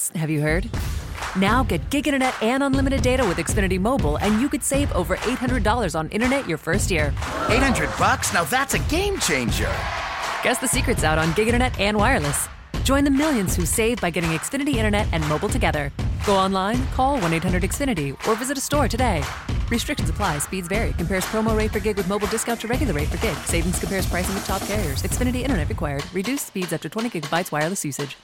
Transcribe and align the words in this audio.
wireless. 0.00 0.20
Have 0.20 0.30
you 0.30 0.40
heard? 0.40 0.68
Now 1.36 1.62
get 1.62 1.90
gig 1.90 2.06
internet 2.06 2.34
and 2.42 2.62
unlimited 2.62 3.02
data 3.02 3.24
with 3.26 3.38
Xfinity 3.38 3.78
Mobile, 3.78 4.16
and 4.16 4.40
you 4.40 4.48
could 4.48 4.62
save 4.62 4.92
over 4.92 5.16
$800 5.16 5.94
on 5.94 6.08
internet 6.10 6.48
your 6.48 6.58
first 6.58 6.90
year. 6.90 7.12
800 7.48 7.90
bucks? 7.98 8.32
Now 8.32 8.44
that's 8.44 8.74
a 8.74 8.78
game 8.90 9.18
changer. 9.18 9.72
Guess 10.42 10.58
the 10.58 10.68
secret's 10.68 11.04
out 11.04 11.18
on 11.18 11.32
gig 11.34 11.48
internet 11.48 11.78
and 11.78 11.96
wireless. 11.96 12.48
Join 12.84 13.04
the 13.04 13.10
millions 13.10 13.54
who 13.54 13.66
save 13.66 14.00
by 14.00 14.10
getting 14.10 14.30
Xfinity 14.30 14.76
Internet 14.76 15.06
and 15.12 15.22
mobile 15.28 15.50
together. 15.50 15.92
Go 16.26 16.34
online, 16.34 16.84
call 16.88 17.20
1 17.20 17.32
800 17.34 17.62
Xfinity, 17.62 18.12
or 18.26 18.34
visit 18.34 18.56
a 18.56 18.60
store 18.60 18.88
today. 18.88 19.22
Restrictions 19.70 20.10
apply, 20.10 20.38
speeds 20.38 20.66
vary, 20.66 20.92
compares 20.94 21.24
promo 21.26 21.56
rate 21.56 21.70
per 21.70 21.78
gig 21.78 21.96
with 21.96 22.08
mobile 22.08 22.26
discount 22.28 22.60
to 22.60 22.66
regular 22.66 22.94
rate 22.94 23.10
per 23.10 23.18
gig. 23.18 23.36
Savings 23.44 23.78
compares 23.78 24.06
pricing 24.06 24.34
with 24.34 24.46
top 24.46 24.62
carriers. 24.62 25.02
Xfinity 25.02 25.42
Internet 25.42 25.68
required. 25.68 26.02
Reduced 26.12 26.46
speeds 26.46 26.72
after 26.72 26.88
20 26.88 27.10
gigabytes 27.10 27.52
wireless 27.52 27.84
usage. 27.84 28.16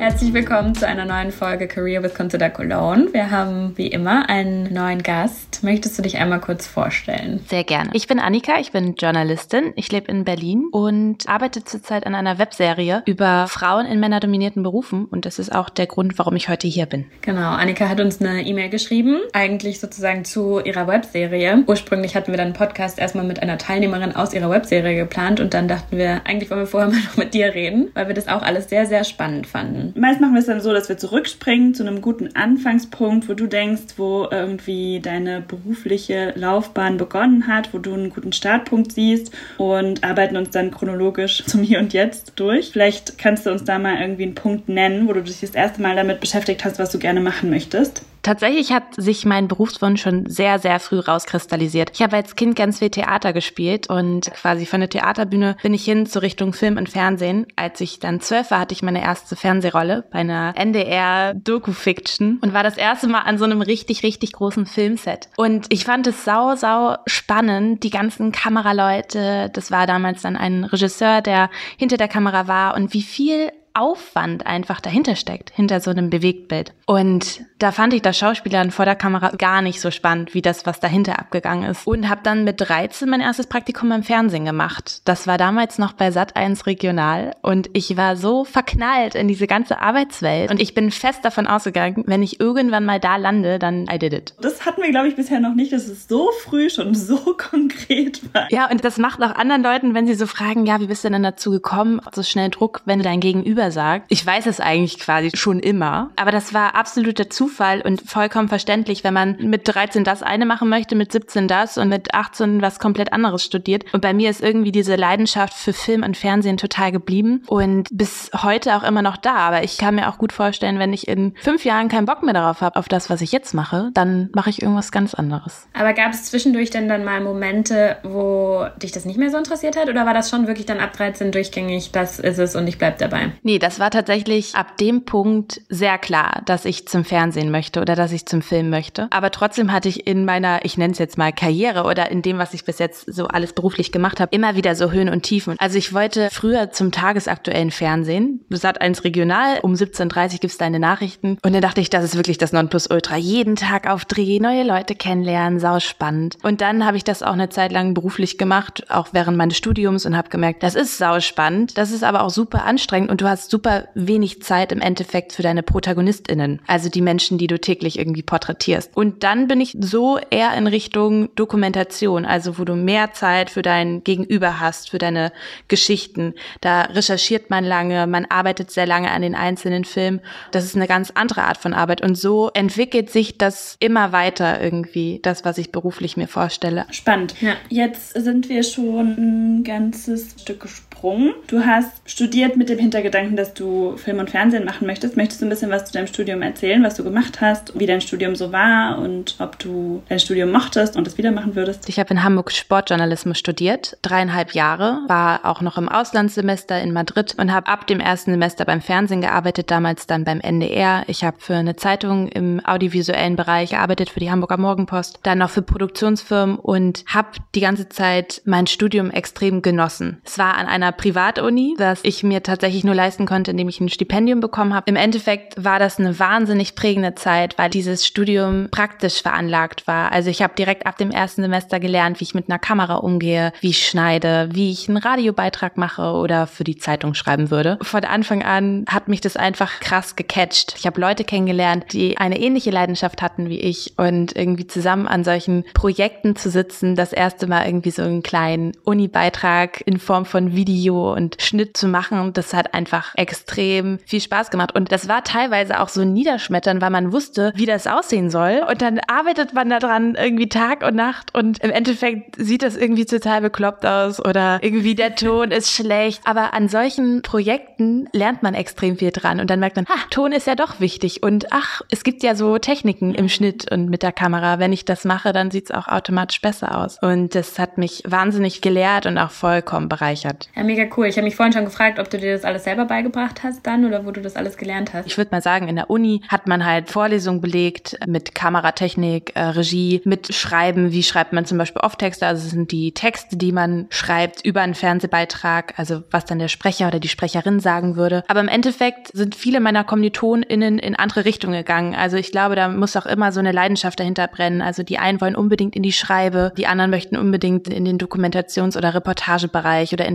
Herzlich 0.00 0.32
willkommen 0.32 0.74
zu 0.74 0.86
einer 0.86 1.04
neuen 1.04 1.30
Folge 1.30 1.68
Career 1.68 2.02
with 2.02 2.14
Consider 2.14 2.48
Cologne. 2.48 3.12
Wir 3.12 3.30
haben 3.30 3.76
wie 3.76 3.88
immer 3.88 4.30
einen 4.30 4.72
neuen 4.72 5.02
Gast. 5.02 5.62
Möchtest 5.62 5.98
du 5.98 6.02
dich 6.02 6.16
einmal 6.16 6.40
kurz 6.40 6.66
vorstellen? 6.66 7.40
Sehr 7.48 7.64
gerne. 7.64 7.90
Ich 7.92 8.06
bin 8.06 8.18
Annika, 8.18 8.58
ich 8.58 8.72
bin 8.72 8.94
Journalistin. 8.94 9.74
Ich 9.76 9.92
lebe 9.92 10.10
in 10.10 10.24
Berlin 10.24 10.68
und 10.72 11.28
arbeite 11.28 11.64
zurzeit 11.64 12.06
an 12.06 12.14
einer 12.14 12.38
Webserie 12.38 13.02
über 13.04 13.46
Frauen 13.46 13.84
in 13.84 14.00
männerdominierten 14.00 14.62
Berufen. 14.62 15.04
Und 15.04 15.26
das 15.26 15.38
ist 15.38 15.54
auch 15.54 15.68
der 15.68 15.86
Grund, 15.86 16.18
warum 16.18 16.34
ich 16.34 16.48
heute 16.48 16.66
hier 16.66 16.86
bin. 16.86 17.04
Genau, 17.20 17.50
Annika 17.50 17.86
hat 17.86 18.00
uns 18.00 18.22
eine 18.22 18.40
E-Mail 18.46 18.70
geschrieben, 18.70 19.18
eigentlich 19.34 19.80
sozusagen 19.80 20.24
zu 20.24 20.60
ihrer 20.60 20.86
Webserie. 20.86 21.62
Ursprünglich 21.66 22.16
hatten 22.16 22.32
wir 22.32 22.38
dann 22.38 22.46
einen 22.46 22.54
Podcast 22.54 22.98
erstmal 22.98 23.26
mit 23.26 23.42
einer 23.42 23.58
Teilnehmerin 23.58 24.16
aus 24.16 24.32
ihrer 24.32 24.48
Webserie 24.48 24.96
geplant 24.96 25.40
und 25.40 25.52
dann 25.52 25.68
dachten 25.68 25.98
wir, 25.98 26.22
eigentlich 26.24 26.48
wollen 26.48 26.60
wir 26.60 26.66
vorher 26.66 26.88
mal 26.90 27.00
noch 27.00 27.18
mit 27.18 27.34
dir 27.34 27.54
reden, 27.54 27.90
weil 27.92 28.08
wir 28.08 28.14
das 28.14 28.28
auch 28.28 28.40
alles 28.40 28.70
sehr, 28.70 28.86
sehr 28.86 29.04
spannend 29.04 29.46
fanden. 29.46 29.89
Meist 29.94 30.20
machen 30.20 30.34
wir 30.34 30.40
es 30.40 30.46
dann 30.46 30.60
so, 30.60 30.72
dass 30.72 30.88
wir 30.88 30.98
zurückspringen 30.98 31.74
zu 31.74 31.82
einem 31.82 32.00
guten 32.00 32.34
Anfangspunkt, 32.36 33.28
wo 33.28 33.34
du 33.34 33.46
denkst, 33.46 33.94
wo 33.96 34.26
irgendwie 34.30 35.00
deine 35.00 35.40
berufliche 35.40 36.32
Laufbahn 36.36 36.96
begonnen 36.96 37.46
hat, 37.46 37.72
wo 37.72 37.78
du 37.78 37.94
einen 37.94 38.10
guten 38.10 38.32
Startpunkt 38.32 38.92
siehst 38.92 39.32
und 39.58 40.04
arbeiten 40.04 40.36
uns 40.36 40.50
dann 40.50 40.70
chronologisch 40.70 41.44
zum 41.46 41.62
Hier 41.62 41.78
und 41.78 41.92
Jetzt 41.92 42.32
durch. 42.36 42.70
Vielleicht 42.70 43.18
kannst 43.18 43.46
du 43.46 43.50
uns 43.50 43.64
da 43.64 43.78
mal 43.78 44.00
irgendwie 44.00 44.24
einen 44.24 44.34
Punkt 44.34 44.68
nennen, 44.68 45.08
wo 45.08 45.12
du 45.12 45.22
dich 45.22 45.40
das 45.40 45.50
erste 45.50 45.82
Mal 45.82 45.96
damit 45.96 46.20
beschäftigt 46.20 46.64
hast, 46.64 46.78
was 46.78 46.90
du 46.90 46.98
gerne 46.98 47.20
machen 47.20 47.50
möchtest. 47.50 48.02
Tatsächlich 48.22 48.72
hat 48.72 48.94
sich 48.96 49.24
mein 49.24 49.48
Berufswunsch 49.48 50.02
schon 50.02 50.28
sehr, 50.28 50.58
sehr 50.58 50.78
früh 50.80 50.98
rauskristallisiert. 50.98 51.90
Ich 51.94 52.02
habe 52.02 52.16
als 52.16 52.36
Kind 52.36 52.56
ganz 52.56 52.78
viel 52.78 52.90
Theater 52.90 53.32
gespielt 53.32 53.88
und 53.88 54.30
quasi 54.32 54.66
von 54.66 54.80
der 54.80 54.90
Theaterbühne 54.90 55.56
bin 55.62 55.74
ich 55.74 55.84
hin 55.84 56.06
zur 56.06 56.22
Richtung 56.22 56.52
Film 56.52 56.76
und 56.76 56.88
Fernsehen. 56.88 57.46
Als 57.56 57.80
ich 57.80 57.98
dann 57.98 58.20
zwölf 58.20 58.50
war, 58.50 58.60
hatte 58.60 58.74
ich 58.74 58.82
meine 58.82 59.02
erste 59.02 59.36
Fernsehrolle 59.36 60.04
bei 60.10 60.20
einer 60.20 60.54
NDR-Doku-Fiction 60.56 62.38
und 62.42 62.52
war 62.52 62.62
das 62.62 62.76
erste 62.76 63.08
Mal 63.08 63.20
an 63.20 63.38
so 63.38 63.44
einem 63.44 63.62
richtig, 63.62 64.02
richtig 64.02 64.32
großen 64.32 64.66
Filmset. 64.66 65.28
Und 65.36 65.66
ich 65.70 65.84
fand 65.84 66.06
es 66.06 66.24
sau, 66.24 66.54
sau 66.56 66.96
spannend, 67.06 67.82
die 67.82 67.90
ganzen 67.90 68.32
Kameraleute. 68.32 69.50
Das 69.52 69.70
war 69.70 69.86
damals 69.86 70.22
dann 70.22 70.36
ein 70.36 70.64
Regisseur, 70.64 71.22
der 71.22 71.50
hinter 71.78 71.96
der 71.96 72.08
Kamera 72.08 72.46
war 72.46 72.74
und 72.74 72.92
wie 72.92 73.02
viel 73.02 73.50
Aufwand 73.74 74.46
einfach 74.46 74.80
dahinter 74.80 75.16
steckt, 75.16 75.50
hinter 75.50 75.80
so 75.80 75.90
einem 75.90 76.10
Bewegtbild. 76.10 76.74
Und 76.86 77.44
da 77.60 77.72
fand 77.72 77.92
ich 77.92 78.02
das 78.02 78.16
Schauspielern 78.18 78.70
vor 78.70 78.86
der 78.86 78.96
Kamera 78.96 79.32
gar 79.36 79.60
nicht 79.60 79.80
so 79.80 79.90
spannend, 79.90 80.34
wie 80.34 80.42
das, 80.42 80.64
was 80.64 80.80
dahinter 80.80 81.18
abgegangen 81.18 81.70
ist. 81.70 81.86
Und 81.86 82.08
habe 82.08 82.22
dann 82.24 82.44
mit 82.44 82.60
13 82.60 83.08
mein 83.08 83.20
erstes 83.20 83.46
Praktikum 83.46 83.92
im 83.92 84.02
Fernsehen 84.02 84.46
gemacht. 84.46 85.02
Das 85.04 85.26
war 85.26 85.36
damals 85.36 85.78
noch 85.78 85.92
bei 85.92 86.08
Sat1 86.08 86.66
Regional 86.66 87.36
und 87.42 87.68
ich 87.74 87.96
war 87.96 88.16
so 88.16 88.44
verknallt 88.44 89.14
in 89.14 89.28
diese 89.28 89.46
ganze 89.46 89.80
Arbeitswelt 89.80 90.50
und 90.50 90.60
ich 90.60 90.72
bin 90.74 90.90
fest 90.90 91.20
davon 91.22 91.46
ausgegangen, 91.46 92.04
wenn 92.06 92.22
ich 92.22 92.40
irgendwann 92.40 92.86
mal 92.86 92.98
da 92.98 93.16
lande, 93.16 93.58
dann 93.58 93.86
I 93.92 93.98
did 93.98 94.14
it. 94.14 94.34
Das 94.40 94.64
hatten 94.64 94.82
wir, 94.82 94.90
glaube 94.90 95.08
ich, 95.08 95.16
bisher 95.16 95.40
noch 95.40 95.54
nicht, 95.54 95.72
dass 95.72 95.86
es 95.86 96.08
so 96.08 96.30
früh 96.42 96.70
schon 96.70 96.94
so 96.94 97.18
konkret 97.36 98.22
war. 98.34 98.50
Ja, 98.50 98.70
und 98.70 98.84
das 98.84 98.96
macht 98.96 99.22
auch 99.22 99.34
anderen 99.34 99.62
Leuten, 99.62 99.94
wenn 99.94 100.06
sie 100.06 100.14
so 100.14 100.26
fragen, 100.26 100.64
ja, 100.64 100.80
wie 100.80 100.86
bist 100.86 101.04
du 101.04 101.10
denn 101.10 101.22
dazu 101.22 101.50
gekommen, 101.50 102.00
so 102.12 102.22
schnell 102.22 102.48
Druck, 102.48 102.80
wenn 102.86 103.00
du 103.00 103.04
dein 103.04 103.20
Gegenüber 103.20 103.70
sagt. 103.70 104.06
Ich 104.08 104.24
weiß 104.24 104.46
es 104.46 104.60
eigentlich 104.60 104.98
quasi 104.98 105.30
schon 105.34 105.60
immer, 105.60 106.10
aber 106.16 106.30
das 106.30 106.54
war 106.54 106.74
absoluter 106.74 107.28
Zufall 107.28 107.49
und 107.84 108.02
vollkommen 108.02 108.48
verständlich, 108.48 109.04
wenn 109.04 109.14
man 109.14 109.36
mit 109.38 109.62
13 109.64 110.04
das 110.04 110.22
eine 110.22 110.46
machen 110.46 110.68
möchte, 110.68 110.94
mit 110.94 111.12
17 111.12 111.48
das 111.48 111.78
und 111.78 111.88
mit 111.88 112.14
18 112.14 112.62
was 112.62 112.78
komplett 112.78 113.12
anderes 113.12 113.44
studiert. 113.44 113.84
Und 113.92 114.00
bei 114.00 114.14
mir 114.14 114.30
ist 114.30 114.42
irgendwie 114.42 114.72
diese 114.72 114.96
Leidenschaft 114.96 115.54
für 115.54 115.72
Film 115.72 116.02
und 116.02 116.16
Fernsehen 116.16 116.56
total 116.56 116.92
geblieben 116.92 117.42
und 117.46 117.88
bis 117.90 118.30
heute 118.34 118.76
auch 118.76 118.82
immer 118.82 119.02
noch 119.02 119.16
da. 119.16 119.36
Aber 119.36 119.62
ich 119.62 119.78
kann 119.78 119.94
mir 119.94 120.08
auch 120.08 120.18
gut 120.18 120.32
vorstellen, 120.32 120.78
wenn 120.78 120.92
ich 120.92 121.08
in 121.08 121.34
fünf 121.40 121.64
Jahren 121.64 121.88
keinen 121.88 122.06
Bock 122.06 122.22
mehr 122.22 122.34
darauf 122.34 122.60
habe, 122.60 122.78
auf 122.78 122.88
das, 122.88 123.10
was 123.10 123.20
ich 123.20 123.32
jetzt 123.32 123.54
mache, 123.54 123.90
dann 123.94 124.30
mache 124.34 124.50
ich 124.50 124.62
irgendwas 124.62 124.92
ganz 124.92 125.14
anderes. 125.14 125.68
Aber 125.74 125.92
gab 125.92 126.12
es 126.12 126.24
zwischendurch 126.24 126.70
denn 126.70 126.88
dann 126.88 127.04
mal 127.04 127.20
Momente, 127.20 127.98
wo 128.02 128.66
dich 128.82 128.92
das 128.92 129.04
nicht 129.04 129.18
mehr 129.18 129.30
so 129.30 129.38
interessiert 129.38 129.76
hat? 129.76 129.88
Oder 129.88 130.06
war 130.06 130.14
das 130.14 130.30
schon 130.30 130.46
wirklich 130.46 130.66
dann 130.66 130.80
ab 130.80 130.92
13 130.92 131.32
durchgängig, 131.32 131.92
das 131.92 132.18
ist 132.18 132.38
es 132.38 132.56
und 132.56 132.66
ich 132.66 132.78
bleib 132.78 132.98
dabei? 132.98 133.32
Nee, 133.42 133.58
das 133.58 133.80
war 133.80 133.90
tatsächlich 133.90 134.54
ab 134.54 134.76
dem 134.76 135.04
Punkt 135.04 135.62
sehr 135.68 135.98
klar, 135.98 136.42
dass 136.44 136.64
ich 136.64 136.86
zum 136.86 137.04
Fernsehen 137.04 137.39
möchte 137.48 137.80
oder 137.80 137.96
dass 137.96 138.12
ich 138.12 138.26
zum 138.26 138.42
Film 138.42 138.68
möchte. 138.68 139.08
Aber 139.10 139.30
trotzdem 139.30 139.72
hatte 139.72 139.88
ich 139.88 140.06
in 140.06 140.24
meiner, 140.24 140.64
ich 140.64 140.76
nenne 140.76 140.92
es 140.92 140.98
jetzt 140.98 141.16
mal 141.16 141.32
Karriere 141.32 141.84
oder 141.84 142.10
in 142.10 142.22
dem, 142.22 142.38
was 142.38 142.52
ich 142.52 142.64
bis 142.64 142.78
jetzt 142.78 143.12
so 143.12 143.28
alles 143.28 143.52
beruflich 143.52 143.92
gemacht 143.92 144.20
habe, 144.20 144.34
immer 144.34 144.56
wieder 144.56 144.74
so 144.74 144.90
Höhen 144.90 145.08
und 145.08 145.22
Tiefen. 145.22 145.56
Also 145.58 145.78
ich 145.78 145.94
wollte 145.94 146.28
früher 146.30 146.70
zum 146.72 146.92
tagesaktuellen 146.92 147.70
Fernsehen, 147.70 148.44
Sat 148.50 148.80
1 148.80 149.04
Regional, 149.04 149.60
um 149.62 149.72
17.30 149.72 150.32
Uhr 150.32 150.38
gibt's 150.40 150.58
deine 150.58 150.78
Nachrichten. 150.78 151.38
Und 151.42 151.52
dann 151.54 151.62
dachte 151.62 151.80
ich, 151.80 151.88
das 151.88 152.04
ist 152.04 152.16
wirklich 152.16 152.36
das 152.36 152.52
Nonplusultra. 152.52 153.16
Jeden 153.16 153.56
Tag 153.56 153.88
auf 153.88 154.04
Dreh, 154.04 154.40
neue 154.40 154.64
Leute 154.64 154.94
kennenlernen, 154.94 155.60
sau 155.60 155.80
spannend. 155.80 156.36
Und 156.42 156.60
dann 156.60 156.84
habe 156.84 156.96
ich 156.96 157.04
das 157.04 157.22
auch 157.22 157.32
eine 157.32 157.48
Zeit 157.48 157.72
lang 157.72 157.94
beruflich 157.94 158.36
gemacht, 158.36 158.90
auch 158.90 159.08
während 159.12 159.36
meines 159.36 159.56
Studiums 159.56 160.06
und 160.06 160.16
habe 160.16 160.28
gemerkt, 160.28 160.62
das 160.62 160.74
ist 160.74 160.98
sau 160.98 161.20
spannend, 161.20 161.78
das 161.78 161.92
ist 161.92 162.02
aber 162.02 162.22
auch 162.22 162.30
super 162.30 162.64
anstrengend 162.64 163.10
und 163.10 163.20
du 163.20 163.28
hast 163.28 163.50
super 163.50 163.88
wenig 163.94 164.42
Zeit 164.42 164.72
im 164.72 164.80
Endeffekt 164.80 165.32
für 165.32 165.42
deine 165.42 165.62
ProtagonistInnen, 165.62 166.60
also 166.66 166.88
die 166.88 167.00
Menschen, 167.00 167.29
die 167.38 167.46
du 167.46 167.58
täglich 167.58 167.98
irgendwie 167.98 168.22
porträtierst. 168.22 168.96
Und 168.96 169.22
dann 169.22 169.48
bin 169.48 169.60
ich 169.60 169.76
so 169.80 170.18
eher 170.30 170.54
in 170.54 170.66
Richtung 170.66 171.34
Dokumentation, 171.34 172.24
also 172.24 172.58
wo 172.58 172.64
du 172.64 172.74
mehr 172.74 173.12
Zeit 173.12 173.50
für 173.50 173.62
dein 173.62 174.04
Gegenüber 174.04 174.60
hast, 174.60 174.90
für 174.90 174.98
deine 174.98 175.32
Geschichten. 175.68 176.34
Da 176.60 176.82
recherchiert 176.82 177.50
man 177.50 177.64
lange, 177.64 178.06
man 178.06 178.26
arbeitet 178.26 178.70
sehr 178.70 178.86
lange 178.86 179.10
an 179.10 179.22
den 179.22 179.34
einzelnen 179.34 179.84
Filmen. 179.84 180.20
Das 180.50 180.64
ist 180.64 180.76
eine 180.76 180.86
ganz 180.86 181.10
andere 181.14 181.42
Art 181.42 181.58
von 181.58 181.74
Arbeit. 181.74 182.02
Und 182.02 182.16
so 182.16 182.50
entwickelt 182.54 183.10
sich 183.10 183.38
das 183.38 183.76
immer 183.80 184.12
weiter 184.12 184.60
irgendwie, 184.60 185.20
das, 185.22 185.44
was 185.44 185.58
ich 185.58 185.72
beruflich 185.72 186.16
mir 186.16 186.28
vorstelle. 186.28 186.86
Spannend. 186.90 187.34
Ja. 187.40 187.54
Jetzt 187.68 188.14
sind 188.14 188.48
wir 188.48 188.62
schon 188.62 189.58
ein 189.58 189.64
ganzes 189.64 190.34
Stück 190.40 190.66
gesprungen. 191.00 191.32
Du 191.46 191.64
hast 191.64 192.08
studiert 192.08 192.56
mit 192.56 192.68
dem 192.68 192.78
Hintergedanken, 192.78 193.36
dass 193.36 193.54
du 193.54 193.96
Film 193.96 194.18
und 194.18 194.30
Fernsehen 194.30 194.64
machen 194.64 194.86
möchtest. 194.86 195.16
Möchtest 195.16 195.40
du 195.40 195.46
ein 195.46 195.48
bisschen 195.48 195.70
was 195.70 195.86
zu 195.86 195.92
deinem 195.92 196.06
Studium 196.06 196.42
erzählen, 196.42 196.82
was 196.82 196.94
du 196.94 197.04
gemacht 197.04 197.40
hast, 197.40 197.78
wie 197.78 197.86
dein 197.86 198.00
Studium 198.00 198.36
so 198.36 198.52
war 198.52 198.98
und 198.98 199.36
ob 199.38 199.58
du 199.58 200.02
dein 200.08 200.20
Studium 200.20 200.52
mochtest 200.52 200.96
und 200.96 201.06
es 201.06 201.18
wieder 201.18 201.32
machen 201.32 201.56
würdest? 201.56 201.88
Ich 201.88 201.98
habe 201.98 202.10
in 202.10 202.22
Hamburg 202.22 202.52
Sportjournalismus 202.52 203.38
studiert, 203.38 203.96
dreieinhalb 204.02 204.52
Jahre, 204.52 205.00
war 205.08 205.44
auch 205.44 205.60
noch 205.60 205.78
im 205.78 205.88
Auslandssemester 205.88 206.80
in 206.80 206.92
Madrid 206.92 207.34
und 207.38 207.52
habe 207.52 207.68
ab 207.68 207.86
dem 207.86 208.00
ersten 208.00 208.32
Semester 208.32 208.64
beim 208.64 208.80
Fernsehen 208.80 209.20
gearbeitet, 209.20 209.70
damals 209.70 210.06
dann 210.06 210.24
beim 210.24 210.40
NDR. 210.40 211.04
Ich 211.06 211.24
habe 211.24 211.38
für 211.40 211.54
eine 211.54 211.76
Zeitung 211.76 212.28
im 212.28 212.60
audiovisuellen 212.64 213.36
Bereich 213.36 213.70
gearbeitet, 213.70 214.10
für 214.10 214.20
die 214.20 214.30
Hamburger 214.30 214.58
Morgenpost, 214.58 215.20
dann 215.22 215.38
noch 215.38 215.50
für 215.50 215.62
Produktionsfirmen 215.62 216.56
und 216.56 217.04
habe 217.06 217.28
die 217.54 217.60
ganze 217.60 217.88
Zeit 217.88 218.42
mein 218.44 218.66
Studium 218.66 219.10
extrem 219.10 219.62
genossen. 219.62 220.20
Es 220.24 220.38
war 220.38 220.56
an 220.56 220.66
einer 220.66 220.89
Privatuni, 220.92 221.74
das 221.78 222.00
ich 222.02 222.22
mir 222.22 222.42
tatsächlich 222.42 222.84
nur 222.84 222.94
leisten 222.94 223.26
konnte, 223.26 223.50
indem 223.50 223.68
ich 223.68 223.80
ein 223.80 223.88
Stipendium 223.88 224.40
bekommen 224.40 224.74
habe. 224.74 224.88
Im 224.88 224.96
Endeffekt 224.96 225.62
war 225.62 225.78
das 225.78 225.98
eine 225.98 226.18
wahnsinnig 226.18 226.74
prägende 226.74 227.14
Zeit, 227.14 227.58
weil 227.58 227.70
dieses 227.70 228.06
Studium 228.06 228.68
praktisch 228.70 229.22
veranlagt 229.22 229.86
war. 229.86 230.12
Also 230.12 230.30
ich 230.30 230.42
habe 230.42 230.54
direkt 230.56 230.86
ab 230.86 230.98
dem 230.98 231.10
ersten 231.10 231.42
Semester 231.42 231.80
gelernt, 231.80 232.20
wie 232.20 232.24
ich 232.24 232.34
mit 232.34 232.48
einer 232.48 232.58
Kamera 232.58 232.96
umgehe, 232.96 233.52
wie 233.60 233.70
ich 233.70 233.86
schneide, 233.86 234.48
wie 234.52 234.70
ich 234.70 234.88
einen 234.88 234.98
Radiobeitrag 234.98 235.76
mache 235.76 236.12
oder 236.12 236.46
für 236.46 236.64
die 236.64 236.76
Zeitung 236.76 237.14
schreiben 237.14 237.50
würde. 237.50 237.78
Von 237.82 238.04
Anfang 238.04 238.42
an 238.42 238.84
hat 238.88 239.08
mich 239.08 239.20
das 239.20 239.36
einfach 239.36 239.80
krass 239.80 240.16
gecatcht. 240.16 240.74
Ich 240.78 240.86
habe 240.86 241.00
Leute 241.00 241.24
kennengelernt, 241.24 241.86
die 241.92 242.18
eine 242.18 242.40
ähnliche 242.40 242.70
Leidenschaft 242.70 243.22
hatten 243.22 243.48
wie 243.48 243.60
ich 243.60 243.94
und 243.96 244.36
irgendwie 244.36 244.66
zusammen 244.66 245.06
an 245.06 245.24
solchen 245.24 245.64
Projekten 245.74 246.36
zu 246.36 246.50
sitzen, 246.50 246.96
das 246.96 247.12
erste 247.12 247.46
Mal 247.46 247.66
irgendwie 247.66 247.90
so 247.90 248.02
einen 248.02 248.22
kleinen 248.22 248.72
Uni-Beitrag 248.84 249.82
in 249.86 249.98
Form 249.98 250.24
von 250.24 250.54
Video 250.54 250.79
und 250.88 251.40
Schnitt 251.40 251.76
zu 251.76 251.88
machen, 251.88 252.32
das 252.32 252.52
hat 252.52 252.74
einfach 252.74 253.14
extrem 253.16 253.98
viel 254.06 254.20
Spaß 254.20 254.50
gemacht. 254.50 254.74
Und 254.74 254.92
das 254.92 255.08
war 255.08 255.24
teilweise 255.24 255.80
auch 255.80 255.88
so 255.88 256.04
niederschmetternd, 256.04 256.80
weil 256.80 256.90
weil 256.90 257.02
man 257.02 257.12
wusste, 257.12 257.52
wie 257.54 257.66
das 257.66 257.86
aussehen 257.86 258.30
soll. 258.30 258.62
Und 258.68 258.82
dann 258.82 259.00
arbeitet 259.06 259.54
man 259.54 259.70
daran 259.70 260.16
irgendwie 260.16 260.48
Tag 260.48 260.82
und 260.82 260.96
Nacht 260.96 261.34
und 261.34 261.62
im 261.62 261.70
Endeffekt 261.70 262.36
sieht 262.36 262.62
das 262.62 262.76
irgendwie 262.76 263.04
total 263.04 263.40
bekloppt 263.40 263.86
aus 263.86 264.24
oder 264.24 264.58
irgendwie 264.62 264.94
der 264.94 265.14
Ton 265.14 265.52
ist 265.52 265.70
schlecht. 265.70 266.20
Aber 266.24 266.52
an 266.52 266.68
solchen 266.68 267.22
Projekten 267.22 268.08
lernt 268.12 268.42
man 268.42 268.54
extrem 268.54 268.96
viel 268.96 269.12
dran 269.12 269.40
und 269.40 269.50
dann 269.50 269.60
merkt 269.60 269.76
man, 269.76 269.86
ha, 269.86 269.94
Ton 270.10 270.32
ist 270.32 270.46
ja 270.46 270.54
doch 270.56 270.80
wichtig 270.80 271.22
und 271.22 271.52
ach, 271.52 271.82
es 271.90 272.02
gibt 272.02 272.22
ja 272.22 272.34
so 272.34 272.58
Techniken 272.58 273.14
im 273.14 273.28
Schnitt 273.28 273.70
und 273.70 273.88
mit 273.88 274.02
der 274.02 274.12
Kamera. 274.12 274.58
Wenn 274.58 274.72
ich 274.72 274.84
das 274.84 275.04
mache, 275.04 275.32
dann 275.32 275.50
sieht 275.50 275.66
es 275.66 275.70
auch 275.70 275.86
automatisch 275.86 276.40
besser 276.40 276.78
aus. 276.78 276.98
Und 277.00 277.34
das 277.34 277.58
hat 277.58 277.78
mich 277.78 278.02
wahnsinnig 278.06 278.60
gelehrt 278.60 279.06
und 279.06 279.18
auch 279.18 279.30
vollkommen 279.30 279.88
bereichert. 279.88 280.48
Ja, 280.56 280.64
mega 280.70 280.88
cool. 280.96 281.06
Ich 281.06 281.16
habe 281.16 281.24
mich 281.24 281.34
vorhin 281.34 281.52
schon 281.52 281.64
gefragt, 281.64 281.98
ob 281.98 282.08
du 282.10 282.18
dir 282.18 282.32
das 282.32 282.44
alles 282.44 282.62
selber 282.64 282.84
beigebracht 282.84 283.42
hast 283.42 283.66
dann 283.66 283.84
oder 283.84 284.06
wo 284.06 284.12
du 284.12 284.20
das 284.20 284.36
alles 284.36 284.56
gelernt 284.56 284.94
hast. 284.94 285.06
Ich 285.06 285.18
würde 285.18 285.30
mal 285.32 285.42
sagen, 285.42 285.66
in 285.66 285.74
der 285.74 285.90
Uni 285.90 286.22
hat 286.28 286.46
man 286.46 286.64
halt 286.64 286.90
Vorlesungen 286.90 287.40
belegt 287.40 287.98
mit 288.06 288.34
Kameratechnik, 288.34 289.32
äh, 289.34 289.42
Regie, 289.42 290.00
mit 290.04 290.32
Schreiben. 290.32 290.92
Wie 290.92 291.02
schreibt 291.02 291.32
man 291.32 291.44
zum 291.44 291.58
Beispiel 291.58 291.82
Off-Texte? 291.82 292.26
Also 292.26 292.44
es 292.44 292.50
sind 292.52 292.70
die 292.70 292.92
Texte, 292.92 293.36
die 293.36 293.50
man 293.50 293.86
schreibt 293.90 294.44
über 294.44 294.60
einen 294.60 294.74
Fernsehbeitrag, 294.74 295.74
also 295.76 296.02
was 296.12 296.24
dann 296.24 296.38
der 296.38 296.48
Sprecher 296.48 296.86
oder 296.86 297.00
die 297.00 297.08
Sprecherin 297.08 297.58
sagen 297.58 297.96
würde. 297.96 298.22
Aber 298.28 298.40
im 298.40 298.48
Endeffekt 298.48 299.08
sind 299.08 299.34
viele 299.34 299.58
meiner 299.58 299.82
KommilitonInnen 299.82 300.78
in 300.78 300.94
andere 300.94 301.24
Richtungen 301.24 301.54
gegangen. 301.54 301.96
Also 301.96 302.16
ich 302.16 302.30
glaube, 302.30 302.54
da 302.54 302.68
muss 302.68 302.96
auch 302.96 303.06
immer 303.06 303.32
so 303.32 303.40
eine 303.40 303.50
Leidenschaft 303.50 303.98
dahinter 303.98 304.28
brennen. 304.28 304.62
Also 304.62 304.84
die 304.84 304.98
einen 304.98 305.20
wollen 305.20 305.34
unbedingt 305.34 305.74
in 305.74 305.82
die 305.82 305.92
Schreibe, 305.92 306.52
die 306.56 306.68
anderen 306.68 306.92
möchten 306.92 307.16
unbedingt 307.16 307.66
in 307.66 307.84
den 307.84 307.98
Dokumentations- 307.98 308.76
oder 308.76 308.94
Reportagebereich 308.94 309.92
oder 309.92 310.06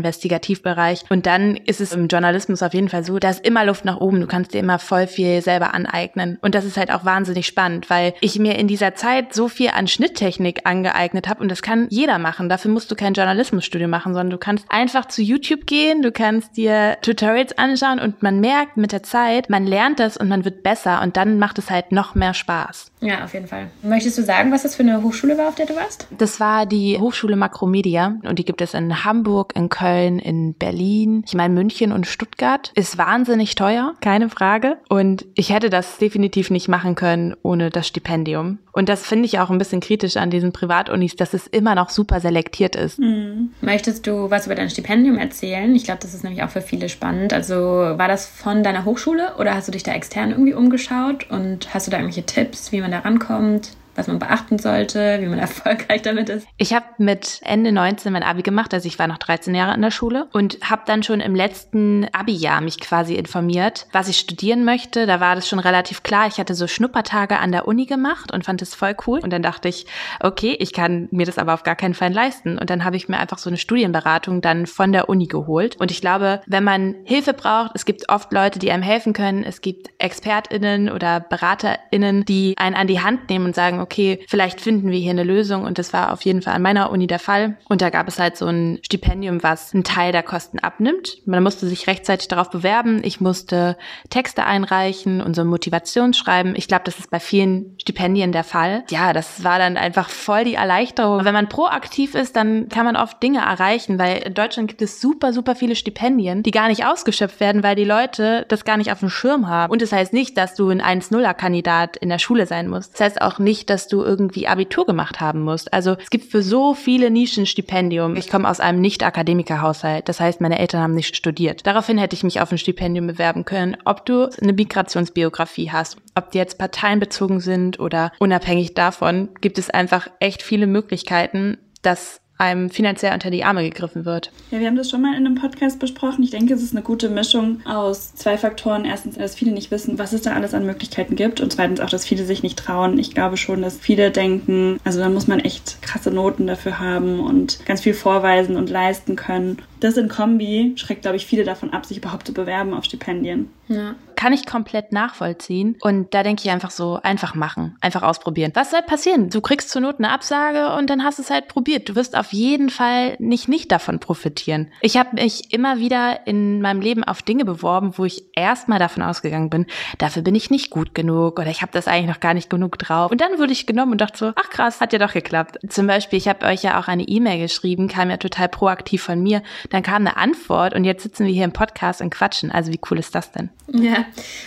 Investigativbereich. 0.46 1.04
Und 1.10 1.26
dann 1.26 1.56
ist 1.56 1.82
es 1.82 1.94
im 1.94 2.08
Journalismus 2.08 2.62
auf 2.64 2.74
jeden 2.74 2.90
Fall 2.90 3.04
so, 3.04 3.20
da 3.20 3.30
ist 3.30 3.46
immer 3.46 3.66
Luft 3.66 3.86
nach 3.86 3.98
oben. 3.98 4.22
Du 4.22 4.28
kannst 4.28 4.54
dir 4.54 4.60
immer 4.60 4.80
voll 4.80 5.08
viel 5.08 5.42
selber 5.42 5.74
aneignen. 5.74 6.38
Und 6.42 6.56
das 6.56 6.66
ist 6.66 6.78
halt 6.78 6.92
auch 6.92 7.06
wahnsinnig 7.06 7.48
spannend, 7.48 7.90
weil 7.90 8.14
ich 8.22 8.40
mir 8.40 8.58
in 8.58 8.68
dieser 8.68 8.96
Zeit 8.96 9.34
so 9.34 9.48
viel 9.48 9.70
an 9.70 9.88
Schnitttechnik 9.88 10.62
angeeignet 10.66 11.28
habe 11.28 11.42
und 11.42 11.50
das 11.50 11.62
kann 11.62 11.88
jeder 11.90 12.18
machen. 12.20 12.50
Dafür 12.50 12.72
musst 12.72 12.92
du 12.92 12.96
kein 12.96 13.14
Journalismusstudium 13.14 13.90
machen, 13.90 14.14
sondern 14.14 14.32
du 14.32 14.38
kannst 14.38 14.66
einfach 14.70 15.06
zu 15.06 15.22
YouTube 15.22 15.66
gehen, 15.66 16.02
du 16.02 16.12
kannst 16.12 16.58
dir 16.58 16.98
Tutorials 17.02 17.58
anschauen 17.58 18.00
und 18.00 18.22
man 18.24 18.40
merkt 18.40 18.78
mit 18.78 18.92
der 18.92 19.04
Zeit, 19.04 19.50
man 19.50 19.66
lernt 19.66 20.00
das 20.00 20.18
und 20.18 20.28
man 20.28 20.46
wird 20.46 20.64
besser 20.64 21.02
und 21.02 21.18
dann 21.18 21.40
macht 21.40 21.58
es 21.58 21.70
halt 21.70 21.92
noch 21.92 22.16
mehr 22.16 22.34
Spaß. 22.34 22.92
Ja, 23.02 23.24
auf 23.24 23.34
jeden 23.34 23.48
Fall. 23.48 23.68
Möchtest 23.84 24.18
du 24.18 24.24
sagen, 24.24 24.52
was 24.52 24.64
das 24.64 24.76
für 24.76 24.84
eine 24.84 25.02
Hochschule 25.02 25.38
war, 25.38 25.48
auf 25.48 25.56
der 25.56 25.66
du 25.66 25.76
warst? 25.76 26.08
Das 26.18 26.40
war 26.40 26.66
die 26.66 26.98
Hochschule 27.00 27.36
Makromedia 27.36 28.16
und 28.24 28.40
die 28.40 28.46
gibt 28.46 28.62
es 28.62 28.74
in 28.74 29.06
Hamburg, 29.06 29.54
in 29.56 29.70
Köln, 29.70 30.20
in 30.20 30.35
Berlin, 30.58 31.24
ich 31.26 31.34
meine 31.34 31.54
München 31.54 31.92
und 31.92 32.08
Stuttgart. 32.08 32.72
Ist 32.76 32.98
wahnsinnig 32.98 33.56
teuer, 33.56 33.94
keine 34.02 34.30
Frage. 34.30 34.78
Und 34.90 35.26
ich 35.36 35.52
hätte 35.52 35.70
das 35.70 35.98
definitiv 35.98 36.50
nicht 36.50 36.68
machen 36.68 36.96
können 36.96 37.36
ohne 37.44 37.70
das 37.70 37.88
Stipendium. 37.88 38.60
Und 38.72 38.90
das 38.90 39.06
finde 39.06 39.26
ich 39.26 39.40
auch 39.40 39.50
ein 39.50 39.58
bisschen 39.58 39.80
kritisch 39.80 40.18
an 40.18 40.30
diesen 40.30 40.52
Privatunis, 40.52 41.16
dass 41.16 41.34
es 41.34 41.48
immer 41.48 41.76
noch 41.76 41.90
super 41.90 42.20
selektiert 42.20 42.76
ist. 42.76 43.00
Mhm. 43.00 43.52
Möchtest 43.62 44.06
du 44.06 44.30
was 44.30 44.46
über 44.46 44.56
dein 44.56 44.70
Stipendium 44.70 45.18
erzählen? 45.18 45.74
Ich 45.76 45.86
glaube, 45.86 46.02
das 46.02 46.14
ist 46.14 46.24
nämlich 46.24 46.44
auch 46.44 46.50
für 46.50 46.62
viele 46.62 46.90
spannend. 46.90 47.32
Also 47.34 47.56
war 47.56 48.08
das 48.08 48.28
von 48.28 48.64
deiner 48.64 48.86
Hochschule 48.86 49.36
oder 49.40 49.56
hast 49.56 49.68
du 49.68 49.72
dich 49.72 49.84
da 49.84 49.94
extern 49.94 50.32
irgendwie 50.32 50.54
umgeschaut 50.54 51.30
und 51.30 51.74
hast 51.74 51.88
du 51.88 51.92
da 51.92 51.98
irgendwelche 51.98 52.26
Tipps, 52.26 52.72
wie 52.72 52.82
man 52.82 52.92
da 52.92 53.00
rankommt? 53.00 53.72
Was 53.96 54.08
man 54.08 54.20
beachten 54.20 54.60
sollte, 54.60 55.18
wie 55.22 55.28
man 55.28 55.40
erfolgreich 55.46 56.02
damit 56.02 56.30
ist? 56.30 56.48
Ich 56.58 56.74
habe 56.74 56.86
mit 56.98 57.40
Ende 57.44 57.72
19 57.72 58.12
mein 58.12 58.24
Abi 58.24 58.42
gemacht, 58.42 58.74
also 58.74 58.88
ich 58.88 59.00
war 59.00 59.08
noch 59.08 59.18
13 59.18 59.56
Jahre 59.56 59.74
in 59.74 59.82
der 59.82 59.92
Schule 59.92 60.28
und 60.34 60.60
habe 60.70 60.84
dann 60.86 61.04
schon 61.04 61.20
im 61.20 61.36
letzten 61.36 62.08
Abi-Jahr 62.12 62.62
mich 62.62 62.80
quasi 62.80 63.16
informiert, 63.16 63.88
was 63.92 64.08
ich 64.08 64.18
studieren 64.18 64.66
möchte. 64.66 65.06
Da 65.06 65.20
war 65.20 65.36
das 65.36 65.48
schon 65.48 65.60
relativ 65.60 66.04
klar. 66.04 66.28
Ich 66.28 66.38
hatte 66.38 66.56
so 66.56 66.68
Schnuppertage 66.68 67.40
an 67.40 67.52
der 67.52 67.68
Uni 67.68 67.86
gemacht 67.86 68.32
und 68.32 68.46
fand 68.46 68.62
es 68.62 68.76
voll 68.76 68.96
cool. 69.08 69.20
Und 69.20 69.32
dann 69.32 69.42
dachte 69.42 69.70
ich, 69.70 69.86
okay, 70.20 70.56
ich 70.60 70.74
kann 70.74 71.08
mir 71.12 71.26
das 71.26 71.38
aber 71.38 71.54
auf 71.54 71.64
gar 71.64 71.76
keinen 71.76 71.94
Fall 71.94 72.12
leisten. 72.12 72.58
Und 72.58 72.70
dann 72.70 72.84
habe 72.84 72.98
ich 72.98 73.10
mir 73.10 73.18
einfach 73.18 73.38
so 73.38 73.50
eine 73.50 73.58
Studienberatung 73.58 74.42
dann 74.42 74.66
von 74.66 74.92
der 74.92 75.10
Uni 75.10 75.28
geholt. 75.28 75.78
Und 75.80 75.92
ich 75.92 76.02
glaube, 76.02 76.42
wenn 76.46 76.64
man 76.64 76.96
Hilfe 77.06 77.34
braucht, 77.34 77.72
es 77.76 77.86
gibt 77.86 78.10
oft 78.10 78.32
Leute, 78.34 78.60
die 78.60 78.72
einem 78.72 78.84
helfen 78.84 79.14
können. 79.14 79.44
Es 79.44 79.62
gibt 79.62 79.90
ExpertInnen 80.00 80.90
oder 80.90 81.20
BeraterInnen, 81.20 82.26
die 82.26 82.56
einen 82.58 82.76
an 82.76 82.88
die 82.88 83.02
Hand 83.02 83.30
nehmen 83.30 83.46
und 83.46 83.56
sagen, 83.56 83.80
okay, 83.86 84.20
vielleicht 84.28 84.62
finden 84.62 84.90
wir 84.90 84.98
hier 84.98 85.12
eine 85.12 85.24
Lösung. 85.24 85.64
Und 85.64 85.78
das 85.78 85.94
war 85.94 86.12
auf 86.12 86.24
jeden 86.24 86.42
Fall 86.42 86.56
an 86.56 86.64
meiner 86.64 86.92
Uni 86.92 87.06
der 87.06 87.20
Fall. 87.20 87.58
Und 87.70 87.82
da 87.82 87.92
gab 87.92 88.08
es 88.08 88.20
halt 88.20 88.36
so 88.36 88.48
ein 88.48 88.80
Stipendium, 88.82 89.44
was 89.44 89.74
einen 89.74 89.84
Teil 89.84 90.12
der 90.12 90.24
Kosten 90.24 90.58
abnimmt. 90.60 91.20
Man 91.26 91.44
musste 91.44 91.68
sich 91.68 91.86
rechtzeitig 91.86 92.28
darauf 92.28 92.50
bewerben. 92.50 93.02
Ich 93.04 93.22
musste 93.22 93.78
Texte 94.10 94.46
einreichen 94.46 95.22
und 95.22 95.36
so 95.36 95.46
Motivationsschreiben. 95.46 96.56
Ich 96.56 96.68
glaube, 96.68 96.84
das 96.86 96.98
ist 96.98 97.12
bei 97.12 97.20
vielen 97.20 97.76
Stipendien 97.80 98.32
der 98.32 98.44
Fall. 98.44 98.84
Ja, 98.90 99.14
das 99.14 99.44
war 99.44 99.60
dann 99.60 99.78
einfach 99.78 100.10
voll 100.10 100.46
die 100.46 100.56
Erleichterung. 100.56 101.24
Wenn 101.24 101.34
man 101.34 101.50
proaktiv 101.50 102.16
ist, 102.16 102.36
dann 102.36 102.70
kann 102.70 102.86
man 102.86 102.96
oft 102.96 103.22
Dinge 103.22 103.40
erreichen, 103.40 104.00
weil 104.00 104.18
in 104.18 104.34
Deutschland 104.34 104.68
gibt 104.68 104.82
es 104.82 105.00
super, 105.00 105.32
super 105.32 105.56
viele 105.56 105.76
Stipendien, 105.76 106.42
die 106.42 106.52
gar 106.52 106.70
nicht 106.70 106.86
ausgeschöpft 106.86 107.40
werden, 107.40 107.62
weil 107.62 107.76
die 107.76 107.84
Leute 107.84 108.46
das 108.48 108.66
gar 108.66 108.78
nicht 108.78 108.92
auf 108.92 109.00
dem 109.00 109.10
Schirm 109.10 109.48
haben. 109.48 109.72
Und 109.72 109.82
das 109.82 109.92
heißt 109.92 110.14
nicht, 110.14 110.38
dass 110.38 110.56
du 110.56 110.70
ein 110.70 110.82
1-0er-Kandidat 110.82 111.98
in 111.98 112.10
der 112.10 112.20
Schule 112.20 112.48
sein 112.48 112.68
musst. 112.68 112.94
Das 112.94 113.02
heißt 113.02 113.22
auch 113.22 113.38
nicht, 113.40 113.70
dass 113.70 113.75
du 113.88 114.04
irgendwie 114.04 114.48
Abitur 114.48 114.86
gemacht 114.86 115.20
haben 115.20 115.42
musst. 115.42 115.74
Also 115.74 115.98
es 116.02 116.10
gibt 116.10 116.32
für 116.32 116.42
so 116.42 116.74
viele 116.74 117.10
Nischen 117.10 117.46
Stipendium. 117.46 118.16
Ich 118.16 118.30
komme 118.30 118.50
aus 118.50 118.60
einem 118.60 118.82
Nicht-Akademiker-Haushalt. 118.82 120.08
Das 120.10 120.20
heißt, 120.20 120.42
meine 120.42 120.60
Eltern 120.60 120.82
haben 120.82 120.96
nicht 120.96 121.16
studiert. 121.16 121.68
Daraufhin 121.68 121.98
hätte 121.98 122.16
ich 122.16 122.24
mich 122.24 122.42
auf 122.42 122.52
ein 122.52 122.58
Stipendium 122.58 123.08
bewerben 123.08 123.46
können. 123.46 123.78
Ob 123.86 124.06
du 124.06 124.30
eine 124.42 124.54
Migrationsbiografie 124.54 125.72
hast, 125.72 125.98
ob 126.16 126.32
die 126.32 126.38
jetzt 126.38 126.58
parteienbezogen 126.58 127.40
sind 127.40 127.80
oder 127.80 128.12
unabhängig 128.20 128.74
davon, 128.74 129.30
gibt 129.42 129.58
es 129.58 129.70
einfach 129.70 130.08
echt 130.20 130.42
viele 130.42 130.68
Möglichkeiten, 130.68 131.58
dass 131.82 132.22
einem 132.38 132.70
finanziell 132.70 133.14
unter 133.14 133.32
die 133.32 133.44
Arme 133.44 133.64
gegriffen 133.64 134.06
wird. 134.06 134.32
Ja, 134.52 134.60
wir 134.60 134.68
haben 134.68 134.76
das 134.76 134.90
schon 134.90 135.02
mal 135.02 135.16
in 135.16 135.26
einem 135.26 135.36
Podcast 135.36 135.80
besprochen. 135.80 136.24
Ich 136.24 136.32
denke, 136.32 136.54
es 136.54 136.62
ist 136.62 136.74
eine 136.74 136.84
gute 136.84 137.10
Mischung 137.10 137.62
aus 137.66 138.14
zwei 138.16 138.38
Faktoren. 138.38 138.86
Erstens, 138.86 139.16
dass 139.16 139.36
viele 139.36 139.52
nicht 139.52 139.72
wissen, 139.72 139.98
was 139.98 140.14
es 140.14 140.24
da 140.24 140.34
alles 140.34 140.54
an 140.54 140.66
Möglichkeiten 140.66 141.16
gibt. 141.16 141.40
Und 141.40 141.54
zweitens 141.54 141.80
auch, 141.80 141.90
dass 141.90 142.06
viele 142.06 142.26
sich 142.26 142.44
nicht 142.44 142.60
trauen. 142.60 143.00
Ich 143.00 143.14
glaube 143.14 143.38
schon, 143.38 143.62
dass 143.62 143.78
viele 143.78 144.12
denken, 144.12 144.80
also 144.84 145.00
da 145.00 145.10
muss 145.10 145.28
man 145.28 145.40
echt 145.40 145.82
krasse 145.82 146.12
Noten 146.12 146.48
dafür 146.48 146.80
haben 146.80 147.20
und 147.22 147.66
ganz 147.66 147.82
viel 147.82 147.94
vorweisen 147.94 148.58
und 148.58 148.70
leisten 148.70 149.16
können. 149.16 149.58
Das 149.86 149.98
in 149.98 150.10
Kombi 150.10 150.74
schreckt, 150.78 151.04
glaube 151.04 151.16
ich, 151.16 151.28
viele 151.28 151.44
davon 151.44 151.72
ab, 151.72 151.86
sich 151.86 151.98
überhaupt 151.98 152.26
zu 152.26 152.34
bewerben 152.34 152.74
auf 152.74 152.86
Stipendien. 152.86 153.52
Ja. 153.68 153.94
Kann 154.16 154.32
ich 154.32 154.46
komplett 154.46 154.92
nachvollziehen. 154.92 155.76
Und 155.82 156.14
da 156.14 156.24
denke 156.24 156.42
ich 156.44 156.50
einfach 156.50 156.72
so, 156.72 157.00
einfach 157.04 157.36
machen, 157.36 157.76
einfach 157.82 158.02
ausprobieren. 158.02 158.52
Was 158.54 158.72
soll 158.72 158.82
passieren? 158.82 159.30
Du 159.30 159.42
kriegst 159.42 159.70
zur 159.70 159.82
Not 159.82 159.98
eine 160.00 160.10
Absage 160.10 160.74
und 160.76 160.90
dann 160.90 161.04
hast 161.04 161.20
du 161.20 161.24
es 161.24 161.30
halt 161.30 161.50
probiert. 161.50 161.90
Du 161.90 161.96
wirst 161.96 162.16
auf 162.16 162.32
jeden 162.32 162.70
Fall 162.70 163.16
nicht 163.20 163.48
nicht 163.48 163.72
davon 163.72 164.00
profitieren. 164.00 164.72
Ich 164.82 164.98
habe 164.98 165.22
mich 165.22 165.54
immer 165.54 165.80
wieder 165.80 166.26
in 166.26 166.62
meinem 166.62 166.82
Leben 166.82 167.04
auf 167.04 167.22
Dinge 167.22 167.46
beworben, 167.46 167.94
wo 167.98 168.06
ich 168.06 168.24
erstmal 168.36 168.80
davon 168.80 169.04
ausgegangen 169.04 169.50
bin, 169.50 169.66
dafür 169.98 170.22
bin 170.22 170.34
ich 170.34 170.50
nicht 170.50 170.70
gut 170.70 170.96
genug 170.96 171.40
oder 171.40 171.50
ich 171.50 171.62
habe 171.62 171.72
das 171.74 171.88
eigentlich 171.88 172.10
noch 172.10 172.20
gar 172.22 172.34
nicht 172.34 172.50
genug 172.50 172.80
drauf. 172.80 173.12
Und 173.12 173.22
dann 173.22 173.38
wurde 173.38 173.52
ich 173.52 173.68
genommen 173.68 173.92
und 173.92 174.02
dachte 174.02 174.18
so, 174.18 174.32
ach 174.36 174.50
krass, 174.50 174.80
hat 174.80 174.94
ja 174.94 175.00
doch 175.00 175.14
geklappt. 175.14 175.60
Zum 175.68 175.88
Beispiel, 175.88 176.18
ich 176.18 176.28
habe 176.28 176.46
euch 176.46 176.64
ja 176.64 176.80
auch 176.80 176.88
eine 176.88 177.04
E-Mail 177.04 177.40
geschrieben, 177.40 177.88
kam 177.88 178.10
ja 178.10 178.18
total 178.18 178.48
proaktiv 178.48 179.04
von 179.04 179.22
mir. 179.22 179.42
Dann 179.76 179.84
kam 179.84 180.08
eine 180.08 180.16
Antwort 180.16 180.74
und 180.74 180.86
jetzt 180.86 181.04
sitzen 181.04 181.26
wir 181.26 181.34
hier 181.34 181.44
im 181.44 181.52
Podcast 181.52 182.00
und 182.00 182.10
quatschen. 182.10 182.50
Also 182.50 182.72
wie 182.72 182.80
cool 182.90 182.98
ist 182.98 183.14
das 183.14 183.34
denn? 183.34 183.50
Ja, 183.68 184.06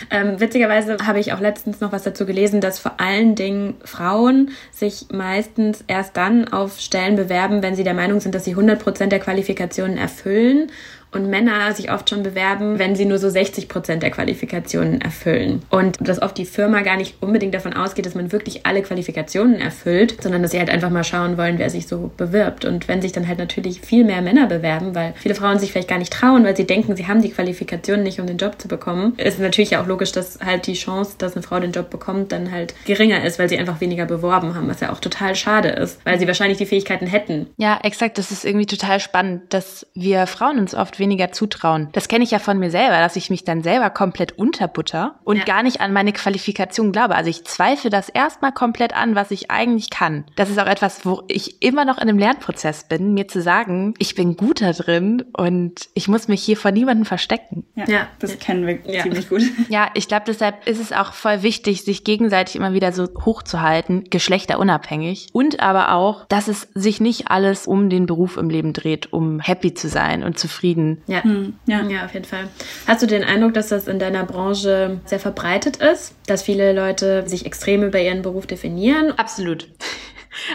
ähm, 0.09 0.39
witzigerweise 0.39 0.97
habe 1.05 1.19
ich 1.19 1.33
auch 1.33 1.39
letztens 1.39 1.81
noch 1.81 1.91
was 1.91 2.01
dazu 2.01 2.25
gelesen, 2.25 2.61
dass 2.61 2.79
vor 2.79 2.99
allen 2.99 3.35
Dingen 3.35 3.75
Frauen 3.85 4.49
sich 4.71 5.05
meistens 5.11 5.83
erst 5.85 6.17
dann 6.17 6.47
auf 6.47 6.79
Stellen 6.79 7.15
bewerben, 7.15 7.61
wenn 7.61 7.75
sie 7.75 7.83
der 7.83 7.93
Meinung 7.93 8.21
sind, 8.21 8.33
dass 8.33 8.45
sie 8.45 8.53
100 8.53 8.79
Prozent 8.81 9.11
der 9.11 9.19
Qualifikationen 9.19 9.99
erfüllen 9.99 10.71
und 11.11 11.29
Männer 11.29 11.73
sich 11.73 11.91
oft 11.91 12.09
schon 12.09 12.23
bewerben, 12.23 12.79
wenn 12.79 12.95
sie 12.95 13.05
nur 13.05 13.17
so 13.17 13.29
60 13.29 13.67
Prozent 13.67 14.03
der 14.03 14.11
Qualifikationen 14.11 15.01
erfüllen. 15.01 15.63
Und 15.69 15.97
dass 15.99 16.21
oft 16.21 16.37
die 16.37 16.45
Firma 16.45 16.81
gar 16.81 16.97
nicht 16.97 17.15
unbedingt 17.21 17.53
davon 17.53 17.73
ausgeht, 17.73 18.05
dass 18.05 18.15
man 18.15 18.31
wirklich 18.31 18.65
alle 18.65 18.81
Qualifikationen 18.81 19.59
erfüllt, 19.59 20.21
sondern 20.21 20.41
dass 20.41 20.51
sie 20.51 20.59
halt 20.59 20.69
einfach 20.69 20.89
mal 20.89 21.03
schauen 21.03 21.37
wollen, 21.37 21.57
wer 21.57 21.69
sich 21.69 21.87
so 21.87 22.11
bewirbt. 22.17 22.65
Und 22.65 22.87
wenn 22.87 23.01
sich 23.01 23.11
dann 23.11 23.27
halt 23.27 23.39
natürlich 23.39 23.81
viel 23.81 24.03
mehr 24.03 24.21
Männer 24.21 24.47
bewerben, 24.47 24.95
weil 24.95 25.13
viele 25.15 25.35
Frauen 25.35 25.59
sich 25.59 25.71
vielleicht 25.71 25.89
gar 25.89 25.97
nicht 25.97 26.13
trauen, 26.13 26.43
weil 26.43 26.55
sie 26.55 26.67
denken, 26.67 26.95
sie 26.95 27.07
haben 27.07 27.21
die 27.21 27.31
Qualifikationen 27.31 28.03
nicht, 28.03 28.19
um 28.19 28.27
den 28.27 28.37
Job 28.37 28.61
zu 28.61 28.67
bekommen, 28.67 29.13
ist 29.17 29.39
natürlich 29.39 29.77
auch 29.77 29.87
logisch, 29.87 30.11
dass 30.11 30.39
halt 30.39 30.67
die 30.67 30.73
Chance, 30.73 31.15
dass 31.17 31.33
eine 31.33 31.43
Frau 31.43 31.59
den 31.59 31.71
Job 31.71 31.89
bekommt, 31.89 32.31
dann 32.31 32.51
halt 32.51 32.73
geringer 32.85 33.23
ist, 33.23 33.39
weil 33.39 33.49
sie 33.49 33.57
einfach 33.57 33.81
weniger 33.81 34.05
beworben 34.05 34.55
haben, 34.55 34.67
was 34.67 34.79
ja 34.79 34.91
auch 34.91 34.99
total 34.99 35.35
schade 35.35 35.69
ist, 35.69 35.99
weil 36.05 36.19
sie 36.19 36.27
wahrscheinlich 36.27 36.57
die 36.57 36.65
Fähigkeiten 36.65 37.07
hätten. 37.07 37.47
Ja, 37.57 37.79
exakt. 37.83 38.17
Das 38.17 38.31
ist 38.31 38.45
irgendwie 38.45 38.65
total 38.65 38.99
spannend, 38.99 39.53
dass 39.53 39.87
wir 39.93 40.27
Frauen 40.27 40.59
uns 40.59 40.75
oft 40.75 40.98
Arbeit 40.99 41.09
weniger 41.09 41.31
zutrauen. 41.31 41.89
Das 41.93 42.07
kenne 42.07 42.23
ich 42.23 42.31
ja 42.31 42.39
von 42.39 42.59
mir 42.59 42.69
selber, 42.69 42.99
dass 42.99 43.15
ich 43.15 43.29
mich 43.29 43.43
dann 43.43 43.63
selber 43.63 43.89
komplett 43.89 44.37
unterbutter 44.37 45.15
und 45.23 45.37
ja. 45.37 45.43
gar 45.45 45.63
nicht 45.63 45.81
an 45.81 45.93
meine 45.93 46.13
Qualifikation 46.13 46.91
glaube. 46.91 47.15
Also 47.15 47.29
ich 47.29 47.45
zweifle 47.45 47.89
das 47.89 48.09
erstmal 48.09 48.51
komplett 48.51 48.95
an, 48.95 49.15
was 49.15 49.31
ich 49.31 49.49
eigentlich 49.49 49.89
kann. 49.89 50.25
Das 50.35 50.49
ist 50.49 50.59
auch 50.59 50.67
etwas, 50.67 51.05
wo 51.05 51.23
ich 51.27 51.61
immer 51.61 51.85
noch 51.85 51.97
in 51.97 52.03
einem 52.03 52.17
Lernprozess 52.17 52.87
bin, 52.87 53.13
mir 53.13 53.27
zu 53.27 53.41
sagen, 53.41 53.93
ich 53.97 54.15
bin 54.15 54.35
gut 54.35 54.61
da 54.61 54.73
drin 54.73 55.23
und 55.35 55.89
ich 55.93 56.07
muss 56.07 56.27
mich 56.27 56.43
hier 56.43 56.57
vor 56.57 56.71
niemandem 56.71 57.05
verstecken. 57.05 57.65
Ja, 57.75 57.85
ja. 57.87 58.07
das 58.19 58.37
kennen 58.39 58.67
wir 58.67 58.79
ja. 58.85 59.03
ziemlich 59.03 59.29
gut. 59.29 59.41
Ja, 59.69 59.89
ich 59.93 60.07
glaube, 60.07 60.23
deshalb 60.25 60.67
ist 60.67 60.79
es 60.79 60.91
auch 60.91 61.13
voll 61.13 61.43
wichtig, 61.43 61.83
sich 61.83 62.03
gegenseitig 62.03 62.55
immer 62.55 62.73
wieder 62.73 62.91
so 62.91 63.07
hochzuhalten, 63.25 64.05
geschlechterunabhängig 64.09 65.27
und 65.31 65.59
aber 65.59 65.93
auch, 65.93 66.25
dass 66.25 66.47
es 66.47 66.67
sich 66.73 66.99
nicht 66.99 67.29
alles 67.29 67.67
um 67.67 67.89
den 67.89 68.05
Beruf 68.05 68.37
im 68.37 68.49
Leben 68.49 68.73
dreht, 68.73 69.13
um 69.13 69.39
happy 69.39 69.73
zu 69.73 69.89
sein 69.89 70.23
und 70.23 70.39
zufrieden. 70.39 70.88
Ja, 71.07 71.23
hm. 71.23 71.53
ja. 71.65 71.83
ja 71.83 72.05
auf 72.05 72.13
jeden 72.13 72.25
Fall. 72.25 72.47
Hast 72.87 73.01
du 73.01 73.07
den 73.07 73.23
Eindruck, 73.23 73.53
dass 73.53 73.69
das 73.69 73.87
in 73.87 73.99
deiner 73.99 74.25
Branche 74.25 74.99
sehr 75.05 75.19
verbreitet 75.19 75.77
ist, 75.77 76.15
dass 76.27 76.43
viele 76.43 76.73
Leute 76.73 77.27
sich 77.27 77.45
extrem 77.45 77.83
über 77.83 77.99
ihren 77.99 78.21
Beruf 78.21 78.47
definieren? 78.47 79.13
Absolut. 79.17 79.67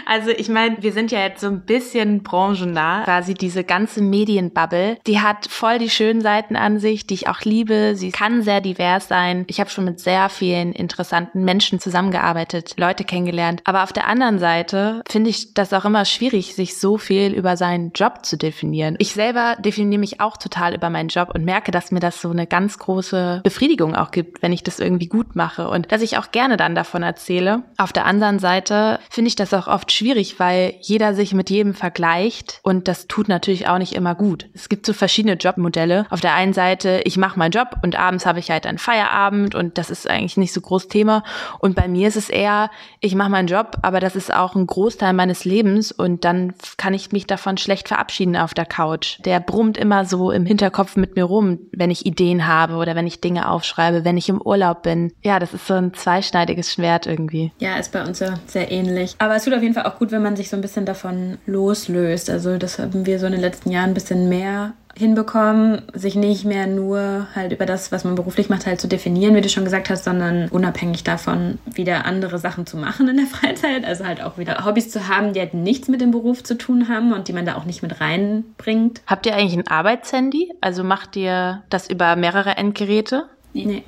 Also 0.05 0.31
ich 0.31 0.49
meine, 0.49 0.77
wir 0.81 0.93
sind 0.93 1.11
ja 1.11 1.19
jetzt 1.19 1.41
so 1.41 1.47
ein 1.47 1.61
bisschen 1.61 2.23
branchennah. 2.23 3.03
Quasi 3.03 3.33
diese 3.33 3.63
ganze 3.63 4.01
Medienbubble, 4.01 4.97
die 5.07 5.19
hat 5.19 5.47
voll 5.49 5.79
die 5.79 5.89
schönen 5.89 6.21
Seiten 6.21 6.55
an 6.55 6.79
sich, 6.79 7.07
die 7.07 7.13
ich 7.15 7.27
auch 7.27 7.41
liebe. 7.41 7.95
Sie 7.95 8.11
kann 8.11 8.41
sehr 8.41 8.61
divers 8.61 9.07
sein. 9.07 9.45
Ich 9.47 9.59
habe 9.59 9.69
schon 9.69 9.85
mit 9.85 9.99
sehr 9.99 10.29
vielen 10.29 10.71
interessanten 10.73 11.43
Menschen 11.43 11.79
zusammengearbeitet, 11.79 12.75
Leute 12.77 13.03
kennengelernt. 13.03 13.61
Aber 13.65 13.83
auf 13.83 13.93
der 13.93 14.07
anderen 14.07 14.39
Seite 14.39 15.01
finde 15.09 15.29
ich 15.29 15.53
das 15.53 15.73
auch 15.73 15.85
immer 15.85 16.05
schwierig, 16.05 16.55
sich 16.55 16.77
so 16.77 16.97
viel 16.97 17.33
über 17.33 17.57
seinen 17.57 17.91
Job 17.93 18.25
zu 18.25 18.37
definieren. 18.37 18.95
Ich 18.99 19.13
selber 19.13 19.55
definiere 19.59 19.99
mich 19.99 20.21
auch 20.21 20.37
total 20.37 20.75
über 20.75 20.89
meinen 20.89 21.09
Job 21.09 21.31
und 21.33 21.45
merke, 21.45 21.71
dass 21.71 21.91
mir 21.91 21.99
das 21.99 22.21
so 22.21 22.29
eine 22.29 22.47
ganz 22.47 22.79
große 22.79 23.41
Befriedigung 23.43 23.95
auch 23.95 24.11
gibt, 24.11 24.41
wenn 24.41 24.53
ich 24.53 24.63
das 24.63 24.79
irgendwie 24.79 25.07
gut 25.07 25.35
mache 25.35 25.69
und 25.69 25.91
dass 25.91 26.01
ich 26.01 26.17
auch 26.17 26.31
gerne 26.31 26.57
dann 26.57 26.75
davon 26.75 27.03
erzähle. 27.03 27.63
Auf 27.77 27.93
der 27.93 28.05
anderen 28.05 28.39
Seite 28.39 28.99
finde 29.09 29.29
ich 29.29 29.35
das 29.35 29.53
auch 29.53 29.64
oft 29.67 29.91
schwierig, 29.91 30.39
weil 30.39 30.75
jeder 30.81 31.13
sich 31.13 31.33
mit 31.33 31.49
jedem 31.49 31.73
vergleicht 31.73 32.59
und 32.63 32.87
das 32.87 33.07
tut 33.07 33.27
natürlich 33.27 33.67
auch 33.67 33.77
nicht 33.77 33.93
immer 33.93 34.15
gut. 34.15 34.47
Es 34.53 34.69
gibt 34.69 34.85
so 34.85 34.93
verschiedene 34.93 35.35
Jobmodelle. 35.35 36.05
Auf 36.09 36.21
der 36.21 36.33
einen 36.33 36.53
Seite, 36.53 37.01
ich 37.05 37.17
mache 37.17 37.39
meinen 37.39 37.51
Job 37.51 37.77
und 37.83 37.97
abends 37.97 38.25
habe 38.25 38.39
ich 38.39 38.51
halt 38.51 38.65
einen 38.65 38.77
Feierabend 38.77 39.55
und 39.55 39.77
das 39.77 39.89
ist 39.89 40.09
eigentlich 40.09 40.37
nicht 40.37 40.53
so 40.53 40.61
groß 40.61 40.87
Thema. 40.87 41.23
Und 41.59 41.75
bei 41.75 41.87
mir 41.87 42.07
ist 42.07 42.17
es 42.17 42.29
eher, 42.29 42.69
ich 42.99 43.15
mache 43.15 43.29
meinen 43.29 43.47
Job, 43.47 43.77
aber 43.81 43.99
das 43.99 44.15
ist 44.15 44.33
auch 44.33 44.55
ein 44.55 44.67
Großteil 44.67 45.13
meines 45.13 45.45
Lebens 45.45 45.91
und 45.91 46.25
dann 46.25 46.53
kann 46.77 46.93
ich 46.93 47.11
mich 47.11 47.27
davon 47.27 47.57
schlecht 47.57 47.87
verabschieden 47.87 48.37
auf 48.37 48.53
der 48.53 48.65
Couch. 48.65 49.19
Der 49.25 49.39
brummt 49.39 49.77
immer 49.77 50.05
so 50.05 50.31
im 50.31 50.45
Hinterkopf 50.45 50.95
mit 50.95 51.15
mir 51.15 51.23
rum, 51.23 51.59
wenn 51.71 51.91
ich 51.91 52.05
Ideen 52.05 52.47
habe 52.47 52.75
oder 52.75 52.95
wenn 52.95 53.07
ich 53.07 53.21
Dinge 53.21 53.49
aufschreibe, 53.49 54.05
wenn 54.05 54.17
ich 54.17 54.29
im 54.29 54.41
Urlaub 54.41 54.83
bin. 54.83 55.11
Ja, 55.23 55.39
das 55.39 55.53
ist 55.53 55.67
so 55.67 55.73
ein 55.73 55.93
zweischneidiges 55.93 56.73
Schwert 56.73 57.05
irgendwie. 57.07 57.51
Ja, 57.59 57.77
ist 57.77 57.91
bei 57.91 58.03
uns 58.03 58.19
ja 58.19 58.35
sehr 58.45 58.71
ähnlich. 58.71 59.15
Aber 59.19 59.35
es 59.35 59.43
tut 59.43 59.53
auf 59.55 59.63
jeden 59.63 59.73
Fall 59.73 59.85
auch 59.85 59.97
gut, 59.97 60.11
wenn 60.11 60.21
man 60.21 60.35
sich 60.35 60.49
so 60.49 60.55
ein 60.55 60.61
bisschen 60.61 60.85
davon 60.85 61.37
loslöst. 61.45 62.29
Also 62.29 62.57
das 62.57 62.79
haben 62.79 63.05
wir 63.05 63.19
so 63.19 63.25
in 63.25 63.33
den 63.33 63.41
letzten 63.41 63.71
Jahren 63.71 63.91
ein 63.91 63.93
bisschen 63.93 64.29
mehr 64.29 64.73
hinbekommen, 64.97 65.81
sich 65.93 66.15
nicht 66.15 66.45
mehr 66.45 66.67
nur 66.67 67.27
halt 67.35 67.51
über 67.51 67.65
das, 67.65 67.91
was 67.91 68.05
man 68.05 68.15
beruflich 68.15 68.49
macht, 68.49 68.65
halt 68.65 68.79
zu 68.79 68.87
definieren, 68.87 69.35
wie 69.35 69.41
du 69.41 69.49
schon 69.49 69.65
gesagt 69.65 69.89
hast, 69.89 70.05
sondern 70.05 70.47
unabhängig 70.49 71.03
davon 71.03 71.59
wieder 71.65 72.05
andere 72.05 72.39
Sachen 72.39 72.65
zu 72.65 72.77
machen 72.77 73.09
in 73.09 73.17
der 73.17 73.25
Freizeit. 73.27 73.83
Also 73.83 74.05
halt 74.05 74.21
auch 74.23 74.37
wieder 74.37 74.63
Hobbys 74.65 74.89
zu 74.89 75.07
haben, 75.09 75.33
die 75.33 75.39
halt 75.41 75.53
nichts 75.53 75.89
mit 75.89 76.01
dem 76.01 76.11
Beruf 76.11 76.43
zu 76.43 76.57
tun 76.57 76.87
haben 76.87 77.11
und 77.11 77.27
die 77.27 77.33
man 77.33 77.45
da 77.45 77.55
auch 77.55 77.65
nicht 77.65 77.83
mit 77.83 77.99
reinbringt. 77.99 79.01
Habt 79.05 79.25
ihr 79.25 79.35
eigentlich 79.35 79.57
ein 79.57 79.67
Arbeitshandy? 79.67 80.53
Also 80.61 80.83
macht 80.83 81.15
ihr 81.17 81.63
das 81.69 81.89
über 81.89 82.15
mehrere 82.15 82.55
Endgeräte? 82.55 83.25
Nee. 83.55 83.65
nee. 83.65 83.83